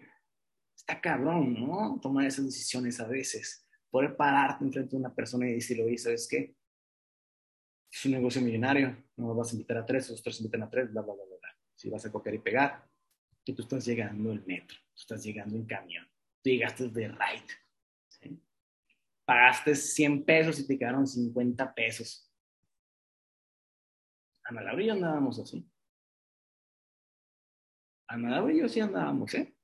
Está 0.76 1.02
cabrón, 1.02 1.54
¿no? 1.56 2.00
Tomar 2.02 2.28
esas 2.28 2.46
decisiones 2.46 3.00
a 3.00 3.08
veces. 3.08 3.68
Poder 3.90 4.16
pararte 4.16 4.64
enfrente 4.64 4.92
de 4.92 4.98
una 4.98 5.14
persona 5.14 5.50
y 5.50 5.56
decirle, 5.56 5.84
oye, 5.84 5.98
¿sabes 5.98 6.28
qué? 6.30 6.56
Es 7.92 8.06
un 8.06 8.12
negocio 8.12 8.40
millonario, 8.42 8.96
no 9.18 9.34
vas 9.34 9.50
a 9.50 9.54
invitar 9.54 9.78
a 9.78 9.86
tres, 9.86 10.08
los 10.12 10.22
tres 10.22 10.40
invitan 10.40 10.62
a 10.62 10.70
tres, 10.70 10.92
bla, 10.92 11.02
bla, 11.02 11.16
bla, 11.16 11.24
bla. 11.26 11.58
Si 11.76 11.90
vas 11.90 12.06
a 12.06 12.12
copiar 12.12 12.36
y 12.36 12.40
pegar, 12.40 12.88
que 13.44 13.54
tú 13.54 13.64
estás 13.64 13.84
llegando 13.86 14.32
en 14.32 14.46
metro, 14.46 14.78
tú 14.78 15.00
estás 15.00 15.24
llegando 15.24 15.56
en 15.56 15.66
camión, 15.66 16.06
tú 16.44 16.52
llegaste 16.52 16.88
de 16.90 17.08
ride, 17.08 17.48
pagaste 19.30 19.76
100 19.76 20.26
pesos 20.26 20.60
y 20.60 20.66
te 20.66 20.76
quedaron 20.76 21.06
50 21.06 21.76
pesos. 21.76 22.28
Ana 24.44 24.64
Laura 24.64 24.94
andábamos 24.94 25.38
así. 25.38 25.70
Ana 28.08 28.32
Laura 28.32 28.68
sí 28.68 28.80
andábamos, 28.80 29.32
¿eh? 29.36 29.56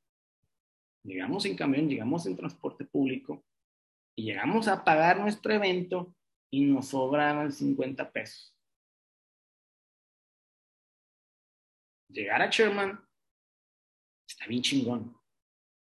Llegamos 1.03 1.43
en 1.47 1.57
camión, 1.57 1.89
llegamos 1.89 2.27
en 2.27 2.35
transporte 2.35 2.85
público 2.85 3.43
y 4.15 4.25
llegamos 4.25 4.67
a 4.67 4.83
pagar 4.83 5.19
nuestro 5.19 5.51
evento 5.51 6.15
y 6.51 6.65
nos 6.65 6.89
sobraban 6.89 7.51
50 7.51 8.11
pesos. 8.11 8.55
Llegar 12.09 12.43
a 12.43 12.51
Sherman 12.51 13.03
Está 14.27 14.45
bien 14.45 14.61
chingón. 14.61 15.17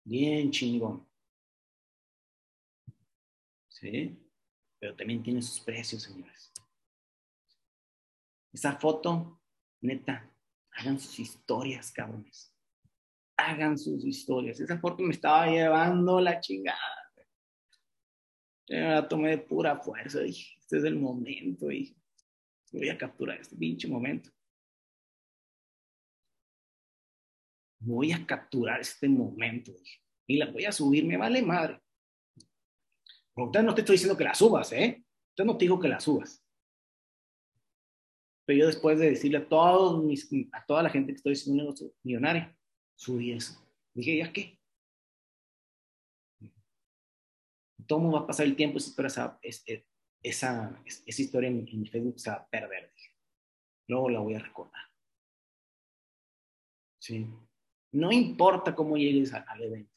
Bien 0.06 0.52
chingón. 0.52 1.06
¿Sí? 3.84 4.18
Pero 4.80 4.96
también 4.96 5.22
tiene 5.22 5.42
sus 5.42 5.60
precios, 5.60 6.04
señores. 6.04 6.54
Esa 8.54 8.80
foto, 8.80 9.42
neta, 9.82 10.34
hagan 10.72 10.98
sus 10.98 11.20
historias, 11.20 11.92
cabrones. 11.92 12.56
Hagan 13.36 13.78
sus 13.78 14.06
historias. 14.06 14.62
Esa 14.62 14.80
foto 14.80 15.04
me 15.04 15.12
estaba 15.12 15.48
llevando 15.48 16.22
la 16.22 16.40
chingada. 16.40 16.80
La 18.68 19.06
tomé 19.06 19.32
de 19.32 19.38
pura 19.40 19.78
fuerza. 19.78 20.22
Dije, 20.22 20.56
este 20.60 20.78
es 20.78 20.86
el 20.86 20.96
momento. 20.96 21.68
Dije, 21.68 21.94
voy 22.72 22.88
a 22.88 22.98
capturar 22.98 23.42
este 23.42 23.58
pinche 23.58 23.90
momento. 23.90 24.30
voy 27.86 28.14
a 28.14 28.26
capturar 28.26 28.80
este 28.80 29.10
momento 29.10 29.74
y 30.26 30.38
la 30.38 30.50
voy 30.50 30.64
a 30.64 30.72
subir, 30.72 31.06
me 31.06 31.18
vale 31.18 31.42
madre. 31.42 31.83
Usted 33.36 33.64
no 33.64 33.74
te 33.74 33.82
estoy 33.82 33.96
diciendo 33.96 34.18
que 34.18 34.24
la 34.24 34.36
subas, 34.36 34.72
¿eh? 34.74 35.04
Usted 35.30 35.46
no 35.46 35.58
te 35.58 35.66
digo 35.66 35.80
que 35.80 35.88
la 35.88 36.00
subas. 36.00 36.44
Pero 38.46 38.60
yo 38.60 38.68
después 38.68 39.00
de 39.00 39.10
decirle 39.10 39.38
a, 39.38 39.48
todos 39.48 40.04
a 40.52 40.66
toda 40.66 40.84
la 40.84 40.90
gente 40.90 41.12
que 41.12 41.18
estoy 41.18 41.34
haciendo 41.34 41.62
un 41.62 41.66
negocio 41.66 41.92
millonario, 42.04 42.56
subí 42.96 43.32
eso. 43.32 43.60
Dije, 43.94 44.18
¿ya 44.18 44.32
qué? 44.32 44.60
¿Cómo 47.88 48.12
va 48.12 48.20
a 48.20 48.28
pasar 48.28 48.46
el 48.46 48.56
tiempo 48.56 48.78
esa, 48.78 49.40
esa, 49.42 49.80
esa, 50.22 50.82
historia 51.06 51.50
en, 51.50 51.68
en 51.68 51.86
Facebook 51.86 52.20
se 52.20 52.30
va 52.30 52.38
a 52.38 52.48
perder? 52.48 52.94
Luego 53.88 54.10
la 54.10 54.20
voy 54.20 54.36
a 54.36 54.40
recordar. 54.40 54.82
Sí. 57.00 57.28
No 57.92 58.12
importa 58.12 58.74
cómo 58.74 58.98
llegues 58.98 59.34
al, 59.34 59.62
evento. 59.62 59.92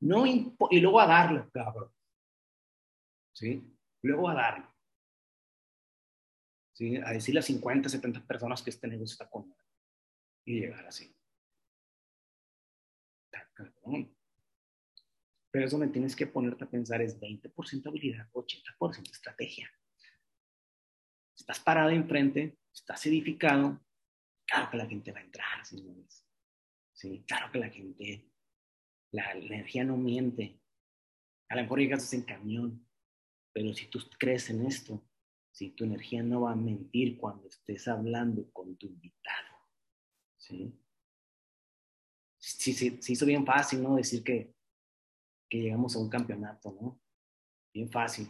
No 0.00 0.26
y 0.26 0.80
luego 0.80 1.00
a 1.00 1.06
darle, 1.06 1.44
cabrón. 1.52 1.92
¿Sí? 3.32 3.76
Luego 4.02 4.28
a 4.28 4.34
darle. 4.34 4.66
¿Sí? 6.72 6.96
A 6.96 7.10
decirle 7.10 7.40
a 7.40 7.42
50, 7.42 7.88
70 7.88 8.26
personas 8.26 8.62
que 8.62 8.70
este 8.70 8.88
negocio 8.88 9.12
está 9.12 9.28
cómodo. 9.28 9.56
Y 10.44 10.60
llegar 10.60 10.86
así. 10.86 11.14
Pero 15.50 15.66
eso 15.66 15.78
me 15.78 15.88
tienes 15.88 16.16
que 16.16 16.26
ponerte 16.26 16.64
a 16.64 16.70
pensar 16.70 17.02
es 17.02 17.20
20% 17.20 17.86
habilidad, 17.86 18.28
80% 18.32 19.10
estrategia. 19.10 19.70
Estás 21.36 21.60
parado 21.60 21.90
enfrente, 21.90 22.58
estás 22.72 23.04
edificado, 23.06 23.84
claro 24.46 24.70
que 24.70 24.76
la 24.78 24.86
gente 24.86 25.12
va 25.12 25.20
a 25.20 25.24
entrar, 25.24 25.66
señores. 25.66 26.26
¿sí? 26.94 27.24
Claro 27.26 27.52
que 27.52 27.58
la 27.58 27.68
gente, 27.68 28.30
la, 29.10 29.32
energía 29.32 29.84
no 29.84 29.96
miente. 29.96 30.58
A 31.50 31.56
lo 31.56 31.62
mejor 31.62 31.80
llegas 31.80 32.12
en 32.14 32.22
camión, 32.22 32.88
pero 33.52 33.72
si 33.74 33.86
tú 33.88 34.00
crees 34.18 34.50
en 34.50 34.66
esto, 34.66 35.02
si 35.50 35.70
tu 35.70 35.84
energía 35.84 36.22
no 36.22 36.42
va 36.42 36.52
a 36.52 36.56
mentir 36.56 37.18
cuando 37.18 37.48
estés 37.48 37.86
hablando 37.88 38.50
con 38.52 38.76
tu 38.76 38.86
invitado, 38.86 39.56
¿sí? 40.38 40.78
Sí, 42.38 42.72
sí, 42.72 42.98
se 43.00 43.12
hizo 43.12 43.26
bien 43.26 43.46
fácil, 43.46 43.82
¿no? 43.82 43.96
Decir 43.96 44.24
que, 44.24 44.54
que 45.48 45.58
llegamos 45.60 45.94
a 45.94 46.00
un 46.00 46.08
campeonato, 46.08 46.72
¿no? 46.72 47.00
Bien 47.72 47.88
fácil, 47.90 48.28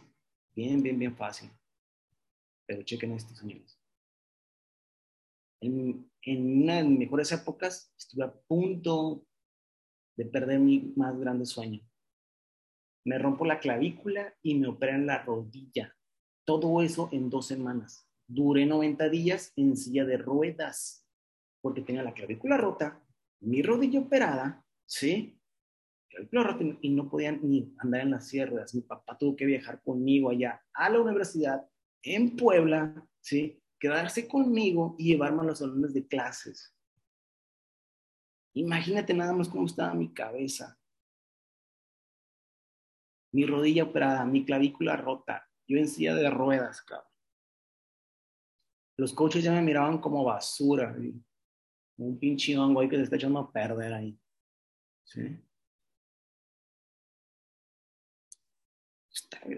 bien, 0.53 0.83
bien, 0.83 0.99
bien 0.99 1.15
fácil. 1.15 1.49
Pero 2.65 2.83
chequen 2.83 3.13
esto, 3.13 3.33
señores. 3.33 3.79
En, 5.61 6.11
en 6.21 6.63
una 6.63 6.77
de 6.77 6.83
mis 6.83 6.99
mejores 6.99 7.31
épocas 7.31 7.93
estuve 7.97 8.25
a 8.25 8.33
punto 8.33 9.25
de 10.15 10.25
perder 10.25 10.59
mi 10.59 10.93
más 10.95 11.17
grande 11.17 11.45
sueño. 11.45 11.81
Me 13.05 13.17
rompo 13.17 13.45
la 13.45 13.59
clavícula 13.59 14.33
y 14.41 14.55
me 14.55 14.67
operan 14.67 15.05
la 15.05 15.23
rodilla. 15.23 15.95
Todo 16.45 16.81
eso 16.81 17.09
en 17.11 17.29
dos 17.29 17.47
semanas. 17.47 18.09
Duré 18.27 18.65
90 18.65 19.09
días 19.09 19.53
en 19.55 19.75
silla 19.75 20.05
de 20.05 20.17
ruedas 20.17 21.03
porque 21.63 21.81
tenía 21.81 22.03
la 22.03 22.13
clavícula 22.13 22.57
rota, 22.57 23.01
mi 23.39 23.61
rodilla 23.61 24.01
operada, 24.01 24.65
¿sí? 24.85 25.39
y 26.81 26.89
no 26.89 27.09
podían 27.09 27.39
ni 27.41 27.73
andar 27.79 28.01
en 28.01 28.11
las 28.11 28.27
sierras. 28.27 28.75
Mi 28.75 28.81
papá 28.81 29.17
tuvo 29.17 29.35
que 29.35 29.45
viajar 29.45 29.81
conmigo 29.81 30.29
allá 30.29 30.61
a 30.73 30.89
la 30.89 30.99
universidad 30.99 31.65
en 32.03 32.35
Puebla, 32.35 33.07
¿sí? 33.21 33.63
quedarse 33.79 34.27
conmigo 34.27 34.95
y 34.99 35.11
llevarme 35.11 35.41
a 35.41 35.45
los 35.45 35.59
salones 35.59 35.93
de 35.93 36.05
clases. 36.05 36.75
Imagínate 38.53 39.13
nada 39.13 39.33
más 39.33 39.47
cómo 39.47 39.65
estaba 39.65 39.93
mi 39.93 40.13
cabeza. 40.13 40.77
Mi 43.33 43.45
rodilla 43.45 43.83
operada, 43.83 44.25
mi 44.25 44.45
clavícula 44.45 44.95
rota, 44.95 45.49
yo 45.67 45.77
en 45.77 45.87
silla 45.87 46.13
de 46.15 46.29
ruedas, 46.29 46.81
cabrón. 46.81 47.07
Los 48.95 49.11
coaches 49.11 49.43
ya 49.43 49.51
me 49.51 49.61
miraban 49.61 49.99
como 49.99 50.23
basura, 50.23 50.95
un 51.97 52.19
pinche 52.19 52.57
hongo 52.57 52.81
ahí 52.81 52.89
que 52.89 52.97
se 52.97 53.03
está 53.03 53.15
echando 53.15 53.39
a 53.39 53.51
perder 53.51 53.93
ahí. 53.93 54.19
¿Sí? 55.03 55.43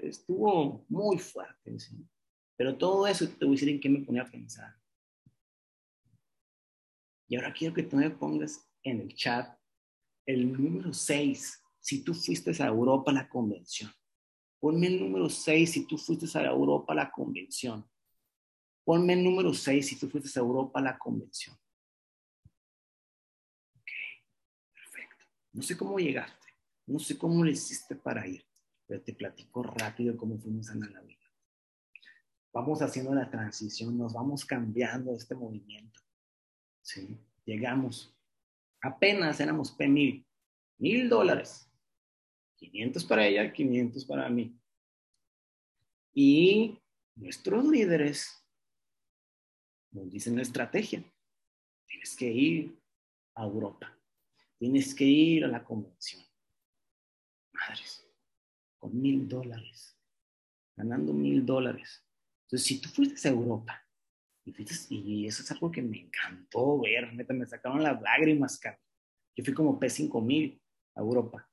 Estuvo 0.03 0.85
muy 0.87 1.17
fuerte. 1.17 1.77
¿sí? 1.79 2.07
Pero 2.55 2.77
todo 2.77 3.05
eso 3.07 3.27
te 3.27 3.45
voy 3.45 3.55
a 3.55 3.55
decir 3.55 3.69
en 3.69 3.79
qué 3.79 3.89
me 3.89 4.01
pone 4.01 4.19
a 4.19 4.25
pensar. 4.25 4.73
Y 7.27 7.35
ahora 7.35 7.53
quiero 7.53 7.73
que 7.73 7.83
tú 7.83 7.97
me 7.97 8.09
pongas 8.09 8.69
en 8.83 9.01
el 9.01 9.15
chat 9.15 9.57
el 10.25 10.51
número 10.51 10.93
6 10.93 11.64
si 11.85 12.03
tú 12.03 12.15
fuiste 12.15 12.51
a 12.63 12.65
Europa 12.65 13.11
a 13.11 13.13
la 13.13 13.29
convención. 13.29 13.91
Ponme 14.59 14.87
el 14.87 14.99
número 14.99 15.29
6 15.29 15.71
si 15.71 15.85
tú 15.85 15.99
fuiste 15.99 16.25
a 16.35 16.41
Europa 16.41 16.93
a 16.93 16.95
la 16.95 17.11
convención. 17.11 17.87
Ponme 18.83 19.13
el 19.13 19.23
número 19.23 19.53
6 19.53 19.87
si 19.87 19.99
tú 19.99 20.09
fuiste 20.09 20.39
a 20.39 20.41
Europa 20.41 20.79
a 20.79 20.81
la 20.81 20.97
convención. 20.97 21.55
Ok, 23.75 23.91
perfecto. 24.73 25.25
No 25.53 25.61
sé 25.61 25.77
cómo 25.77 25.99
llegaste, 25.99 26.47
no 26.87 26.97
sé 26.97 27.19
cómo 27.19 27.43
le 27.43 27.51
hiciste 27.51 27.95
para 27.95 28.25
ir, 28.25 28.43
pero 28.87 29.03
te 29.03 29.13
platico 29.13 29.61
rápido 29.61 30.17
cómo 30.17 30.39
fuimos 30.39 30.71
a 30.71 30.75
la 30.75 31.01
vida. 31.01 31.31
Vamos 32.51 32.81
haciendo 32.81 33.13
la 33.13 33.29
transición, 33.29 33.95
nos 33.95 34.13
vamos 34.13 34.43
cambiando 34.43 35.15
este 35.15 35.35
movimiento. 35.35 36.01
¿sí? 36.81 37.15
Llegamos, 37.45 38.17
apenas 38.81 39.39
éramos 39.39 39.69
P 39.71 39.87
mil, 39.87 40.25
mil 40.79 41.07
dólares. 41.07 41.69
500 42.57 43.03
para 43.05 43.27
ella, 43.27 43.51
500 43.51 44.05
para 44.05 44.29
mí. 44.29 44.57
Y 46.13 46.79
nuestros 47.15 47.65
líderes 47.65 48.45
nos 49.91 50.09
dicen 50.11 50.35
la 50.35 50.41
estrategia. 50.41 51.03
Tienes 51.87 52.15
que 52.15 52.31
ir 52.31 52.79
a 53.35 53.43
Europa. 53.43 53.97
Tienes 54.57 54.95
que 54.95 55.03
ir 55.03 55.45
a 55.45 55.47
la 55.47 55.63
convención. 55.63 56.23
Madres, 57.53 58.05
con 58.77 58.99
mil 59.01 59.27
dólares, 59.27 59.97
ganando 60.75 61.13
mil 61.13 61.45
dólares. 61.45 62.05
Entonces, 62.43 62.67
si 62.67 62.81
tú 62.81 62.89
fuiste 62.89 63.27
a 63.27 63.31
Europa 63.31 63.81
y, 64.43 64.53
y 64.89 65.27
eso 65.27 65.41
es 65.41 65.51
algo 65.51 65.71
que 65.71 65.81
me 65.81 66.01
encantó 66.01 66.79
ver, 66.81 67.11
me 67.13 67.45
sacaron 67.45 67.81
las 67.81 68.01
lágrimas, 68.01 68.59
cara. 68.59 68.79
Yo 69.35 69.43
fui 69.43 69.53
como 69.53 69.79
P5000 69.79 70.61
a 70.95 71.01
Europa, 71.01 71.49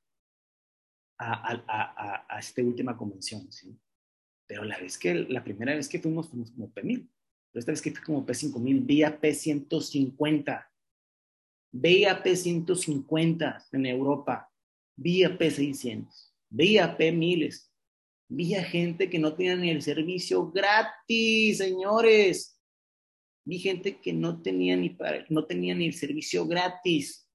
a, 1.31 1.63
a, 1.67 2.25
a, 2.35 2.39
esta 2.39 2.61
última 2.61 2.97
convención, 2.97 3.51
¿sí? 3.51 3.77
Pero 4.47 4.63
la 4.63 4.77
vez 4.77 4.97
que, 4.97 5.13
la 5.13 5.43
primera 5.43 5.75
vez 5.75 5.87
que 5.87 5.99
fuimos, 5.99 6.29
fuimos 6.29 6.51
como 6.51 6.73
P1000. 6.73 7.09
Pero 7.51 7.59
esta 7.59 7.71
vez 7.71 7.81
que 7.81 7.91
fui 7.91 8.03
como 8.03 8.25
P5000, 8.25 8.85
vi 8.85 9.03
a 9.03 9.19
P150. 9.19 10.67
Vi 11.71 12.05
a 12.05 12.23
P150 12.23 13.65
en 13.71 13.85
Europa. 13.85 14.51
Vi 14.95 15.23
a 15.23 15.37
P600. 15.37 16.33
Vi 16.49 16.77
a 16.77 16.97
P1000. 16.97 17.69
Vi 18.29 18.55
a 18.55 18.63
gente 18.63 19.09
que 19.09 19.19
no 19.19 19.33
tenía 19.35 19.55
ni 19.55 19.69
el 19.69 19.81
servicio 19.81 20.51
gratis, 20.51 21.57
señores. 21.57 22.59
Vi 23.45 23.59
gente 23.59 23.99
que 23.99 24.13
no 24.13 24.41
tenía 24.41 24.75
ni, 24.75 24.89
para, 24.89 25.25
no 25.29 25.45
tenía 25.45 25.75
ni 25.75 25.85
el 25.85 25.93
servicio 25.93 26.47
gratis. 26.47 27.29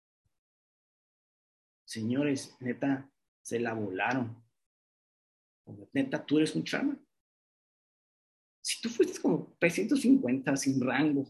Señores, 1.84 2.56
neta, 2.60 3.10
se 3.42 3.60
la 3.60 3.74
volaron. 3.74 4.42
Neta, 5.92 6.24
tú 6.24 6.38
eres 6.38 6.54
un 6.54 6.64
chama. 6.64 6.98
Si 8.60 8.80
tú 8.80 8.88
fuiste 8.88 9.20
como 9.20 9.56
P150 9.58 10.56
sin 10.56 10.80
rango, 10.80 11.26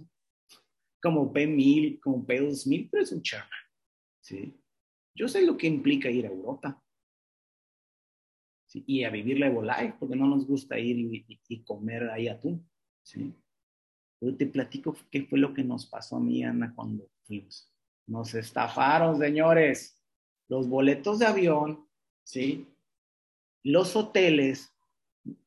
como 1.01 1.33
P1000, 1.33 2.01
como 2.01 2.27
P2000, 2.27 2.91
tú 2.91 2.97
eres 2.97 3.13
un 3.13 3.23
chama. 3.23 3.51
¿sí? 4.21 4.61
Yo 5.15 5.29
sé 5.29 5.45
lo 5.45 5.57
que 5.57 5.67
implica 5.67 6.11
ir 6.11 6.27
a 6.27 6.31
Europa. 6.31 6.83
Y 8.73 9.05
a 9.05 9.11
vivir 9.11 9.39
la 9.39 9.47
Evolife, 9.47 9.97
porque 9.99 10.15
no 10.15 10.27
nos 10.27 10.47
gusta 10.47 10.79
ir 10.79 10.99
y, 10.99 11.65
comer 11.65 12.11
ahí 12.11 12.29
atún. 12.29 12.69
¿sí? 13.03 13.35
Yo 14.21 14.37
te 14.37 14.47
platico 14.47 14.95
qué 15.11 15.23
fue 15.23 15.39
lo 15.39 15.55
que 15.55 15.65
nos 15.65 15.87
pasó 15.87 16.17
a 16.17 16.21
mí, 16.21 16.45
Ana, 16.45 16.75
cuando 16.75 17.09
fuimos. 17.23 17.73
Nos 18.07 18.35
estafaron, 18.35 19.19
señores. 19.19 20.03
Los 20.49 20.69
boletos 20.69 21.19
de 21.19 21.27
avión, 21.27 21.88
¿sí? 22.29 22.69
Los 23.63 23.97
hoteles 23.97 24.71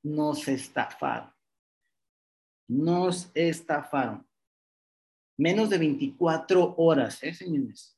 nos 0.02 0.48
estafaron. 0.48 1.32
Nos 2.68 3.30
estafaron. 3.36 4.28
Menos 5.38 5.70
de 5.70 5.78
24 5.78 6.76
horas, 6.78 7.22
¿eh, 7.22 7.34
señores? 7.34 7.98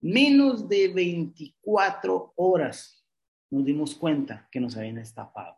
Menos 0.00 0.68
de 0.68 0.88
24 0.88 2.32
horas 2.36 3.06
nos 3.50 3.64
dimos 3.64 3.94
cuenta 3.94 4.48
que 4.50 4.58
nos 4.58 4.76
habían 4.76 4.98
estafado. 4.98 5.56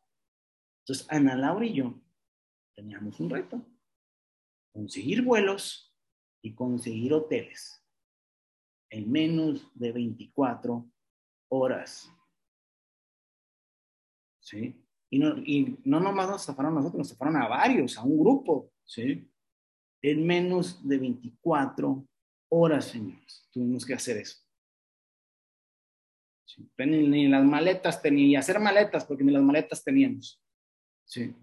Entonces, 0.80 1.06
Ana 1.10 1.36
Laura 1.36 1.64
y 1.64 1.72
yo 1.72 1.98
teníamos 2.74 3.18
un 3.20 3.30
reto. 3.30 3.64
Conseguir 4.70 5.22
vuelos 5.22 5.96
y 6.42 6.54
conseguir 6.54 7.14
hoteles 7.14 7.82
en 8.90 9.10
menos 9.10 9.70
de 9.74 9.92
24 9.92 10.86
horas. 11.48 12.10
¿Sí? 14.44 14.78
Y 15.08 15.18
no, 15.18 15.38
y 15.38 15.78
no 15.84 16.00
nomás 16.00 16.28
nos 16.28 16.42
estafaron 16.42 16.72
a 16.72 16.76
nosotros, 16.76 16.98
nos 16.98 17.10
estafaron 17.10 17.36
a 17.40 17.48
varios, 17.48 17.96
a 17.96 18.02
un 18.02 18.18
grupo, 18.18 18.72
¿sí? 18.84 19.30
En 20.02 20.26
menos 20.26 20.86
de 20.86 20.98
24 20.98 22.06
horas, 22.50 22.84
señores, 22.84 23.48
tuvimos 23.50 23.86
que 23.86 23.94
hacer 23.94 24.18
eso. 24.18 24.38
Ni, 26.76 27.26
las 27.28 27.44
maletas 27.44 28.02
tenía, 28.02 28.40
hacer 28.40 28.60
maletas, 28.60 29.06
porque 29.06 29.24
ni 29.24 29.32
las 29.32 29.42
maletas 29.42 29.82
teníamos. 29.82 30.42
¿sí? 31.04 31.34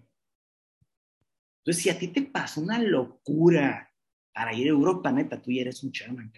Entonces, 1.59 1.83
si 1.83 1.89
a 1.89 1.97
ti 1.97 2.07
te 2.09 2.21
pasa 2.21 2.61
una 2.61 2.79
locura 2.79 3.91
para 4.31 4.53
ir 4.53 4.67
a 4.67 4.69
Europa, 4.69 5.11
neta, 5.11 5.41
tú 5.41 5.51
ya 5.51 5.61
eres 5.61 5.83
un 5.83 5.91
chairman. 5.91 6.31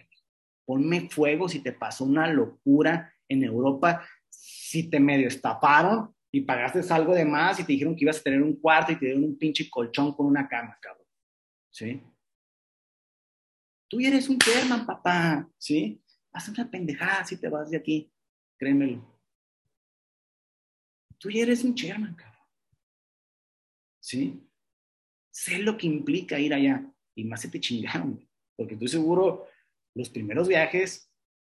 Ponme 0.65 1.09
fuego 1.09 1.49
si 1.49 1.59
te 1.59 1.73
pasó 1.73 2.05
una 2.05 2.27
locura 2.27 3.13
en 3.27 3.43
Europa, 3.43 4.07
si 4.29 4.89
te 4.89 4.99
medio 4.99 5.27
estafaron 5.27 6.15
y 6.35 6.41
pagaste 6.41 6.81
algo 6.91 7.13
de 7.13 7.25
más 7.25 7.59
y 7.59 7.63
te 7.63 7.73
dijeron 7.73 7.95
que 7.95 8.05
ibas 8.05 8.17
a 8.17 8.23
tener 8.23 8.41
un 8.41 8.55
cuarto 8.55 8.91
y 8.91 8.97
te 8.97 9.05
dieron 9.05 9.23
un 9.23 9.37
pinche 9.37 9.69
colchón 9.69 10.15
con 10.15 10.25
una 10.25 10.47
cama, 10.49 10.75
cabrón. 10.81 11.05
¿Sí? 11.69 12.01
Tú 13.87 14.01
ya 14.01 14.07
eres 14.07 14.27
un 14.27 14.39
chairman, 14.39 14.83
papá. 14.83 15.47
¿Sí? 15.59 16.01
Haz 16.31 16.49
una 16.49 16.69
pendejada 16.71 17.23
si 17.23 17.37
te 17.37 17.47
vas 17.49 17.69
de 17.69 17.77
aquí. 17.77 18.11
Créemelo. 18.57 19.07
Tú 21.19 21.29
ya 21.29 21.43
eres 21.43 21.63
un 21.63 21.75
chairman, 21.75 22.15
cabrón. 22.15 22.47
¿Sí? 23.99 24.49
Sé 25.31 25.59
lo 25.59 25.77
que 25.77 25.85
implica 25.85 26.39
ir 26.39 26.55
allá. 26.55 26.83
Y 27.13 27.25
más 27.25 27.41
se 27.41 27.49
te 27.49 27.59
chingaron, 27.59 28.27
porque 28.55 28.73
estoy 28.73 28.87
seguro, 28.87 29.45
los 29.93 30.09
primeros 30.09 30.47
viajes, 30.47 31.11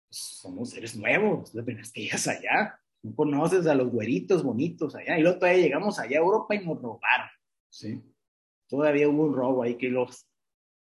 pues, 0.09 0.19
somos 0.19 0.71
seres 0.71 0.97
nuevos. 0.97 1.55
La 1.55 1.65
que 1.65 1.81
llegas 1.95 2.27
allá, 2.27 2.84
no 3.05 3.15
conoces 3.15 3.67
a 3.67 3.75
los 3.75 3.91
güeritos 3.91 4.43
bonitos 4.43 4.95
allá. 4.95 5.19
Y 5.19 5.23
luego 5.23 5.39
todavía 5.39 5.63
llegamos 5.63 5.99
allá 5.99 6.19
a 6.19 6.23
Europa 6.23 6.55
y 6.55 6.65
nos 6.65 6.83
robaron. 6.83 7.29
¿Sí? 7.71 8.03
Todavía 8.69 9.09
hubo 9.09 9.25
un 9.25 9.35
robo 9.35 9.63
ahí 9.63 9.77
que 9.77 9.89
los... 9.89 10.27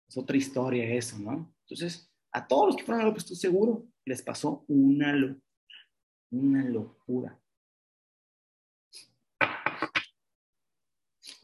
Es 0.08 0.18
otra 0.18 0.38
historia 0.38 0.88
eso, 0.94 1.18
¿no? 1.20 1.54
Entonces, 1.68 2.12
a 2.32 2.48
todos 2.48 2.68
los 2.68 2.76
que 2.76 2.84
fueron 2.84 3.02
a 3.02 3.04
Europa, 3.04 3.20
estoy 3.20 3.36
seguro, 3.36 3.88
les 4.06 4.22
pasó 4.22 4.66
una 4.68 5.14
locura 5.14 5.50
una 6.32 6.64
locura. 6.64 7.40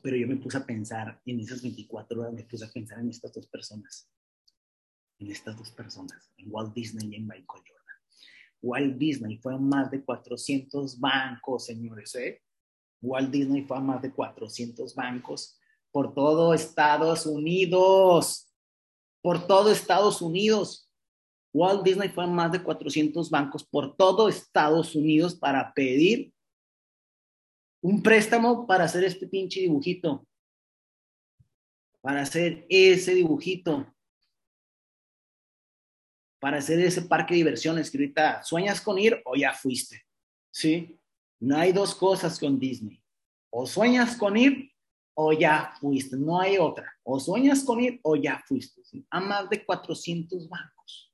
Pero 0.02 0.18
yo 0.18 0.28
me 0.28 0.38
puse 0.38 0.58
a 0.58 0.66
pensar 0.66 1.22
en 1.26 1.40
esas 1.40 1.62
24 1.62 2.22
horas, 2.22 2.34
me 2.34 2.44
puse 2.44 2.66
a 2.66 2.72
pensar 2.72 3.00
en 3.00 3.10
estas 3.10 3.34
dos 3.34 3.48
personas. 3.48 4.08
En 5.18 5.32
estas 5.32 5.58
dos 5.58 5.72
personas, 5.72 6.32
en 6.38 6.52
Walt 6.52 6.74
Disney 6.74 7.10
y 7.10 7.16
en 7.16 7.26
Michael 7.26 7.64
Jordan. 7.68 7.75
Walt 8.62 8.98
Disney 8.98 9.38
fue 9.38 9.54
a 9.54 9.58
más 9.58 9.92
de 9.92 10.04
400 10.04 11.00
bancos, 11.00 11.66
señores, 11.66 12.16
¿eh? 12.16 12.42
Walt 13.02 13.30
Disney 13.32 13.64
fue 13.64 13.78
a 13.78 13.82
más 13.82 14.02
de 14.02 14.12
400 14.12 14.96
bancos 14.96 15.60
por 15.92 16.14
todo 16.14 16.54
Estados 16.54 17.26
Unidos. 17.26 18.52
Por 19.22 19.48
todo 19.48 19.72
Estados 19.72 20.22
Unidos. 20.22 20.92
Walt 21.54 21.84
Disney 21.84 22.10
fue 22.10 22.26
a 22.26 22.28
más 22.28 22.52
de 22.52 22.62
400 22.62 23.30
bancos 23.30 23.64
por 23.64 23.96
todo 23.96 24.28
Estados 24.28 24.94
Unidos 24.94 25.36
para 25.36 25.74
pedir 25.74 26.34
un 27.82 28.04
préstamo 28.04 28.68
para 28.68 28.84
hacer 28.84 29.04
este 29.04 29.28
pinche 29.28 29.62
dibujito. 29.62 30.28
Para 32.02 32.24
hacer 32.24 32.66
ese 32.68 33.14
dibujito. 33.14 33.95
Para 36.46 36.60
hacer 36.60 36.80
ese 36.80 37.02
parque 37.02 37.34
de 37.34 37.40
diversiones 37.40 37.90
que 37.90 37.98
ahorita 37.98 38.44
sueñas 38.44 38.80
con 38.80 39.00
ir 39.00 39.20
o 39.26 39.36
ya 39.36 39.52
fuiste. 39.52 40.06
¿Sí? 40.54 40.96
No 41.40 41.58
hay 41.58 41.74
dos 41.74 41.96
cosas 41.96 42.40
con 42.40 42.60
Disney. 42.60 43.02
O 43.50 43.66
sueñas 43.66 44.16
con 44.16 44.38
ir 44.38 44.72
o 45.16 45.34
ya 45.34 45.74
fuiste. 45.82 46.16
No 46.16 46.40
hay 46.40 46.60
otra. 46.60 47.00
O 47.02 47.20
sueñas 47.20 47.64
con 47.64 47.80
ir 47.82 48.00
o 48.04 48.16
ya 48.16 48.44
fuiste. 48.48 48.84
A 49.10 49.20
más 49.22 49.50
de 49.50 49.66
400 49.66 50.48
bancos. 50.48 51.12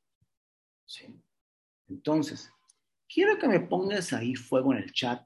¿sí? 0.85 1.05
Entonces, 1.87 2.51
quiero 3.07 3.39
que 3.39 3.47
me 3.47 3.61
pongas 3.61 4.11
ahí 4.11 4.35
fuego 4.35 4.73
en 4.73 4.79
el 4.79 4.91
chat. 4.91 5.25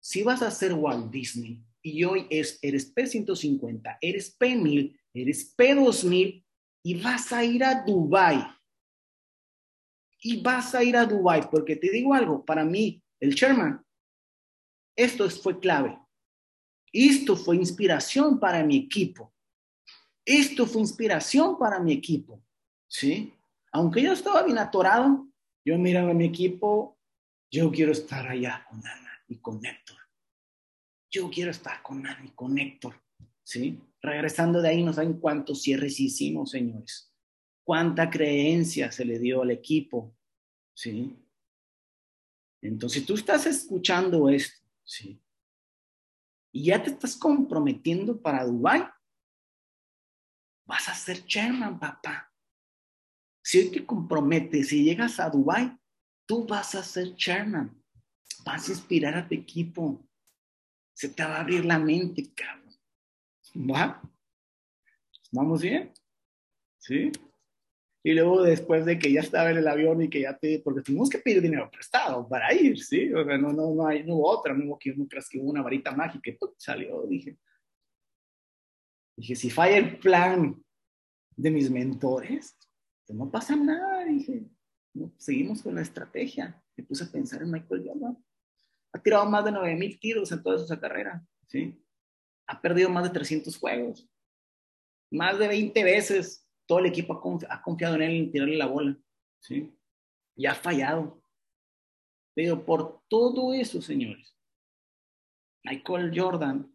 Si 0.00 0.22
vas 0.22 0.42
a 0.42 0.50
ser 0.50 0.74
Walt 0.74 1.10
Disney 1.10 1.64
y 1.80 2.04
hoy 2.04 2.26
es, 2.28 2.58
eres 2.60 2.94
P150, 2.94 3.96
eres 4.02 4.38
P1000, 4.38 5.00
eres 5.14 5.56
P2000 5.56 6.44
y 6.82 7.00
vas 7.00 7.32
a 7.32 7.42
ir 7.42 7.64
a 7.64 7.82
Dubai 7.86 8.57
y 10.20 10.40
vas 10.42 10.74
a 10.74 10.82
ir 10.82 10.96
a 10.96 11.06
Dubai, 11.06 11.48
porque 11.50 11.76
te 11.76 11.90
digo 11.90 12.14
algo, 12.14 12.44
para 12.44 12.64
mí, 12.64 13.02
el 13.20 13.34
Sherman, 13.34 13.84
esto 14.96 15.28
fue 15.30 15.60
clave. 15.60 15.98
Esto 16.92 17.36
fue 17.36 17.56
inspiración 17.56 18.40
para 18.40 18.64
mi 18.64 18.76
equipo. 18.76 19.32
Esto 20.24 20.66
fue 20.66 20.80
inspiración 20.80 21.58
para 21.58 21.78
mi 21.78 21.92
equipo. 21.92 22.42
¿Sí? 22.88 23.32
Aunque 23.72 24.02
yo 24.02 24.12
estaba 24.12 24.42
bien 24.42 24.58
atorado, 24.58 25.28
yo 25.64 25.78
miraba 25.78 26.10
a 26.10 26.14
mi 26.14 26.24
equipo, 26.24 26.98
yo 27.50 27.70
quiero 27.70 27.92
estar 27.92 28.26
allá 28.26 28.66
con 28.68 28.78
Ana 28.78 29.22
y 29.28 29.36
con 29.36 29.64
Héctor. 29.64 29.98
Yo 31.10 31.30
quiero 31.30 31.50
estar 31.50 31.82
con 31.82 32.06
Ana 32.06 32.24
y 32.24 32.30
con 32.30 32.58
Héctor. 32.58 33.00
¿Sí? 33.42 33.80
Regresando 34.00 34.60
de 34.60 34.70
ahí, 34.70 34.82
no 34.82 34.92
saben 34.92 35.20
cuántos 35.20 35.62
cierres 35.62 36.00
hicimos, 36.00 36.50
señores. 36.50 37.07
Cuánta 37.68 38.08
creencia 38.08 38.90
se 38.90 39.04
le 39.04 39.18
dio 39.18 39.42
al 39.42 39.50
equipo. 39.50 40.16
¿Sí? 40.72 41.14
Entonces, 42.62 43.04
tú 43.04 43.12
estás 43.12 43.44
escuchando 43.44 44.30
esto, 44.30 44.66
¿sí? 44.82 45.22
Y 46.50 46.64
ya 46.64 46.82
te 46.82 46.88
estás 46.88 47.14
comprometiendo 47.14 48.22
para 48.22 48.46
Dubai. 48.46 48.88
Vas 50.64 50.88
a 50.88 50.94
ser 50.94 51.26
chairman, 51.26 51.78
papá. 51.78 52.32
Si 53.42 53.58
hoy 53.58 53.70
te 53.70 53.84
comprometes 53.84 54.72
y 54.72 54.84
llegas 54.84 55.20
a 55.20 55.28
Dubai, 55.28 55.78
tú 56.24 56.46
vas 56.46 56.74
a 56.74 56.82
ser 56.82 57.16
chairman. 57.16 57.84
Vas 58.46 58.66
a 58.66 58.72
inspirar 58.72 59.14
a 59.14 59.28
tu 59.28 59.34
equipo. 59.34 60.08
Se 60.94 61.10
te 61.10 61.22
va 61.22 61.36
a 61.36 61.40
abrir 61.40 61.66
la 61.66 61.78
mente, 61.78 62.32
cabrón. 62.32 62.74
¿Va? 63.70 64.00
¿Vamos 65.32 65.60
bien? 65.60 65.92
¿Sí? 66.78 67.12
Y 68.04 68.12
luego 68.12 68.42
después 68.42 68.86
de 68.86 68.98
que 68.98 69.12
ya 69.12 69.20
estaba 69.20 69.50
en 69.50 69.58
el 69.58 69.68
avión 69.68 70.02
y 70.02 70.08
que 70.08 70.20
ya 70.20 70.36
te, 70.36 70.60
porque 70.60 70.82
tuvimos 70.82 71.10
que 71.10 71.18
pedir 71.18 71.42
dinero 71.42 71.68
prestado 71.70 72.28
para 72.28 72.54
ir, 72.54 72.78
¿sí? 72.78 73.12
O 73.12 73.24
sea, 73.24 73.36
no, 73.36 73.52
no, 73.52 73.74
no, 73.74 73.86
hay, 73.86 74.04
no 74.04 74.14
hubo 74.14 74.30
otra, 74.30 74.54
no 74.54 74.64
hubo 74.66 74.78
que, 74.78 74.94
no 74.94 75.06
creas 75.08 75.28
que 75.28 75.38
hubo 75.38 75.50
una 75.50 75.62
varita 75.62 75.90
mágica 75.90 76.30
y 76.30 76.38
salió, 76.56 77.02
dije. 77.06 77.36
Dije, 79.16 79.34
si 79.34 79.50
falla 79.50 79.78
el 79.78 79.98
plan 79.98 80.62
de 81.36 81.50
mis 81.50 81.70
mentores, 81.70 82.56
pues 83.04 83.18
no 83.18 83.30
pasa 83.30 83.56
nada, 83.56 84.04
dije. 84.04 84.44
seguimos 85.16 85.62
con 85.62 85.74
la 85.74 85.82
estrategia. 85.82 86.62
Me 86.76 86.84
puse 86.84 87.04
a 87.04 87.10
pensar 87.10 87.42
en 87.42 87.50
Michael 87.50 87.84
Jordan. 87.84 88.24
Ha 88.92 89.02
tirado 89.02 89.28
más 89.28 89.44
de 89.44 89.52
9000 89.52 89.98
tiros 89.98 90.30
en 90.30 90.42
toda 90.42 90.58
su 90.58 90.80
carrera, 90.80 91.26
¿sí? 91.48 91.84
Ha 92.46 92.60
perdido 92.60 92.90
más 92.90 93.04
de 93.04 93.10
300 93.10 93.58
juegos. 93.58 94.08
Más 95.10 95.38
de 95.38 95.48
20 95.48 95.84
veces 95.84 96.47
todo 96.68 96.80
el 96.80 96.86
equipo 96.86 97.14
ha, 97.48 97.62
confiado 97.62 97.94
en 97.96 98.02
él 98.02 98.16
en 98.16 98.30
tirarle 98.30 98.56
la 98.56 98.66
bola, 98.66 98.96
¿sí? 99.40 99.74
Y 100.36 100.46
ha 100.46 100.54
fallado. 100.54 101.20
Pero 102.34 102.64
por 102.64 103.02
todo 103.08 103.54
eso, 103.54 103.80
señores, 103.80 104.36
Michael 105.64 106.12
Jordan, 106.14 106.70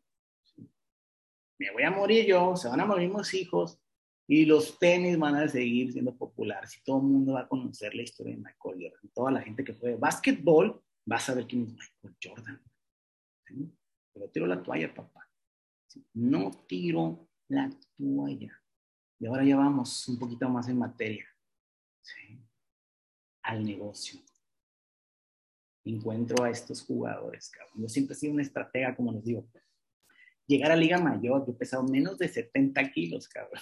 me 1.60 1.72
voy 1.72 1.84
a 1.84 1.92
morir 1.92 2.26
yo, 2.26 2.58
se 2.58 2.68
van 2.68 2.82
a 2.82 2.86
morir 2.86 3.10
mis 3.14 3.34
hijos, 3.36 3.80
y 4.28 4.46
los 4.46 4.80
tenis 4.80 5.18
van 5.18 5.36
a 5.36 5.48
seguir 5.48 5.92
siendo 5.92 6.18
populares 6.18 6.78
y 6.78 6.84
todo 6.84 6.98
el 6.98 7.04
mundo 7.04 7.34
va 7.34 7.42
a 7.42 7.48
conocer 7.48 7.94
la 7.94 8.04
historia 8.04 8.34
de 8.34 8.42
Michael 8.42 8.90
Jordan. 8.92 9.12
Toda 9.14 9.32
la 9.32 9.42
gente 9.42 9.64
que 9.64 9.74
juega 9.74 9.98
básquetbol 9.98 10.82
va 11.10 11.18
a 11.18 11.20
saber 11.20 11.46
quién 11.46 11.64
es 11.64 11.74
Michael 11.74 12.18
Jordan. 12.24 12.64
Pero 14.14 14.30
tiro 14.30 14.48
la 14.48 14.64
toalla, 14.64 14.94
papá. 14.94 15.30
No 16.14 16.52
tiro 16.68 17.30
la 17.50 17.70
toalla. 17.98 18.63
Y 19.24 19.26
ahora 19.26 19.46
ya 19.46 19.56
vamos 19.56 20.06
un 20.10 20.20
poquito 20.20 20.50
más 20.50 20.68
en 20.68 20.78
materia. 20.78 21.26
Al 23.42 23.64
negocio. 23.64 24.20
Encuentro 25.86 26.44
a 26.44 26.50
estos 26.50 26.82
jugadores, 26.82 27.50
cabrón. 27.50 27.84
Yo 27.84 27.88
siempre 27.88 28.16
he 28.16 28.18
sido 28.18 28.34
una 28.34 28.42
estratega, 28.42 28.94
como 28.94 29.14
les 29.14 29.24
digo. 29.24 29.50
Llegar 30.46 30.74
a 30.74 30.76
Liga 30.76 30.98
Mayor, 30.98 31.46
yo 31.48 31.54
he 31.54 31.56
pesado 31.56 31.84
menos 31.84 32.18
de 32.18 32.28
70 32.28 32.92
kilos, 32.92 33.30
cabrón. 33.30 33.62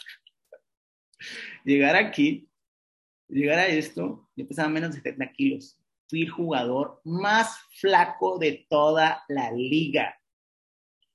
Llegar 1.63 1.95
aquí, 1.95 2.49
llegar 3.27 3.59
a 3.59 3.67
esto, 3.67 4.31
yo 4.35 4.47
pesaba 4.47 4.67
menos 4.67 4.89
de 4.89 5.01
70 5.01 5.31
kilos. 5.31 5.79
Fui 6.09 6.23
el 6.23 6.31
jugador 6.31 7.01
más 7.03 7.55
flaco 7.79 8.39
de 8.39 8.65
toda 8.67 9.23
la 9.27 9.51
liga. 9.51 10.19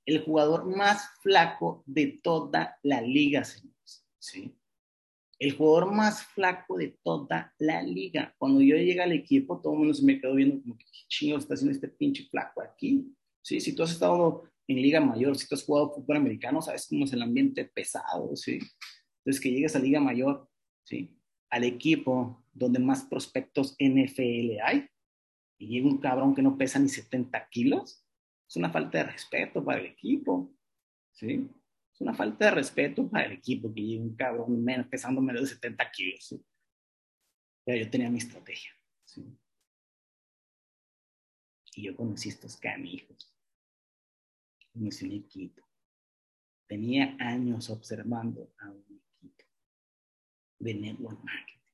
El 0.05 0.23
jugador 0.23 0.73
más 0.73 1.05
flaco 1.21 1.83
de 1.85 2.21
toda 2.23 2.79
la 2.81 3.01
liga, 3.01 3.43
señores. 3.43 3.76
¿Sí? 4.27 4.55
El 5.39 5.53
jugador 5.55 5.93
más 5.93 6.23
flaco 6.23 6.77
de 6.77 6.97
toda 7.03 7.53
la 7.59 7.81
liga. 7.83 8.33
Cuando 8.37 8.61
yo 8.61 8.75
llegué 8.75 9.01
al 9.01 9.11
equipo, 9.11 9.61
todo 9.61 9.73
el 9.73 9.79
mundo 9.79 9.93
se 9.93 10.03
me 10.03 10.19
quedó 10.19 10.35
viendo 10.35 10.61
como 10.61 10.77
que 10.77 10.85
chingo 11.07 11.37
está 11.37 11.53
haciendo 11.53 11.73
este 11.73 11.87
pinche 11.87 12.27
flaco 12.29 12.61
aquí. 12.61 13.05
Sí, 13.41 13.61
si 13.61 13.73
tú 13.73 13.83
has 13.83 13.91
estado 13.91 14.43
en 14.67 14.81
liga 14.81 14.99
mayor, 14.99 15.37
si 15.37 15.47
tú 15.47 15.55
has 15.55 15.63
jugado 15.63 15.93
fútbol 15.93 16.17
americano, 16.17 16.61
sabes 16.61 16.87
cómo 16.89 17.05
es 17.05 17.13
el 17.13 17.21
ambiente 17.21 17.65
pesado, 17.65 18.35
sí. 18.35 18.59
Entonces 19.19 19.41
que 19.41 19.51
llegues 19.51 19.75
a 19.75 19.79
liga 19.79 19.99
mayor, 20.01 20.49
sí, 20.83 21.15
al 21.49 21.63
equipo 21.63 22.43
donde 22.51 22.79
más 22.79 23.03
prospectos 23.03 23.75
NFL 23.79 24.59
hay 24.63 24.87
y 25.59 25.67
llega 25.67 25.87
un 25.87 25.99
cabrón 25.99 26.35
que 26.35 26.41
no 26.41 26.57
pesa 26.57 26.79
ni 26.79 26.89
70 26.89 27.47
kilos, 27.49 28.03
es 28.49 28.55
una 28.55 28.69
falta 28.69 28.99
de 28.99 29.03
respeto 29.05 29.63
para 29.63 29.79
el 29.79 29.87
equipo, 29.87 30.51
sí. 31.13 31.47
Es 31.97 32.01
una 32.01 32.13
falta 32.13 32.45
de 32.45 32.51
respeto 32.51 33.09
para 33.09 33.25
el 33.25 33.31
equipo 33.31 33.73
que 33.73 33.81
llegue 33.81 34.03
un 34.03 34.15
cabrón 34.15 34.63
pesando 34.87 35.19
menos 35.19 35.41
de 35.41 35.47
70 35.47 35.91
kilos. 35.91 36.35
Pero 37.65 37.83
yo 37.83 37.89
tenía 37.89 38.07
mi 38.11 38.19
estrategia. 38.19 38.69
Y 41.73 41.81
yo 41.81 41.95
conocí 41.95 42.29
estos 42.29 42.55
canijos. 42.57 43.35
Conocí 44.71 45.05
un 45.07 45.13
equipo. 45.13 45.67
Tenía 46.67 47.17
años 47.19 47.67
observando 47.71 48.53
a 48.59 48.69
un 48.69 49.01
equipo 49.23 49.49
de 50.59 50.75
network 50.75 51.19
marketing. 51.23 51.73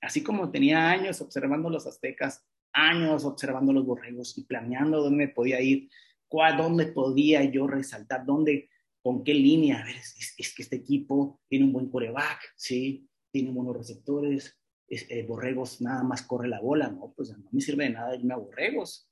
Así 0.00 0.22
como 0.22 0.52
tenía 0.52 0.88
años 0.88 1.20
observando 1.20 1.68
los 1.68 1.84
aztecas, 1.84 2.46
años 2.72 3.24
observando 3.24 3.72
los 3.72 3.84
borregos 3.84 4.38
y 4.38 4.44
planeando 4.44 5.02
dónde 5.02 5.26
podía 5.26 5.60
ir, 5.60 5.90
cuál, 6.28 6.56
dónde 6.56 6.86
podía 6.86 7.42
yo 7.42 7.66
resaltar, 7.66 8.24
dónde 8.24 8.70
con 9.02 9.24
qué 9.24 9.34
línea, 9.34 9.80
a 9.80 9.84
ver, 9.84 9.96
es, 9.96 10.34
que 10.54 10.62
este 10.62 10.76
equipo 10.76 11.40
tiene 11.48 11.64
un 11.64 11.72
buen 11.72 11.90
coreback, 11.90 12.40
¿sí? 12.56 13.08
Tiene 13.30 13.50
buenos 13.50 13.76
receptores, 13.76 14.58
eh, 14.88 15.26
Borregos 15.26 15.80
nada 15.80 16.02
más 16.02 16.22
corre 16.22 16.48
la 16.48 16.60
bola, 16.60 16.88
no, 16.88 17.12
pues 17.14 17.36
no 17.36 17.48
me 17.52 17.60
sirve 17.60 17.84
de 17.84 17.90
nada 17.90 18.16
irme 18.16 18.34
a 18.34 18.38
Borregos. 18.38 19.10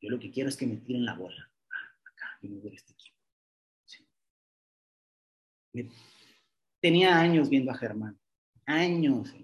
Yo 0.00 0.10
lo 0.10 0.18
que 0.18 0.30
quiero 0.30 0.48
es 0.48 0.56
que 0.56 0.66
me 0.66 0.76
tiren 0.76 1.04
la 1.04 1.14
bola. 1.14 1.50
Acá, 2.04 2.38
y 2.42 2.48
ver 2.48 2.74
este 2.74 2.92
equipo. 2.92 3.16
Tenía 6.80 7.18
años 7.18 7.48
viendo 7.48 7.70
a 7.70 7.76
Germán, 7.76 8.18
años, 8.66 9.34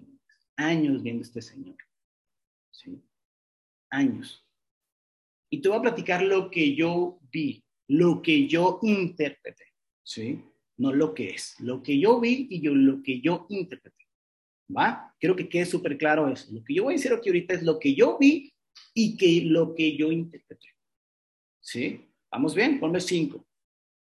años 0.55 1.01
viendo 1.01 1.21
a 1.21 1.25
este 1.27 1.41
señor. 1.41 1.77
¿sí? 2.71 3.03
Años. 3.89 4.45
Y 5.49 5.61
te 5.61 5.69
voy 5.69 5.77
a 5.77 5.81
platicar 5.81 6.21
lo 6.21 6.49
que 6.49 6.75
yo 6.75 7.19
vi 7.31 7.64
lo 7.87 8.21
que 8.21 8.47
yo 8.47 8.79
interpreté, 8.83 9.65
¿sí? 10.03 10.43
No 10.77 10.91
lo 10.93 11.13
que 11.13 11.29
es, 11.29 11.59
lo 11.59 11.81
que 11.81 11.99
yo 11.99 12.19
vi 12.19 12.47
y 12.49 12.61
yo, 12.61 12.73
lo 12.73 13.01
que 13.01 13.21
yo 13.21 13.45
interpreté, 13.49 14.05
¿va? 14.75 15.15
Quiero 15.19 15.35
que 15.35 15.47
quede 15.47 15.65
súper 15.65 15.97
claro 15.97 16.27
eso. 16.27 16.51
Lo 16.53 16.63
que 16.63 16.73
yo 16.73 16.83
voy 16.83 16.93
a 16.93 16.97
decir 16.97 17.13
aquí 17.13 17.29
ahorita 17.29 17.53
es 17.53 17.63
lo 17.63 17.79
que 17.79 17.95
yo 17.95 18.17
vi 18.17 18.53
y 18.93 19.15
que 19.17 19.41
lo 19.45 19.73
que 19.73 19.95
yo 19.95 20.11
interpreté, 20.11 20.67
¿sí? 21.61 22.01
¿Vamos 22.31 22.55
bien? 22.55 22.79
Ponme 22.79 22.99
cinco. 22.99 23.47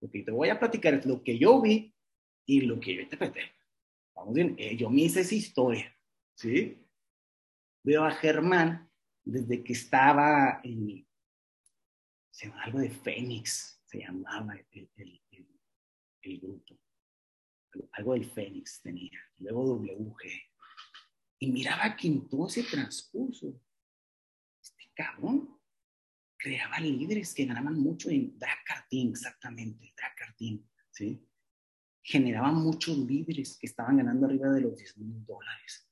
Lo 0.00 0.10
que 0.10 0.22
te 0.22 0.30
voy 0.30 0.48
a 0.48 0.58
platicar 0.58 0.94
es 0.94 1.06
lo 1.06 1.22
que 1.22 1.38
yo 1.38 1.60
vi 1.60 1.94
y 2.46 2.62
lo 2.62 2.80
que 2.80 2.94
yo 2.94 3.02
interpreté. 3.02 3.52
Vamos 4.14 4.34
bien, 4.34 4.56
eh, 4.58 4.76
yo 4.76 4.90
me 4.90 5.02
hice 5.02 5.20
esa 5.20 5.34
historia, 5.34 5.96
¿sí? 6.34 6.76
Veo 7.84 8.04
a 8.04 8.10
Germán 8.10 8.90
desde 9.24 9.62
que 9.62 9.72
estaba 9.72 10.60
en, 10.64 11.07
se 12.30 12.52
algo 12.64 12.78
de 12.78 12.90
Fénix, 12.90 13.82
se 13.84 14.00
llamaba 14.00 14.54
el, 14.54 14.90
el, 14.96 16.40
grupo. 16.40 16.78
Algo 17.92 18.14
del 18.14 18.30
Fénix 18.30 18.80
tenía, 18.82 19.18
luego 19.38 19.76
WG. 19.76 20.20
Y 21.40 21.52
miraba 21.52 21.96
que 21.96 22.08
en 22.08 22.28
todo 22.28 22.48
ese 22.48 22.64
transcurso, 22.64 23.60
este 24.60 24.90
cabrón 24.94 25.58
creaba 26.36 26.80
líderes 26.80 27.34
que 27.34 27.46
ganaban 27.46 27.78
mucho 27.78 28.10
en 28.10 28.38
Team, 28.88 29.10
exactamente, 29.10 29.92
Drakkar 29.96 30.34
Team, 30.36 30.66
¿sí? 30.90 31.24
Generaban 32.02 32.54
muchos 32.54 32.96
líderes 32.96 33.58
que 33.58 33.66
estaban 33.66 33.98
ganando 33.98 34.26
arriba 34.26 34.50
de 34.50 34.62
los 34.62 34.76
10 34.76 34.98
mil 34.98 35.24
dólares. 35.26 35.88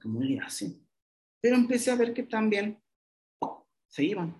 ¿Cómo 0.00 0.20
le 0.20 0.38
hacen? 0.38 0.86
Pero 1.40 1.56
empecé 1.56 1.90
a 1.90 1.96
ver 1.96 2.14
que 2.14 2.22
también 2.22 2.80
se 3.96 4.04
iban, 4.04 4.36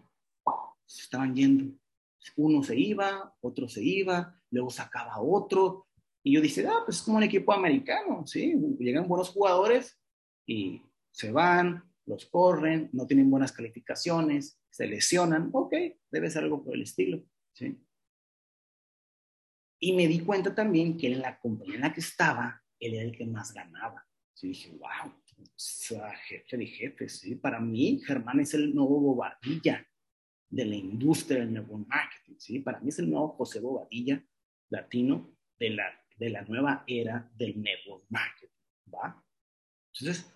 se 0.85 1.03
estaban 1.03 1.35
yendo. 1.35 1.75
Uno 2.37 2.63
se 2.63 2.79
iba, 2.79 3.35
otro 3.41 3.69
se 3.69 3.83
iba, 3.83 4.39
luego 4.51 4.69
sacaba 4.69 5.19
otro, 5.19 5.87
Y 6.23 6.33
yo 6.35 6.41
dije, 6.43 6.67
ah, 6.67 6.83
pues 6.85 6.99
es 6.99 7.03
como 7.03 7.17
un 7.17 7.23
equipo 7.23 7.53
americano, 7.55 8.27
¿sí? 8.27 8.55
Llegan 8.79 9.09
buenos 9.09 9.31
jugadores 9.31 9.99
y 10.45 10.83
se 11.11 11.31
van, 11.31 11.91
los 12.05 12.27
corren, 12.27 12.91
no 12.93 13.07
tienen 13.07 13.31
buenas 13.31 13.53
calificaciones, 13.53 14.61
se 14.69 14.87
lesionan, 14.89 15.51
ok, 15.53 15.73
debe 16.11 16.31
ser 16.31 16.45
algo 16.45 16.63
por 16.63 16.75
el 16.75 16.83
estilo, 16.83 17.25
¿sí? 17.55 17.81
Y 19.81 19.95
me 19.95 20.07
di 20.07 20.21
cuenta 20.21 20.55
también 20.55 20.99
que 20.99 21.13
en 21.13 21.23
la 21.23 21.39
compañía 21.39 21.77
en 21.77 21.81
la 21.83 21.95
que 21.95 22.01
estaba, 22.01 22.63
él 22.79 22.95
era 22.95 23.05
el 23.05 23.17
que 23.17 23.25
más 23.25 23.55
ganaba. 23.55 24.07
Y 24.43 24.49
dije, 24.49 24.71
wow, 24.73 25.15
jefe 26.29 26.57
de 26.57 26.67
jefes, 26.67 27.19
¿sí? 27.21 27.35
Para 27.37 27.61
mí, 27.61 28.01
Germán 28.05 28.41
es 28.41 28.55
el 28.55 28.75
nuevo 28.75 29.01
Bobadilla 29.01 29.87
de 30.49 30.65
la 30.65 30.77
industria 30.77 31.41
del 31.41 31.53
network 31.53 31.87
marketing, 31.87 32.35
¿sí? 32.39 32.59
Para 32.61 32.81
mí 32.81 32.89
es 32.89 32.99
el 32.99 33.11
nuevo 33.11 33.29
José 33.29 33.61
Bobadilla 33.61 34.25
latino 34.71 35.37
de 35.59 35.71
la, 35.71 35.85
de 36.17 36.31
la 36.31 36.43
nueva 36.43 36.85
era 36.87 37.31
del 37.35 37.61
network 37.61 38.05
marketing, 38.09 38.55
¿va? 38.93 39.25
Entonces, 39.93 40.33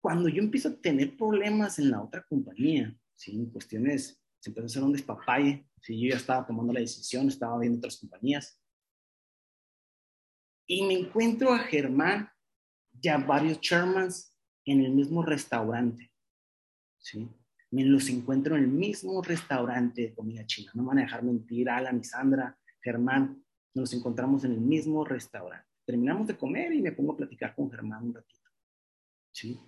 cuando 0.00 0.28
yo 0.28 0.42
empiezo 0.42 0.68
a 0.68 0.80
tener 0.80 1.16
problemas 1.16 1.78
en 1.78 1.90
la 1.90 2.02
otra 2.02 2.24
compañía, 2.28 2.96
¿sí? 3.14 3.48
Cuestiones, 3.52 4.22
se 4.40 4.50
empezó 4.50 4.64
a 4.64 4.66
hacer 4.66 4.82
un 4.82 4.92
despapalle, 4.92 5.68
¿sí? 5.80 6.00
Yo 6.00 6.10
ya 6.10 6.16
estaba 6.16 6.46
tomando 6.46 6.72
la 6.72 6.80
decisión, 6.80 7.28
estaba 7.28 7.58
viendo 7.58 7.78
otras 7.78 7.98
compañías, 7.98 8.60
y 10.70 10.86
me 10.86 10.94
encuentro 10.94 11.52
a 11.52 11.60
Germán 11.60 12.30
ya 13.00 13.18
varios 13.18 13.60
chairmans 13.60 14.34
en 14.64 14.84
el 14.84 14.92
mismo 14.92 15.22
restaurante. 15.22 16.12
¿sí? 16.98 17.28
Me 17.70 17.84
los 17.84 18.08
encuentro 18.08 18.56
en 18.56 18.64
el 18.64 18.68
mismo 18.68 19.22
restaurante 19.22 20.02
de 20.02 20.14
comida 20.14 20.46
china. 20.46 20.72
No 20.74 20.82
me 20.82 20.88
van 20.88 20.98
a 20.98 21.02
dejar 21.02 21.22
mentir, 21.22 21.68
Alan 21.68 22.02
Sandra, 22.02 22.58
Germán. 22.82 23.44
Nos 23.74 23.92
encontramos 23.92 24.44
en 24.44 24.52
el 24.52 24.60
mismo 24.60 25.04
restaurante. 25.04 25.66
Terminamos 25.84 26.26
de 26.26 26.36
comer 26.36 26.72
y 26.72 26.82
me 26.82 26.92
pongo 26.92 27.12
a 27.12 27.16
platicar 27.16 27.54
con 27.54 27.70
Germán 27.70 28.04
un 28.04 28.14
ratito. 28.14 28.50
¿sí? 29.32 29.58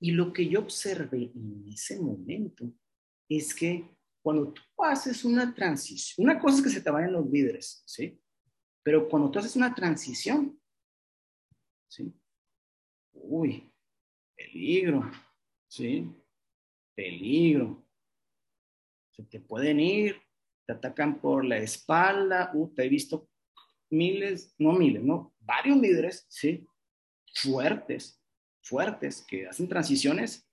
Y 0.00 0.12
lo 0.12 0.32
que 0.32 0.48
yo 0.48 0.60
observé 0.60 1.32
en 1.34 1.66
ese 1.68 1.98
momento 1.98 2.72
es 3.28 3.54
que 3.54 3.88
cuando 4.22 4.52
tú 4.52 4.62
haces 4.78 5.24
una 5.24 5.54
transición, 5.54 6.28
una 6.28 6.38
cosa 6.38 6.58
es 6.58 6.62
que 6.62 6.70
se 6.70 6.80
te 6.80 6.90
vayan 6.90 7.12
los 7.12 7.28
líderes, 7.28 7.82
¿sí? 7.86 8.20
Pero 8.82 9.08
cuando 9.08 9.30
tú 9.30 9.38
haces 9.38 9.56
una 9.56 9.74
transición, 9.74 10.58
¿sí? 11.88 12.12
Uy, 13.12 13.72
peligro, 14.36 15.10
¿sí? 15.66 16.10
Peligro. 16.94 17.84
Se 19.12 19.24
te 19.24 19.40
pueden 19.40 19.80
ir, 19.80 20.22
te 20.66 20.72
atacan 20.72 21.20
por 21.20 21.44
la 21.44 21.58
espalda, 21.58 22.50
uh, 22.54 22.72
te 22.74 22.84
he 22.84 22.88
visto 22.88 23.28
miles, 23.90 24.54
no 24.58 24.72
miles, 24.72 25.02
no, 25.02 25.34
varios 25.40 25.78
líderes, 25.78 26.26
¿sí? 26.28 26.66
Fuertes, 27.34 28.22
fuertes, 28.62 29.24
que 29.26 29.46
hacen 29.46 29.68
transiciones 29.68 30.48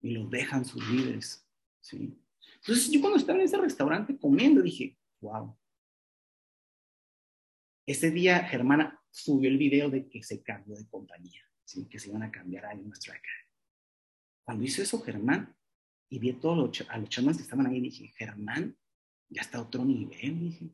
y 0.00 0.10
los 0.10 0.30
dejan 0.30 0.64
sus 0.64 0.86
líderes, 0.88 1.46
¿sí? 1.80 2.18
Entonces 2.56 2.90
yo 2.90 3.00
cuando 3.00 3.18
estaba 3.18 3.38
en 3.38 3.44
ese 3.44 3.58
restaurante 3.58 4.18
comiendo 4.18 4.62
dije, 4.62 4.98
wow, 5.20 5.56
ese 7.86 8.10
día 8.10 8.44
Germana 8.44 9.00
subió 9.10 9.50
el 9.50 9.58
video 9.58 9.90
de 9.90 10.08
que 10.08 10.22
se 10.22 10.42
cambió 10.42 10.76
de 10.76 10.86
compañía, 10.88 11.42
¿sí? 11.64 11.86
que 11.88 11.98
se 11.98 12.08
iban 12.08 12.22
a 12.22 12.30
cambiar 12.30 12.66
ahí 12.66 12.78
nuestra 12.78 13.14
acá. 13.14 13.30
Cuando 14.44 14.64
hizo 14.64 14.82
eso 14.82 15.00
Germán 15.02 15.56
y 16.08 16.18
vi 16.18 16.30
a 16.30 16.40
todos 16.40 16.56
los, 16.56 16.90
a 16.90 16.98
los 16.98 17.08
que 17.08 17.42
estaban 17.42 17.66
ahí, 17.66 17.80
dije, 17.80 18.08
Germán 18.16 18.76
ya 19.28 19.42
está 19.42 19.58
a 19.58 19.62
otro 19.62 19.84
nivel, 19.84 20.38
dije. 20.38 20.70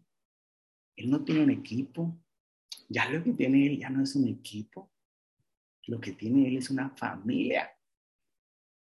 Él 0.96 1.10
no 1.10 1.24
tiene 1.24 1.42
un 1.42 1.50
equipo. 1.50 2.18
Ya 2.88 3.08
lo 3.08 3.22
que 3.22 3.32
tiene 3.32 3.66
él 3.66 3.78
ya 3.78 3.88
no 3.88 4.02
es 4.02 4.14
un 4.16 4.28
equipo. 4.28 4.92
Lo 5.86 6.00
que 6.00 6.12
tiene 6.12 6.48
él 6.48 6.58
es 6.58 6.70
una 6.70 6.90
familia. 6.90 7.70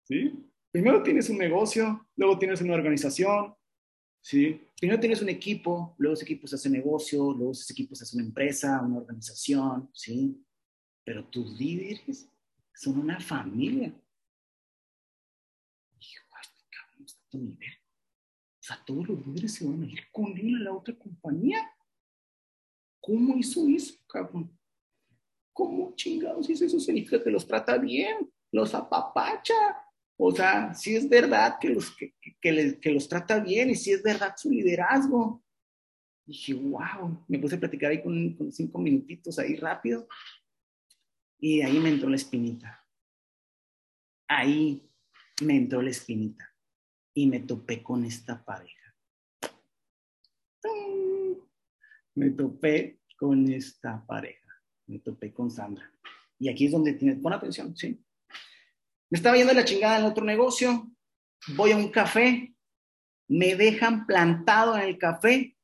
¿Sí? 0.04 0.52
Primero 0.72 1.02
tienes 1.02 1.30
un 1.30 1.38
negocio, 1.38 2.10
luego 2.16 2.38
tienes 2.38 2.62
una 2.62 2.74
organización, 2.74 3.56
¿sí? 4.22 4.62
Primero 4.78 5.00
tienes 5.00 5.22
un 5.22 5.30
equipo, 5.30 5.96
luego 5.98 6.16
ese 6.16 6.26
equipo 6.26 6.48
se 6.48 6.56
hace 6.56 6.70
negocio, 6.70 7.32
luego 7.34 7.54
ese 7.54 7.72
equipo 7.72 7.96
se 7.96 8.04
hace 8.04 8.18
una 8.18 8.26
empresa, 8.26 8.82
una 8.82 8.98
organización, 8.98 9.90
¿sí? 9.94 10.46
Pero 11.04 11.26
tus 11.30 11.58
líderes 11.58 12.30
son 12.74 13.00
una 13.00 13.20
familia. 13.20 13.88
Hijo, 15.98 16.26
este 16.42 16.64
cabrón 16.70 17.06
está 17.06 17.22
tu 17.30 17.38
nivel. 17.38 17.74
O 17.74 18.64
sea, 18.68 18.84
todos 18.86 19.08
los 19.08 19.26
líderes 19.26 19.54
se 19.54 19.66
van 19.66 19.84
a 19.84 19.88
ir 19.88 20.12
con 20.12 20.38
él 20.38 20.56
a 20.56 20.60
la 20.60 20.74
otra 20.74 20.98
compañía. 20.98 21.72
¿Cómo 23.00 23.38
hizo 23.38 23.68
eso, 23.70 23.94
cabrón? 24.08 24.60
¿Cómo 25.54 25.96
chingados 25.96 26.50
hizo 26.50 26.66
eso? 26.66 26.80
Significa 26.82 27.24
que 27.24 27.30
los 27.30 27.48
trata 27.48 27.78
bien, 27.78 28.30
los 28.52 28.74
apapacha, 28.74 29.54
o 30.18 30.32
sea, 30.32 30.74
si 30.74 30.96
es 30.96 31.10
verdad 31.10 31.58
que 31.60 31.70
los, 31.70 31.96
que, 31.96 32.14
que, 32.42 32.92
los 32.92 33.10
trata 33.10 33.40
bien 33.40 33.70
y 33.70 33.76
si 33.76 33.92
es 33.92 34.02
verdad 34.02 34.34
su 34.38 34.50
liderazgo. 34.50 35.44
dije, 36.26 36.54
wow, 36.54 37.26
me 37.28 37.38
puse 37.38 37.56
a 37.56 37.60
platicar 37.60 37.92
ahí 37.92 38.02
con, 38.02 38.34
con 38.36 38.52
cinco 38.52 38.80
minutitos 38.80 39.38
ahí 39.40 39.56
rápido. 39.56 40.08
Y 41.38 41.62
ahí 41.62 41.80
me 41.80 41.90
entró 41.90 42.10
la 42.10 42.16
espinita. 42.16 42.82
Ahí 44.28 44.90
me 45.42 45.58
entró 45.58 45.82
la 45.82 45.90
espinita. 45.90 46.50
Y 47.14 47.28
me 47.28 47.42
topé 47.42 47.84
con 47.84 48.06
esta 48.06 48.44
pareja. 48.44 48.96
Me 52.16 52.30
topé 52.32 53.02
con 53.18 53.52
esta 53.52 54.06
pareja. 54.06 54.62
Me 54.88 55.00
topé 55.00 55.34
con 55.34 55.52
Sandra. 55.52 55.92
Y 56.40 56.50
aquí 56.50 56.66
es 56.66 56.72
donde 56.72 56.94
tienes, 56.94 57.20
pon 57.20 57.34
atención, 57.34 57.76
¿sí? 57.76 58.02
Me 59.10 59.18
estaba 59.18 59.38
yendo 59.38 59.54
la 59.54 59.66
chingada 59.66 60.00
en 60.00 60.06
otro 60.06 60.26
negocio, 60.26 60.92
voy 61.56 61.72
a 61.72 61.78
un 61.78 61.90
café, 61.90 62.56
me 63.28 63.56
dejan 63.56 64.06
plantado 64.06 64.76
en 64.76 64.84
el 64.84 64.98
café 64.98 65.56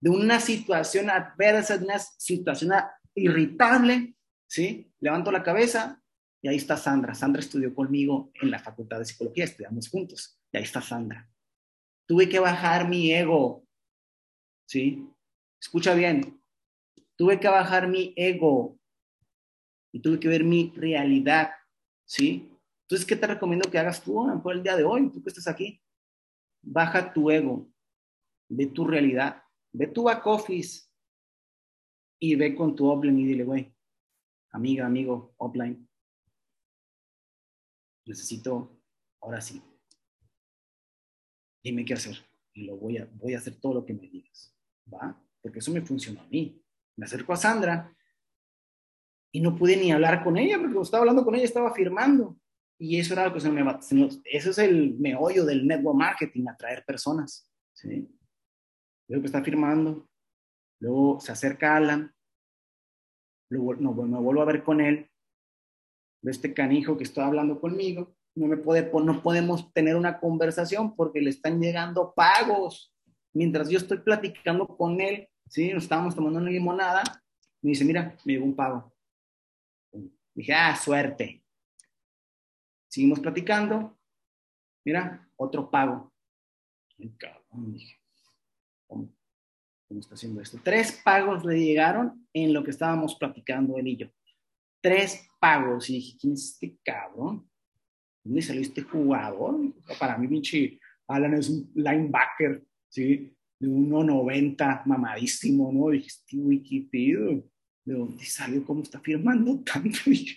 de 0.00 0.10
una 0.10 0.40
situación 0.40 1.10
adversa, 1.10 1.78
de 1.78 1.84
una 1.84 1.98
situación 1.98 2.72
irritable, 3.14 4.16
¿sí? 4.48 4.92
Levanto 5.00 5.30
la 5.30 5.42
cabeza 5.42 6.02
y 6.42 6.48
ahí 6.48 6.56
está 6.56 6.76
Sandra. 6.76 7.14
Sandra 7.14 7.40
estudió 7.40 7.72
conmigo 7.74 8.32
en 8.34 8.50
la 8.50 8.58
Facultad 8.58 8.98
de 8.98 9.04
Psicología, 9.04 9.44
estudiamos 9.44 9.88
juntos, 9.88 10.40
y 10.52 10.58
ahí 10.58 10.64
está 10.64 10.82
Sandra. 10.82 11.28
Tuve 12.06 12.28
que 12.28 12.40
bajar 12.40 12.88
mi 12.88 13.12
ego, 13.12 13.64
¿sí? 14.66 15.06
Escucha 15.60 15.94
bien, 15.94 16.42
tuve 17.16 17.38
que 17.38 17.48
bajar 17.48 17.86
mi 17.86 18.12
ego 18.16 18.76
y 19.92 20.00
tuve 20.00 20.18
que 20.18 20.28
ver 20.28 20.42
mi 20.42 20.72
realidad, 20.74 21.52
¿sí? 22.04 22.51
Entonces, 22.92 23.08
¿qué 23.08 23.16
te 23.16 23.26
recomiendo 23.26 23.70
que 23.70 23.78
hagas 23.78 24.02
tú 24.02 24.22
por 24.42 24.52
el 24.52 24.62
día 24.62 24.76
de 24.76 24.84
hoy? 24.84 25.10
Tú 25.10 25.22
que 25.22 25.30
estás 25.30 25.48
aquí. 25.48 25.80
Baja 26.60 27.10
tu 27.14 27.30
ego, 27.30 27.66
ve 28.50 28.66
tu 28.66 28.86
realidad, 28.86 29.42
ve 29.72 29.86
tu 29.86 30.02
back 30.02 30.26
office 30.26 30.90
y 32.20 32.34
ve 32.34 32.54
con 32.54 32.76
tu 32.76 32.86
offline 32.90 33.18
y 33.18 33.24
dile, 33.28 33.44
güey, 33.44 33.74
amiga, 34.50 34.84
amigo, 34.84 35.32
offline, 35.38 35.88
necesito, 38.04 38.78
ahora 39.22 39.40
sí, 39.40 39.62
dime 41.64 41.86
qué 41.86 41.94
hacer 41.94 42.18
y 42.52 42.66
lo 42.66 42.76
voy 42.76 42.98
a, 42.98 43.08
voy 43.14 43.32
a 43.32 43.38
hacer 43.38 43.58
todo 43.58 43.72
lo 43.72 43.86
que 43.86 43.94
me 43.94 44.06
digas, 44.06 44.54
¿va? 44.92 45.18
Porque 45.40 45.60
eso 45.60 45.72
me 45.72 45.80
funcionó 45.80 46.20
a 46.20 46.26
mí. 46.26 46.62
Me 46.96 47.06
acerco 47.06 47.32
a 47.32 47.36
Sandra 47.36 47.96
y 49.32 49.40
no 49.40 49.56
pude 49.56 49.78
ni 49.78 49.90
hablar 49.90 50.22
con 50.22 50.36
ella 50.36 50.58
porque 50.60 50.78
estaba 50.78 51.00
hablando 51.00 51.24
con 51.24 51.34
ella, 51.34 51.44
estaba 51.44 51.72
firmando. 51.72 52.36
Y 52.78 52.98
eso 52.98 53.14
era 53.14 53.26
lo 53.26 53.34
que 53.34 53.40
se 53.40 53.50
me 53.50 53.62
Eso 54.24 54.50
es 54.50 54.58
el 54.58 54.98
meollo 54.98 55.44
del 55.44 55.66
network 55.66 55.96
marketing, 55.96 56.48
atraer 56.48 56.84
personas. 56.84 57.48
¿sí? 57.72 58.08
Luego 59.08 59.22
que 59.22 59.26
está 59.26 59.42
firmando, 59.42 60.08
luego 60.80 61.20
se 61.20 61.32
acerca 61.32 61.76
Alan, 61.76 62.14
luego 63.50 63.74
no, 63.74 63.92
me 63.92 64.18
vuelvo 64.18 64.42
a 64.42 64.46
ver 64.46 64.62
con 64.64 64.80
él, 64.80 65.10
de 66.22 66.30
este 66.30 66.54
canijo 66.54 66.96
que 66.96 67.04
está 67.04 67.26
hablando 67.26 67.60
conmigo, 67.60 68.16
no, 68.34 68.46
me 68.46 68.56
puede, 68.56 68.90
no 69.02 69.22
podemos 69.22 69.72
tener 69.72 69.96
una 69.96 70.18
conversación 70.18 70.96
porque 70.96 71.20
le 71.20 71.30
están 71.30 71.60
llegando 71.60 72.14
pagos. 72.14 72.94
Mientras 73.34 73.68
yo 73.68 73.78
estoy 73.78 73.98
platicando 73.98 74.66
con 74.66 75.00
él, 75.00 75.28
¿sí? 75.48 75.72
Nos 75.72 75.84
estábamos 75.84 76.14
tomando 76.14 76.38
una 76.38 76.50
limonada, 76.50 77.02
me 77.60 77.70
dice, 77.70 77.84
mira, 77.84 78.16
me 78.24 78.32
llegó 78.32 78.44
un 78.44 78.56
pago. 78.56 78.92
Dije, 80.34 80.54
ah, 80.54 80.74
suerte. 80.76 81.41
Seguimos 82.92 83.20
platicando. 83.20 83.98
Mira, 84.84 85.26
otro 85.36 85.70
pago. 85.70 86.12
cabrón, 87.16 87.72
dije. 87.72 87.98
¿Cómo? 88.86 89.08
está 89.88 90.14
haciendo 90.14 90.42
esto? 90.42 90.58
Tres 90.62 91.00
pagos 91.02 91.42
le 91.42 91.58
llegaron 91.58 92.28
en 92.34 92.52
lo 92.52 92.62
que 92.62 92.70
estábamos 92.70 93.14
platicando 93.14 93.78
él 93.78 93.88
y 93.88 93.96
yo. 93.96 94.08
Tres 94.82 95.26
pagos. 95.40 95.88
Y 95.88 95.94
dije, 95.94 96.18
¿quién 96.20 96.34
es 96.34 96.52
este 96.52 96.76
cabrón? 96.84 97.48
¿Dónde 98.22 98.42
salió 98.42 98.60
este 98.60 98.82
jugador? 98.82 99.72
Para 99.98 100.18
mí, 100.18 100.28
pinche 100.28 100.78
Alan 101.08 101.32
es 101.32 101.48
un 101.48 101.72
linebacker, 101.74 102.62
¿sí? 102.90 103.34
de 103.58 103.68
1,90, 103.68 104.84
mamadísimo, 104.84 105.72
¿no? 105.72 105.88
Dije, 105.88 106.08
este 106.08 106.36
Wikipedia, 106.36 107.42
¿de 107.86 107.94
dónde 107.94 108.24
salió? 108.26 108.62
¿Cómo 108.66 108.82
está 108.82 109.00
firmando 109.00 109.60
tanto? 109.64 109.98
Dije, 110.04 110.36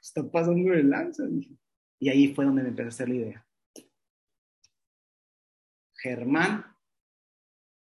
está 0.00 0.22
pasando 0.30 0.70
de 0.70 0.84
lanza. 0.84 1.26
Dije. 1.26 1.59
Y 2.00 2.08
ahí 2.08 2.34
fue 2.34 2.46
donde 2.46 2.62
me 2.62 2.70
empecé 2.70 2.86
a 2.86 2.88
hacer 2.88 3.08
la 3.10 3.14
idea. 3.14 3.46
Germán, 5.96 6.64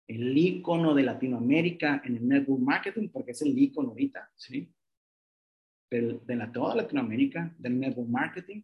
el 0.07 0.37
ícono 0.37 0.93
de 0.93 1.03
Latinoamérica 1.03 2.01
en 2.05 2.17
el 2.17 2.27
network 2.27 2.61
marketing, 2.61 3.09
porque 3.09 3.31
es 3.31 3.41
el 3.41 3.57
ícono 3.57 3.89
ahorita, 3.89 4.31
¿sí? 4.35 4.71
De, 5.89 6.19
de 6.23 6.47
toda 6.53 6.75
Latinoamérica, 6.75 7.53
del 7.57 7.79
network 7.79 8.09
marketing. 8.09 8.61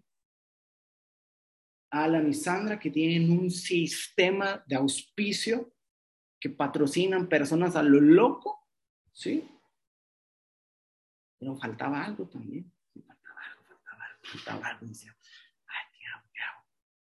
Alan 1.89 2.29
y 2.29 2.33
Sandra, 2.33 2.79
que 2.79 2.91
tienen 2.91 3.31
un 3.31 3.49
sistema 3.49 4.63
de 4.67 4.75
auspicio 4.75 5.73
que 6.39 6.49
patrocinan 6.49 7.27
personas 7.27 7.75
a 7.75 7.83
lo 7.83 7.99
loco, 7.99 8.67
¿sí? 9.11 9.43
Pero 11.39 11.55
faltaba 11.57 12.05
algo 12.05 12.27
también. 12.27 12.71
Faltaba 12.93 13.41
algo, 13.41 13.63
faltaba 13.63 14.05
algo, 14.05 14.21
faltaba 14.23 14.67
algo. 14.67 14.87
Decía, 14.87 15.15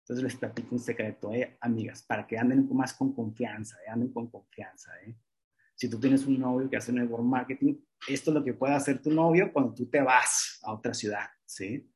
entonces 0.04 0.22
les 0.22 0.36
platico 0.36 0.74
un 0.74 0.80
secreto, 0.80 1.32
¿eh? 1.32 1.56
amigas, 1.62 2.02
para 2.02 2.26
que 2.26 2.36
anden 2.36 2.68
más 2.76 2.92
con 2.92 3.14
confianza, 3.14 3.78
¿eh? 3.86 3.88
anden 3.88 4.12
con 4.12 4.30
confianza. 4.30 4.92
¿eh? 5.00 5.16
Si 5.74 5.88
tú 5.88 5.98
tienes 5.98 6.26
un 6.26 6.38
novio 6.38 6.68
que 6.68 6.76
hace 6.76 6.92
network 6.92 7.24
marketing, 7.24 7.76
esto 8.06 8.30
es 8.30 8.34
lo 8.34 8.44
que 8.44 8.52
puede 8.52 8.74
hacer 8.74 9.00
tu 9.00 9.10
novio 9.10 9.50
cuando 9.50 9.72
tú 9.72 9.86
te 9.86 10.02
vas 10.02 10.60
a 10.62 10.74
otra 10.74 10.92
ciudad. 10.92 11.24
¿sí? 11.46 11.90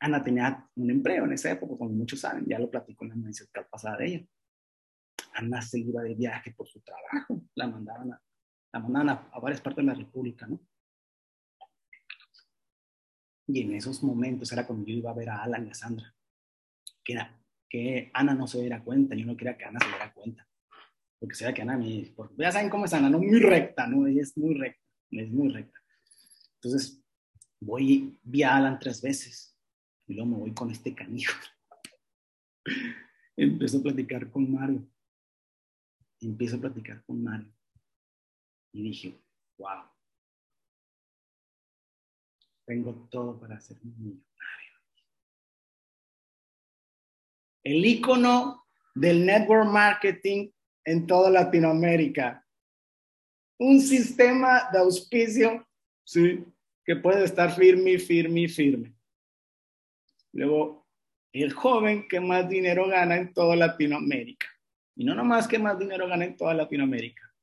Ana 0.00 0.24
tenía 0.24 0.70
un 0.74 0.90
empleo 0.90 1.26
en 1.26 1.32
esa 1.34 1.50
época, 1.50 1.76
como 1.76 1.90
muchos 1.90 2.18
saben, 2.18 2.46
ya 2.46 2.58
lo 2.58 2.70
platico 2.70 3.04
en 3.04 3.10
la 3.10 3.16
mención 3.16 3.46
pasada 3.70 3.98
de 3.98 4.06
ella. 4.06 4.26
Ana 5.34 5.60
se 5.60 5.80
iba 5.80 6.00
de 6.00 6.14
viaje 6.14 6.52
por 6.52 6.66
su 6.66 6.80
trabajo, 6.80 7.42
la 7.54 7.66
mandaban 7.66 8.10
a, 8.10 8.22
la 8.72 8.80
mandaban 8.80 9.10
a, 9.10 9.38
varias 9.38 9.60
partes 9.60 9.84
de 9.84 9.92
la 9.92 9.98
República, 9.98 10.46
¿no? 10.46 10.58
Y 13.48 13.60
en 13.62 13.74
esos 13.74 14.02
momentos 14.02 14.50
era 14.50 14.66
cuando 14.66 14.86
yo 14.86 14.94
iba 14.94 15.10
a 15.10 15.14
ver 15.14 15.28
a 15.28 15.42
Alan 15.42 15.66
y 15.66 15.70
a 15.70 15.74
Sandra 15.74 16.14
que, 17.08 17.18
que 17.70 18.10
Ana 18.12 18.34
no 18.34 18.46
se 18.46 18.60
diera 18.60 18.84
cuenta, 18.84 19.14
yo 19.14 19.24
no 19.24 19.36
quería 19.36 19.56
que 19.56 19.64
Ana 19.64 19.80
se 19.80 19.88
diera 19.88 20.12
cuenta, 20.12 20.46
porque 21.18 21.34
sea 21.34 21.54
que 21.54 21.62
Ana 21.62 21.78
me, 21.78 22.12
porque 22.14 22.34
ya 22.36 22.52
saben 22.52 22.68
cómo 22.68 22.84
es 22.84 22.92
Ana, 22.92 23.08
no 23.08 23.18
muy 23.18 23.40
recta, 23.40 23.86
¿no? 23.86 24.06
Ella 24.06 24.22
es 24.22 24.36
muy 24.36 24.54
recta, 24.54 24.82
es 25.10 25.30
muy 25.30 25.48
recta. 25.48 25.78
Entonces, 26.56 27.02
voy, 27.60 28.18
vi 28.22 28.42
a 28.42 28.56
Alan 28.56 28.78
tres 28.78 29.00
veces, 29.00 29.58
y 30.06 30.14
luego 30.14 30.30
me 30.30 30.36
voy 30.36 30.52
con 30.52 30.70
este 30.70 30.94
canijo. 30.94 31.32
Empiezo 33.36 33.78
a 33.78 33.82
platicar 33.82 34.30
con 34.30 34.52
Mario. 34.52 34.86
Empiezo 36.20 36.56
a 36.56 36.60
platicar 36.60 37.04
con 37.04 37.22
Mario. 37.22 37.54
Y 38.72 38.82
dije, 38.82 39.18
wow, 39.58 39.84
tengo 42.66 43.08
todo 43.10 43.38
para 43.40 43.58
ser 43.60 43.78
un 43.82 43.94
millonario 43.96 44.67
el 47.68 47.84
icono 47.84 48.66
del 48.94 49.26
network 49.26 49.68
marketing 49.68 50.50
en 50.84 51.06
toda 51.06 51.30
Latinoamérica. 51.30 52.42
Un 53.58 53.80
sistema 53.80 54.70
de 54.72 54.78
auspicio, 54.78 55.68
sí, 56.02 56.44
que 56.82 56.96
puede 56.96 57.24
estar 57.24 57.54
firme, 57.54 57.98
firme, 57.98 58.48
firme. 58.48 58.96
Luego, 60.32 60.88
el 61.30 61.52
joven 61.52 62.08
que 62.08 62.20
más 62.20 62.48
dinero 62.48 62.88
gana 62.88 63.16
en 63.16 63.34
toda 63.34 63.54
Latinoamérica. 63.54 64.46
Y 64.96 65.04
no 65.04 65.14
nomás 65.14 65.46
que 65.46 65.58
más 65.58 65.78
dinero 65.78 66.08
gana 66.08 66.24
en 66.24 66.36
toda 66.38 66.54
Latinoamérica, 66.54 67.34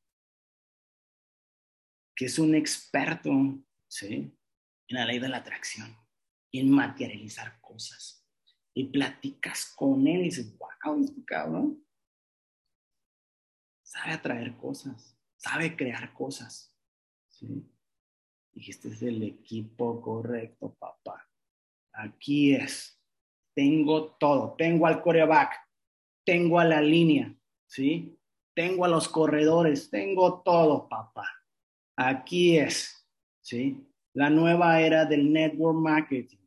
que 2.16 2.26
es 2.26 2.40
un 2.40 2.56
experto, 2.56 3.32
¿sí? 3.88 4.36
En 4.88 4.98
la 4.98 5.06
ley 5.06 5.20
de 5.20 5.30
la 5.30 5.38
atracción 5.38 5.96
y 6.50 6.62
en 6.62 6.72
materializar 6.72 7.60
cosas 7.62 8.25
y 8.76 8.84
platicas 8.84 9.74
con 9.74 10.06
él 10.06 10.22
y 10.22 10.24
dices, 10.26 10.56
wow, 10.58 11.02
este 11.02 11.24
cabrón 11.24 11.82
sabe 13.82 14.12
atraer 14.12 14.56
cosas, 14.58 15.18
sabe 15.38 15.76
crear 15.76 16.14
cosas. 16.14 16.76
¿sí? 17.30 17.66
Dijiste, 18.52 18.90
es 18.90 19.02
el 19.02 19.24
equipo 19.24 20.02
correcto, 20.02 20.76
papá. 20.78 21.26
Aquí 21.94 22.54
es. 22.54 23.02
Tengo 23.56 24.12
todo. 24.18 24.56
Tengo 24.58 24.86
al 24.88 25.02
coreback, 25.02 25.56
tengo 26.26 26.60
a 26.60 26.66
la 26.66 26.82
línea, 26.82 27.34
¿sí? 27.68 28.20
Tengo 28.54 28.84
a 28.84 28.90
los 28.90 29.08
corredores, 29.08 29.90
tengo 29.90 30.42
todo, 30.42 30.90
papá. 30.90 31.30
Aquí 31.96 32.58
es, 32.58 33.08
¿sí? 33.40 33.90
La 34.14 34.30
nueva 34.30 34.82
era 34.82 35.06
del 35.06 35.32
network 35.32 35.78
marketing 35.78 36.45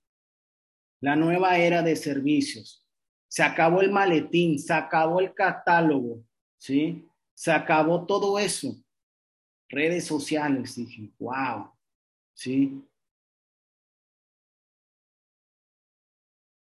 la 1.00 1.16
nueva 1.16 1.58
era 1.58 1.82
de 1.82 1.96
servicios. 1.96 2.84
Se 3.28 3.42
acabó 3.42 3.82
el 3.82 3.92
maletín, 3.92 4.58
se 4.58 4.72
acabó 4.72 5.20
el 5.20 5.34
catálogo, 5.34 6.24
¿sí? 6.58 7.06
Se 7.34 7.52
acabó 7.52 8.06
todo 8.06 8.38
eso. 8.38 8.74
Redes 9.68 10.06
sociales, 10.06 10.76
dije, 10.76 11.10
wow, 11.18 11.70
¿sí? 12.34 12.82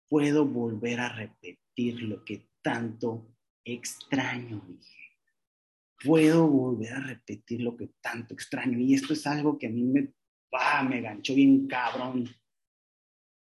Puedo 0.07 0.45
volver 0.45 0.99
a 0.99 1.09
repetir 1.09 2.01
lo 2.03 2.23
que 2.23 2.47
tanto 2.61 3.27
extraño, 3.65 4.63
dije. 4.67 4.99
Puedo 6.03 6.47
volver 6.47 6.93
a 6.93 6.99
repetir 6.99 7.61
lo 7.61 7.75
que 7.75 7.91
tanto 8.01 8.34
extraño. 8.34 8.79
Y 8.79 8.93
esto 8.93 9.13
es 9.13 9.25
algo 9.27 9.57
que 9.57 9.67
a 9.67 9.69
mí 9.69 9.84
me, 9.84 10.13
ah, 10.53 10.84
me 10.84 11.01
ganchó 11.01 11.34
bien 11.34 11.67
cabrón 11.67 12.29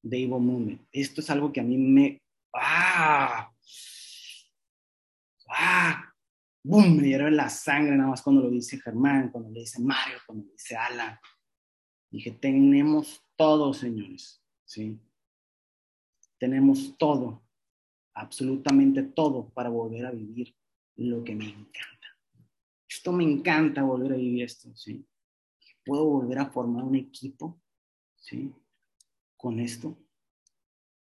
de 0.06 0.22
Evo 0.22 0.40
Movement. 0.40 0.82
Esto 0.92 1.22
es 1.22 1.30
algo 1.30 1.52
que 1.52 1.60
a 1.60 1.64
mí 1.64 1.78
me... 1.78 2.22
¡Ah! 2.54 3.52
¡Ah! 5.50 6.14
¡Bum! 6.64 6.98
Me 6.98 7.04
dieron 7.04 7.36
la 7.36 7.50
sangre 7.50 7.98
nada 7.98 8.12
más 8.12 8.22
cuando 8.22 8.44
lo 8.44 8.50
dice 8.52 8.80
Germán, 8.80 9.30
cuando 9.32 9.50
le 9.50 9.62
dice 9.62 9.82
Mario, 9.82 10.18
cuando 10.26 10.46
le 10.46 10.52
dice 10.52 10.76
Alan. 10.76 11.18
Dije, 12.12 12.32
tenemos 12.32 13.24
todo, 13.36 13.74
señores. 13.74 14.44
¿Sí? 14.64 15.00
Tenemos 16.38 16.96
todo, 16.98 17.44
absolutamente 18.14 19.04
todo 19.04 19.50
para 19.50 19.70
volver 19.70 20.06
a 20.06 20.12
vivir 20.12 20.56
lo 20.98 21.24
que 21.24 21.34
me 21.34 21.46
encanta. 21.46 22.08
Esto 22.88 23.12
me 23.12 23.24
encanta 23.24 23.82
volver 23.82 24.14
a 24.14 24.18
vivir 24.18 24.44
esto, 24.44 24.76
¿sí? 24.76 25.04
Puedo 25.84 26.06
volver 26.06 26.40
a 26.40 26.52
formar 26.52 26.84
un 26.84 26.96
equipo, 26.96 27.60
¿sí? 28.18 28.54
Con 29.38 29.60
esto. 29.60 29.98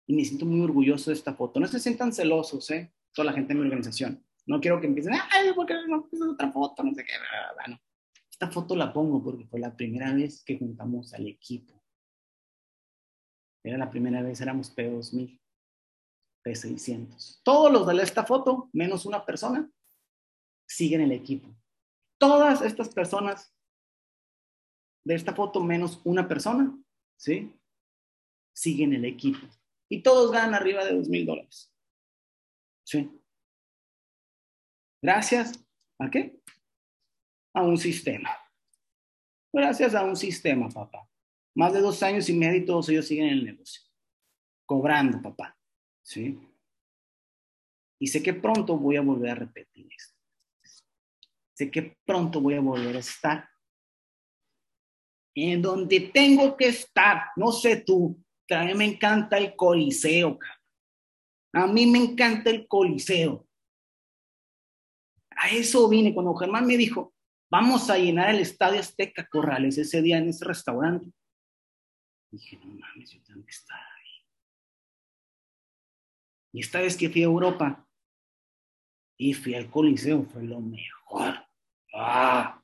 Y 0.06 0.14
me 0.14 0.24
siento 0.24 0.46
muy 0.46 0.60
orgulloso 0.60 1.10
de 1.10 1.16
esta 1.16 1.34
foto. 1.34 1.60
No 1.60 1.66
se 1.66 1.80
sientan 1.80 2.12
celosos, 2.12 2.70
¿eh? 2.70 2.92
Toda 3.12 3.26
la 3.26 3.32
gente 3.32 3.52
de 3.52 3.60
mi 3.60 3.66
organización. 3.66 4.24
No 4.46 4.60
quiero 4.60 4.80
que 4.80 4.86
empiecen, 4.86 5.14
ay, 5.14 5.52
¿por 5.54 5.66
qué 5.66 5.74
no 5.86 6.08
es 6.10 6.22
otra 6.22 6.50
foto? 6.50 6.82
No 6.82 6.94
sé 6.94 7.04
qué. 7.04 7.12
Bueno, 7.54 7.80
esta 8.30 8.50
foto 8.50 8.74
la 8.74 8.92
pongo 8.92 9.22
porque 9.22 9.46
fue 9.46 9.60
la 9.60 9.76
primera 9.76 10.12
vez 10.12 10.42
que 10.44 10.58
juntamos 10.58 11.14
al 11.14 11.28
equipo. 11.28 11.80
Era 13.62 13.78
la 13.78 13.90
primera 13.90 14.22
vez, 14.22 14.40
éramos 14.40 14.74
P2000, 14.74 15.40
P600. 16.44 17.40
Todos 17.44 17.72
los 17.72 17.86
de 17.86 18.02
esta 18.02 18.24
foto, 18.24 18.68
menos 18.72 19.06
una 19.06 19.24
persona, 19.24 19.70
siguen 20.66 21.02
el 21.02 21.12
equipo. 21.12 21.54
Todas 22.18 22.62
estas 22.62 22.88
personas 22.88 23.54
de 25.04 25.14
esta 25.14 25.34
foto, 25.34 25.60
menos 25.60 26.00
una 26.04 26.26
persona, 26.26 26.76
¿sí? 27.16 27.54
Siguen 28.52 28.92
el 28.92 29.04
equipo. 29.04 29.46
Y 29.88 30.02
todos 30.02 30.32
ganan 30.32 30.54
arriba 30.54 30.84
de 30.84 30.94
dos 30.94 31.08
mil 31.08 31.26
dólares. 31.26 31.72
¿Sí? 32.84 33.10
Gracias 35.02 35.64
a 35.98 36.10
qué? 36.10 36.40
A 37.54 37.62
un 37.62 37.76
sistema. 37.76 38.30
Gracias 39.52 39.94
a 39.94 40.04
un 40.04 40.16
sistema, 40.16 40.68
papá. 40.68 41.08
Más 41.54 41.72
de 41.72 41.80
dos 41.80 42.02
años 42.02 42.28
y 42.28 42.32
medio 42.32 42.58
y 42.58 42.64
todos 42.64 42.88
ellos 42.88 43.06
siguen 43.06 43.26
en 43.26 43.32
el 43.32 43.44
negocio. 43.44 43.82
Cobrando, 44.66 45.20
papá. 45.20 45.58
¿Sí? 46.02 46.38
Y 48.00 48.06
sé 48.06 48.22
que 48.22 48.34
pronto 48.34 48.78
voy 48.78 48.96
a 48.96 49.02
volver 49.02 49.30
a 49.30 49.34
repetir 49.34 49.88
esto. 49.94 50.18
Sé 51.54 51.70
que 51.70 51.98
pronto 52.04 52.40
voy 52.40 52.54
a 52.54 52.60
volver 52.60 52.96
a 52.96 53.00
estar 53.00 53.48
en 55.34 55.62
donde 55.62 56.00
tengo 56.00 56.56
que 56.56 56.68
estar. 56.68 57.30
No 57.36 57.52
sé 57.52 57.76
tú, 57.76 58.22
a 58.54 58.64
mí 58.64 58.74
me 58.74 58.84
encanta 58.84 59.38
el 59.38 59.54
coliseo, 59.56 60.38
A 61.54 61.66
mí 61.66 61.86
me 61.86 61.98
encanta 61.98 62.50
el 62.50 62.66
coliseo. 62.66 63.46
A 65.36 65.50
eso 65.50 65.88
vine 65.88 66.14
cuando 66.14 66.34
Germán 66.34 66.66
me 66.66 66.76
dijo, 66.76 67.14
vamos 67.50 67.90
a 67.90 67.98
llenar 67.98 68.30
el 68.30 68.40
Estadio 68.40 68.80
Azteca 68.80 69.26
Corrales 69.28 69.76
ese 69.76 70.00
día 70.00 70.18
en 70.18 70.28
ese 70.28 70.44
restaurante. 70.44 71.12
Dije, 72.30 72.56
no 72.56 72.66
mames, 72.74 73.10
yo 73.10 73.22
tengo 73.22 73.44
que 73.44 73.50
estar 73.50 73.78
ahí. 73.78 74.26
Y 76.54 76.60
esta 76.60 76.80
vez 76.80 76.96
que 76.96 77.10
fui 77.10 77.22
a 77.22 77.26
Europa, 77.26 77.86
Y 79.18 79.34
fui 79.34 79.54
al 79.54 79.70
Coliseo, 79.70 80.24
fue 80.24 80.42
lo 80.42 80.60
mejor. 80.60 81.34
Ah, 81.94 82.60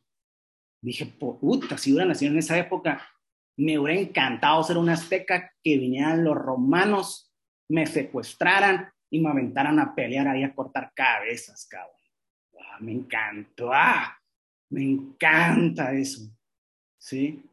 dije, 0.82 1.06
puta, 1.06 1.76
si 1.76 1.92
hubiera 1.92 2.08
nacido 2.08 2.32
en 2.32 2.38
esa 2.38 2.58
época, 2.58 3.06
me 3.58 3.78
hubiera 3.78 4.00
encantado 4.00 4.62
ser 4.62 4.78
una 4.78 4.92
azteca 4.92 5.52
que 5.62 5.76
vinieran 5.78 6.22
los 6.22 6.36
romanos, 6.36 7.32
me 7.68 7.86
secuestraran 7.86 8.88
y 9.10 9.20
me 9.20 9.30
aventaran 9.30 9.80
a 9.80 9.94
pelear 9.94 10.28
ahí 10.28 10.44
a 10.44 10.54
cortar 10.54 10.92
cabezas, 10.94 11.66
cabrón. 11.68 11.96
Ah, 12.60 12.78
me 12.80 12.92
encantó, 12.92 13.72
ah, 13.72 14.16
me 14.70 14.84
encanta 14.84 15.92
eso, 15.92 16.30
¿sí? 16.98 17.44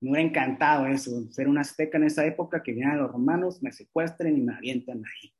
Me 0.00 0.10
hubiera 0.10 0.28
encantado 0.28 0.86
eso, 0.86 1.26
ser 1.32 1.48
un 1.48 1.56
azteca 1.56 1.96
en 1.96 2.04
esa 2.04 2.26
época 2.26 2.62
que 2.62 2.72
vinieran 2.72 2.98
los 2.98 3.10
romanos, 3.10 3.62
me 3.62 3.72
secuestren 3.72 4.36
y 4.36 4.40
me 4.42 4.54
avientan 4.54 5.02
ahí. 5.04 5.34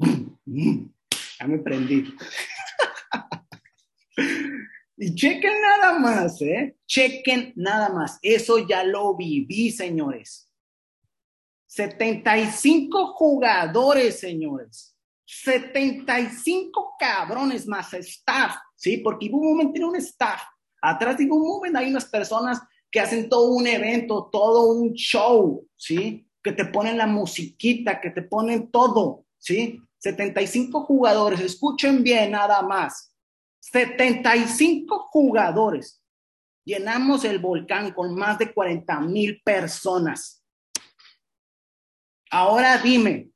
Ya 1.40 1.46
me 1.46 1.58
prendí. 1.58 2.16
Y 5.00 5.14
chequen 5.14 5.60
nada 5.60 5.98
más, 5.98 6.42
¿eh? 6.42 6.76
Chequen 6.86 7.52
nada 7.54 7.88
más. 7.90 8.18
Eso 8.20 8.66
ya 8.66 8.82
lo 8.82 9.14
viví, 9.14 9.70
señores. 9.70 10.50
75 11.66 13.14
jugadores, 13.14 14.18
señores. 14.18 14.96
75 15.24 16.96
cabrones 16.98 17.68
más 17.68 17.92
staff, 17.94 18.56
¿sí? 18.74 18.96
Porque 18.96 19.26
Ibu 19.26 19.44
Movement 19.44 19.72
tiene 19.72 19.86
un 19.86 19.96
staff. 19.96 20.42
Atrás 20.82 21.16
de 21.16 21.24
Ibu 21.24 21.38
Movement 21.38 21.76
hay 21.76 21.90
unas 21.90 22.06
personas 22.06 22.60
que 22.90 22.98
hacen 22.98 23.28
todo 23.28 23.52
un 23.52 23.66
evento, 23.66 24.28
todo 24.32 24.72
un 24.72 24.94
show, 24.94 25.64
¿sí? 25.76 26.26
Que 26.42 26.52
te 26.52 26.64
ponen 26.64 26.98
la 26.98 27.06
musiquita, 27.06 28.00
que 28.00 28.10
te 28.10 28.22
ponen 28.22 28.70
todo, 28.70 29.26
¿sí? 29.36 29.80
75 29.98 30.84
jugadores, 30.84 31.40
escuchen 31.40 32.02
bien 32.02 32.32
nada 32.32 32.62
más. 32.62 33.12
75 33.60 34.98
jugadores. 35.10 36.02
Llenamos 36.64 37.24
el 37.24 37.38
volcán 37.38 37.92
con 37.92 38.14
más 38.14 38.38
de 38.38 38.52
40 38.52 39.00
mil 39.00 39.40
personas. 39.42 40.44
Ahora 42.30 42.76
dime, 42.78 43.30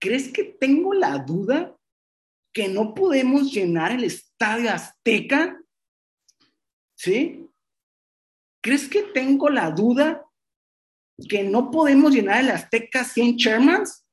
¿crees 0.00 0.32
que 0.32 0.44
tengo 0.44 0.94
la 0.94 1.18
duda 1.18 1.76
que 2.52 2.68
no 2.68 2.94
podemos 2.94 3.52
llenar 3.52 3.92
el 3.92 4.04
estadio 4.04 4.70
Azteca? 4.70 5.60
¿Sí? 6.96 7.46
¿Crees 8.62 8.88
que 8.88 9.02
tengo 9.02 9.48
la 9.48 9.70
duda 9.70 10.26
que 11.28 11.44
no 11.44 11.70
podemos 11.70 12.12
llenar 12.12 12.40
el 12.40 12.50
Azteca 12.50 13.04
100 13.04 13.36
Shermans? 13.36 14.06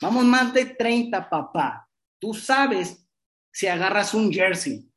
Vamos 0.00 0.24
más 0.24 0.52
de 0.52 0.66
30, 0.66 1.28
papá. 1.28 1.88
Tú 2.20 2.34
sabes 2.34 3.07
si 3.58 3.66
agarras 3.66 4.14
un 4.14 4.32
jersey. 4.32 4.88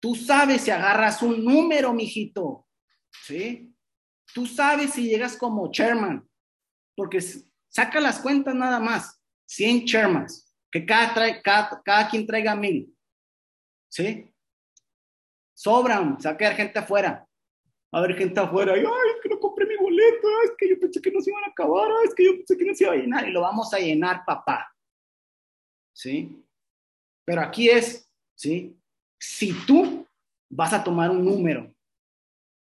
Tú 0.00 0.16
sabes 0.16 0.62
si 0.62 0.72
agarras 0.72 1.22
un 1.22 1.44
número, 1.44 1.92
mijito. 1.92 2.66
¿Sí? 3.22 3.72
Tú 4.34 4.46
sabes 4.46 4.94
si 4.94 5.08
llegas 5.08 5.36
como 5.36 5.70
chairman. 5.70 6.28
Porque 6.96 7.20
saca 7.68 8.00
las 8.00 8.18
cuentas 8.18 8.52
nada 8.52 8.80
más. 8.80 9.22
100 9.46 9.84
chairmans. 9.86 10.52
Que 10.72 10.84
cada, 10.84 11.14
trae, 11.14 11.40
cada, 11.40 12.08
quien 12.10 12.26
traiga 12.26 12.56
mil. 12.56 12.92
¿Sí? 13.88 14.34
Sobran. 15.54 16.20
Sacar 16.20 16.56
gente 16.56 16.80
afuera. 16.80 17.24
A 17.92 18.00
ver 18.00 18.16
gente 18.16 18.40
afuera. 18.40 18.72
ay, 18.72 18.82
es 18.82 19.22
que 19.22 19.28
no 19.28 19.38
compré 19.38 19.66
mi 19.66 19.76
boleto. 19.76 20.26
Es 20.46 20.52
que 20.58 20.68
yo 20.68 20.80
pensé 20.80 21.00
que 21.00 21.12
no 21.12 21.20
se 21.20 21.30
iban 21.30 21.44
a 21.44 21.52
acabar. 21.52 21.88
Es 22.04 22.12
que 22.16 22.24
yo 22.24 22.32
pensé 22.38 22.56
que 22.56 22.64
no 22.64 22.74
se 22.74 22.82
iba 22.82 22.92
a 22.92 22.96
llenar. 22.96 23.28
Y 23.28 23.30
lo 23.30 23.42
vamos 23.42 23.72
a 23.72 23.78
llenar, 23.78 24.24
papá. 24.26 24.74
¿Sí? 25.92 26.44
Pero 27.30 27.42
aquí 27.42 27.70
es, 27.70 28.12
¿sí? 28.34 28.76
Si 29.16 29.52
tú 29.64 30.04
vas 30.50 30.72
a 30.72 30.82
tomar 30.82 31.10
un 31.10 31.24
número 31.24 31.72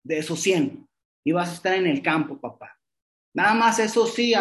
de 0.04 0.18
esos 0.18 0.40
100 0.40 0.90
y 1.24 1.32
vas 1.34 1.52
a 1.52 1.54
estar 1.54 1.76
en 1.76 1.86
el 1.86 2.02
campo, 2.02 2.42
papá. 2.42 2.76
Nada 3.36 3.54
más 3.54 3.78
eso 3.78 4.08
sí, 4.08 4.34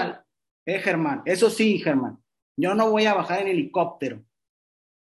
eh, 0.65 0.79
Germán, 0.79 1.21
eso 1.27 1.51
sí, 1.51 1.79
Germán. 1.79 2.25
Yo 2.57 2.75
no 2.75 2.91
voy 2.91 3.05
a 3.05 3.13
bajar 3.13 3.43
en 3.43 3.49
helicóptero. 3.49 4.25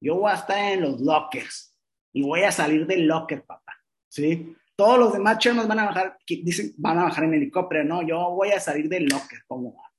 Yo 0.01 0.15
voy 0.15 0.31
a 0.33 0.35
estar 0.35 0.57
en 0.73 0.81
los 0.81 0.99
lockers 0.99 1.73
y 2.11 2.21
voy 2.21 2.41
a 2.41 2.51
salir 2.51 2.85
del 2.85 3.07
locker, 3.07 3.45
papá. 3.45 3.73
¿Sí? 4.09 4.53
Todos 4.75 4.99
los 4.99 5.13
demás 5.13 5.37
chernos 5.37 5.65
van 5.65 5.79
a 5.79 5.85
bajar, 5.85 6.17
dicen, 6.27 6.73
van 6.75 6.99
a 6.99 7.03
bajar 7.03 7.23
en 7.23 7.35
helicóptero. 7.35 7.85
No, 7.85 8.05
yo 8.05 8.31
voy 8.31 8.49
a 8.49 8.59
salir 8.59 8.89
del 8.89 9.05
locker. 9.05 9.39
¿Cómo 9.47 9.77
va? 9.77 9.93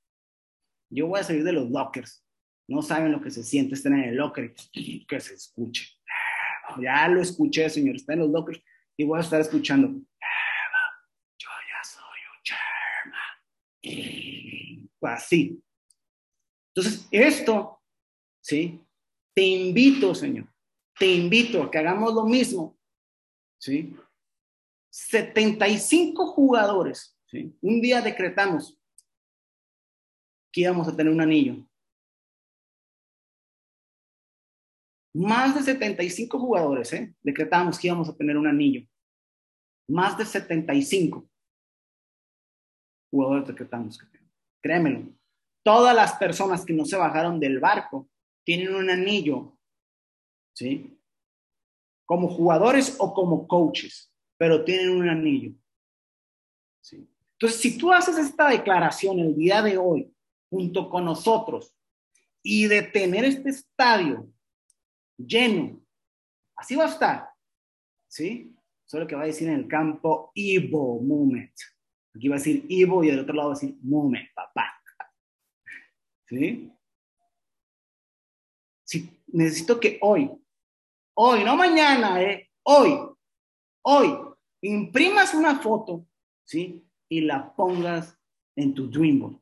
Yo 0.91 1.07
voy 1.07 1.21
a 1.21 1.23
salir 1.23 1.43
de 1.43 1.53
los 1.53 1.71
lockers 1.71 2.23
no 2.67 2.81
saben 2.81 3.11
lo 3.11 3.21
que 3.21 3.29
se 3.31 3.43
siente 3.43 3.75
estar 3.75 3.91
en 3.91 4.03
el 4.03 4.15
locker 4.15 4.53
que 5.07 5.19
se 5.19 5.35
escuche. 5.35 5.97
Ya 6.81 7.07
lo 7.07 7.21
escuché, 7.21 7.69
señor, 7.69 7.95
está 7.95 8.13
en 8.13 8.19
los 8.19 8.29
lockers 8.29 8.61
y 8.97 9.05
voy 9.05 9.17
a 9.17 9.21
estar 9.21 9.39
escuchando. 9.39 9.87
Yo 9.87 11.49
ya 11.69 11.83
soy 11.83 12.19
un 12.33 12.39
chairman. 12.43 13.21
Así. 15.01 15.63
Entonces, 16.75 17.07
esto, 17.09 17.81
¿sí? 18.41 18.81
Te 19.33 19.41
invito, 19.41 20.13
Señor, 20.13 20.47
te 20.97 21.05
invito 21.05 21.63
a 21.63 21.71
que 21.71 21.77
hagamos 21.77 22.13
lo 22.13 22.25
mismo, 22.25 22.77
¿sí? 23.59 23.95
75 24.89 26.27
jugadores, 26.27 27.17
¿sí? 27.27 27.55
Un 27.61 27.81
día 27.81 28.01
decretamos 28.01 28.77
que 30.51 30.61
íbamos 30.61 30.87
a 30.87 30.95
tener 30.95 31.13
un 31.13 31.21
anillo. 31.21 31.66
Más 35.17 35.55
de 35.55 35.63
75 35.63 36.37
jugadores, 36.37 36.93
¿eh? 36.93 37.11
Decretamos 37.23 37.79
que 37.79 37.87
íbamos 37.87 38.07
a 38.07 38.15
tener 38.15 38.37
un 38.37 38.45
anillo. 38.45 38.87
Más 39.89 40.15
de 40.15 40.23
75 40.23 41.27
jugadores 43.09 43.47
decretamos 43.47 43.97
que 43.97 44.19
Créemelo. 44.61 45.11
Todas 45.63 45.95
las 45.95 46.13
personas 46.17 46.63
que 46.63 46.73
no 46.73 46.85
se 46.85 46.97
bajaron 46.97 47.39
del 47.39 47.59
barco 47.59 48.07
tienen 48.45 48.75
un 48.75 48.91
anillo, 48.91 49.57
¿sí? 50.53 50.99
Como 52.05 52.29
jugadores 52.29 52.95
o 52.99 53.11
como 53.11 53.47
coaches, 53.47 54.13
pero 54.37 54.63
tienen 54.63 54.91
un 54.91 55.09
anillo. 55.09 55.55
¿sí? 56.79 57.09
Entonces, 57.33 57.59
si 57.59 57.75
tú 57.75 57.91
haces 57.91 58.19
esta 58.19 58.49
declaración 58.49 59.17
el 59.17 59.35
día 59.35 59.63
de 59.63 59.79
hoy, 59.79 60.13
junto 60.51 60.91
con 60.91 61.05
nosotros, 61.05 61.75
y 62.43 62.67
de 62.67 62.83
tener 62.83 63.25
este 63.25 63.49
estadio 63.49 64.31
lleno. 65.17 65.79
Así 66.55 66.75
va 66.75 66.85
a 66.85 66.89
estar. 66.89 67.29
¿Sí? 68.07 68.55
Solo 68.85 69.05
que 69.05 69.15
va 69.15 69.23
a 69.23 69.27
decir 69.27 69.47
en 69.47 69.55
el 69.55 69.67
campo 69.67 70.31
Ivo 70.33 71.01
Moment. 71.01 71.53
Aquí 72.15 72.27
va 72.29 72.35
a 72.35 72.39
decir 72.39 72.65
Ivo 72.69 73.03
y 73.03 73.07
del 73.07 73.19
otro 73.19 73.35
lado 73.35 73.49
va 73.49 73.55
a 73.55 73.59
decir 73.59 73.77
Moment, 73.81 74.27
papá. 74.33 74.73
¿Sí? 76.27 76.71
Sí, 78.83 79.21
necesito 79.27 79.79
que 79.79 79.97
hoy, 80.01 80.31
hoy, 81.13 81.43
no 81.43 81.57
mañana, 81.57 82.21
eh, 82.21 82.49
hoy, 82.63 82.97
hoy, 83.81 84.17
imprimas 84.61 85.33
una 85.33 85.59
foto, 85.59 86.07
¿sí? 86.45 86.85
Y 87.09 87.21
la 87.21 87.53
pongas 87.53 88.17
en 88.55 88.73
tu 88.73 88.89
Dreamboard. 88.89 89.41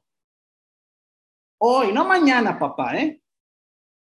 Hoy, 1.59 1.93
no 1.93 2.05
mañana, 2.05 2.57
papá, 2.57 2.97
¿eh? 2.97 3.21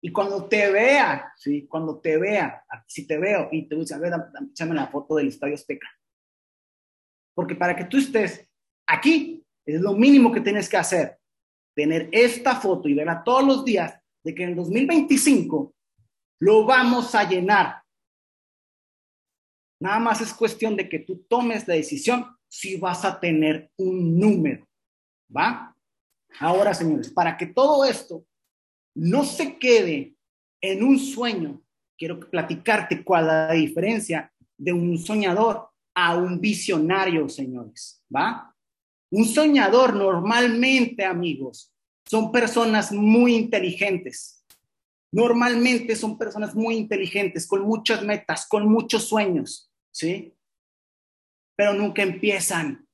Y 0.02 0.12
cuando 0.12 0.48
te 0.48 0.70
vea, 0.70 1.32
¿sí? 1.36 1.66
Cuando 1.66 2.00
te 2.00 2.16
vea, 2.16 2.64
si 2.86 3.06
te 3.06 3.18
veo 3.18 3.48
y 3.52 3.68
te 3.68 3.76
dice, 3.76 3.94
a 3.94 3.98
ver, 3.98 4.12
échame 4.50 4.74
la 4.74 4.86
foto 4.86 5.16
del 5.16 5.28
Estadio 5.28 5.54
Azteca. 5.54 5.88
Porque 7.34 7.54
para 7.54 7.76
que 7.76 7.84
tú 7.84 7.98
estés 7.98 8.48
aquí, 8.86 9.44
es 9.66 9.80
lo 9.80 9.94
mínimo 9.94 10.32
que 10.32 10.40
tienes 10.40 10.68
que 10.68 10.78
hacer. 10.78 11.18
Tener 11.74 12.08
esta 12.12 12.56
foto 12.56 12.88
y 12.88 12.94
verla 12.94 13.22
todos 13.22 13.44
los 13.44 13.64
días 13.64 13.94
de 14.24 14.34
que 14.34 14.42
en 14.42 14.50
el 14.50 14.56
2025 14.56 15.74
lo 16.40 16.64
vamos 16.64 17.14
a 17.14 17.28
llenar. 17.28 17.82
Nada 19.80 19.98
más 19.98 20.20
es 20.20 20.34
cuestión 20.34 20.76
de 20.76 20.88
que 20.88 21.00
tú 21.00 21.24
tomes 21.28 21.66
la 21.68 21.74
decisión 21.74 22.26
si 22.48 22.76
vas 22.76 23.04
a 23.04 23.20
tener 23.20 23.70
un 23.76 24.18
número. 24.18 24.66
¿Va? 25.34 25.74
Ahora, 26.38 26.74
señores, 26.74 27.10
para 27.10 27.36
que 27.36 27.46
todo 27.46 27.84
esto 27.84 28.26
no 28.94 29.24
se 29.24 29.58
quede 29.58 30.14
en 30.60 30.82
un 30.82 30.98
sueño. 30.98 31.62
Quiero 31.96 32.18
platicarte 32.18 33.04
cuál 33.04 33.24
es 33.24 33.28
la 33.28 33.52
diferencia 33.52 34.32
de 34.56 34.72
un 34.72 34.98
soñador 34.98 35.68
a 35.94 36.16
un 36.16 36.40
visionario, 36.40 37.28
señores, 37.28 38.02
¿va? 38.14 38.54
Un 39.10 39.24
soñador 39.24 39.94
normalmente, 39.94 41.04
amigos, 41.04 41.72
son 42.06 42.30
personas 42.30 42.92
muy 42.92 43.34
inteligentes. 43.34 44.44
Normalmente 45.12 45.96
son 45.96 46.16
personas 46.16 46.54
muy 46.54 46.76
inteligentes, 46.76 47.46
con 47.46 47.62
muchas 47.62 48.02
metas, 48.04 48.46
con 48.46 48.68
muchos 48.68 49.04
sueños, 49.04 49.70
¿sí? 49.90 50.34
Pero 51.56 51.74
nunca 51.74 52.02
empiezan. 52.02 52.86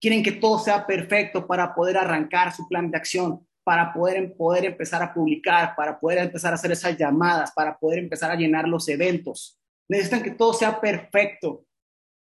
Quieren 0.00 0.22
que 0.22 0.32
todo 0.32 0.58
sea 0.58 0.86
perfecto 0.86 1.46
para 1.46 1.74
poder 1.74 1.98
arrancar 1.98 2.54
su 2.54 2.66
plan 2.68 2.90
de 2.90 2.96
acción 2.96 3.46
para 3.64 3.92
poder, 3.94 4.30
empezar 4.66 5.02
a 5.02 5.12
publicar, 5.12 5.74
para 5.74 5.98
poder 5.98 6.18
empezar 6.18 6.52
a 6.52 6.56
hacer 6.56 6.70
esas 6.70 6.96
llamadas, 6.96 7.50
para 7.52 7.76
poder 7.78 7.98
empezar 7.98 8.30
a 8.30 8.36
llenar 8.36 8.68
los 8.68 8.88
eventos. 8.88 9.58
Necesitan 9.88 10.22
que 10.22 10.30
todo 10.30 10.52
sea 10.52 10.80
perfecto, 10.80 11.66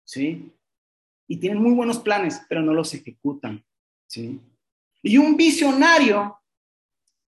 ¿sí? 0.03 0.51
Y 1.27 1.37
tienen 1.37 1.61
muy 1.61 1.73
buenos 1.73 1.99
planes, 1.99 2.41
pero 2.49 2.61
no 2.61 2.73
los 2.73 2.93
ejecutan, 2.95 3.63
¿sí? 4.07 4.41
Y 5.03 5.17
un 5.17 5.37
visionario 5.37 6.39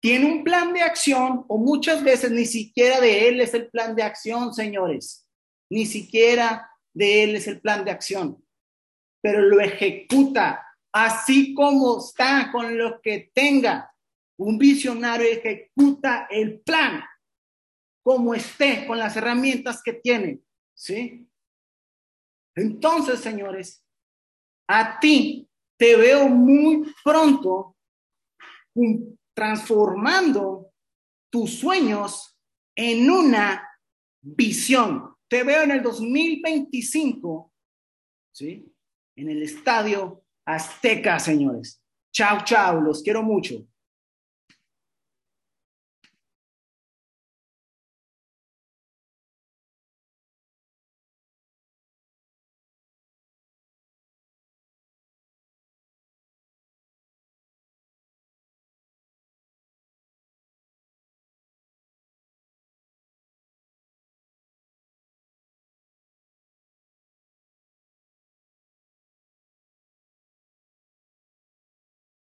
tiene 0.00 0.24
un 0.24 0.42
plan 0.42 0.72
de 0.72 0.80
acción 0.80 1.44
o 1.46 1.58
muchas 1.58 2.02
veces 2.02 2.30
ni 2.30 2.46
siquiera 2.46 2.98
de 2.98 3.28
él 3.28 3.40
es 3.40 3.54
el 3.54 3.68
plan 3.68 3.94
de 3.94 4.02
acción, 4.02 4.52
señores. 4.54 5.28
Ni 5.70 5.86
siquiera 5.86 6.70
de 6.94 7.24
él 7.24 7.36
es 7.36 7.46
el 7.46 7.60
plan 7.60 7.84
de 7.84 7.90
acción, 7.90 8.42
pero 9.22 9.42
lo 9.42 9.60
ejecuta 9.60 10.66
así 10.92 11.54
como 11.54 11.98
está 11.98 12.50
con 12.52 12.76
lo 12.76 13.00
que 13.00 13.30
tenga. 13.34 13.88
Un 14.38 14.58
visionario 14.58 15.26
ejecuta 15.26 16.26
el 16.30 16.60
plan 16.60 17.02
como 18.02 18.34
esté, 18.34 18.86
con 18.86 18.98
las 18.98 19.16
herramientas 19.16 19.80
que 19.82 19.92
tiene, 19.92 20.40
¿sí? 20.74 21.28
Entonces, 22.56 23.20
señores, 23.20 23.84
a 24.68 24.98
ti 24.98 25.48
te 25.78 25.96
veo 25.96 26.28
muy 26.28 26.92
pronto 27.04 27.76
transformando 29.34 30.72
tus 31.30 31.58
sueños 31.58 32.36
en 32.74 33.08
una 33.10 33.68
visión. 34.20 35.14
Te 35.28 35.44
veo 35.44 35.62
en 35.62 35.70
el 35.70 35.82
2025, 35.82 37.52
¿sí? 38.32 38.74
En 39.16 39.28
el 39.28 39.42
estadio 39.42 40.21
Azteca, 40.54 41.18
señores. 41.18 41.82
Chao, 42.12 42.44
chao, 42.44 42.80
los 42.80 43.02
quiero 43.02 43.22
mucho. 43.22 43.66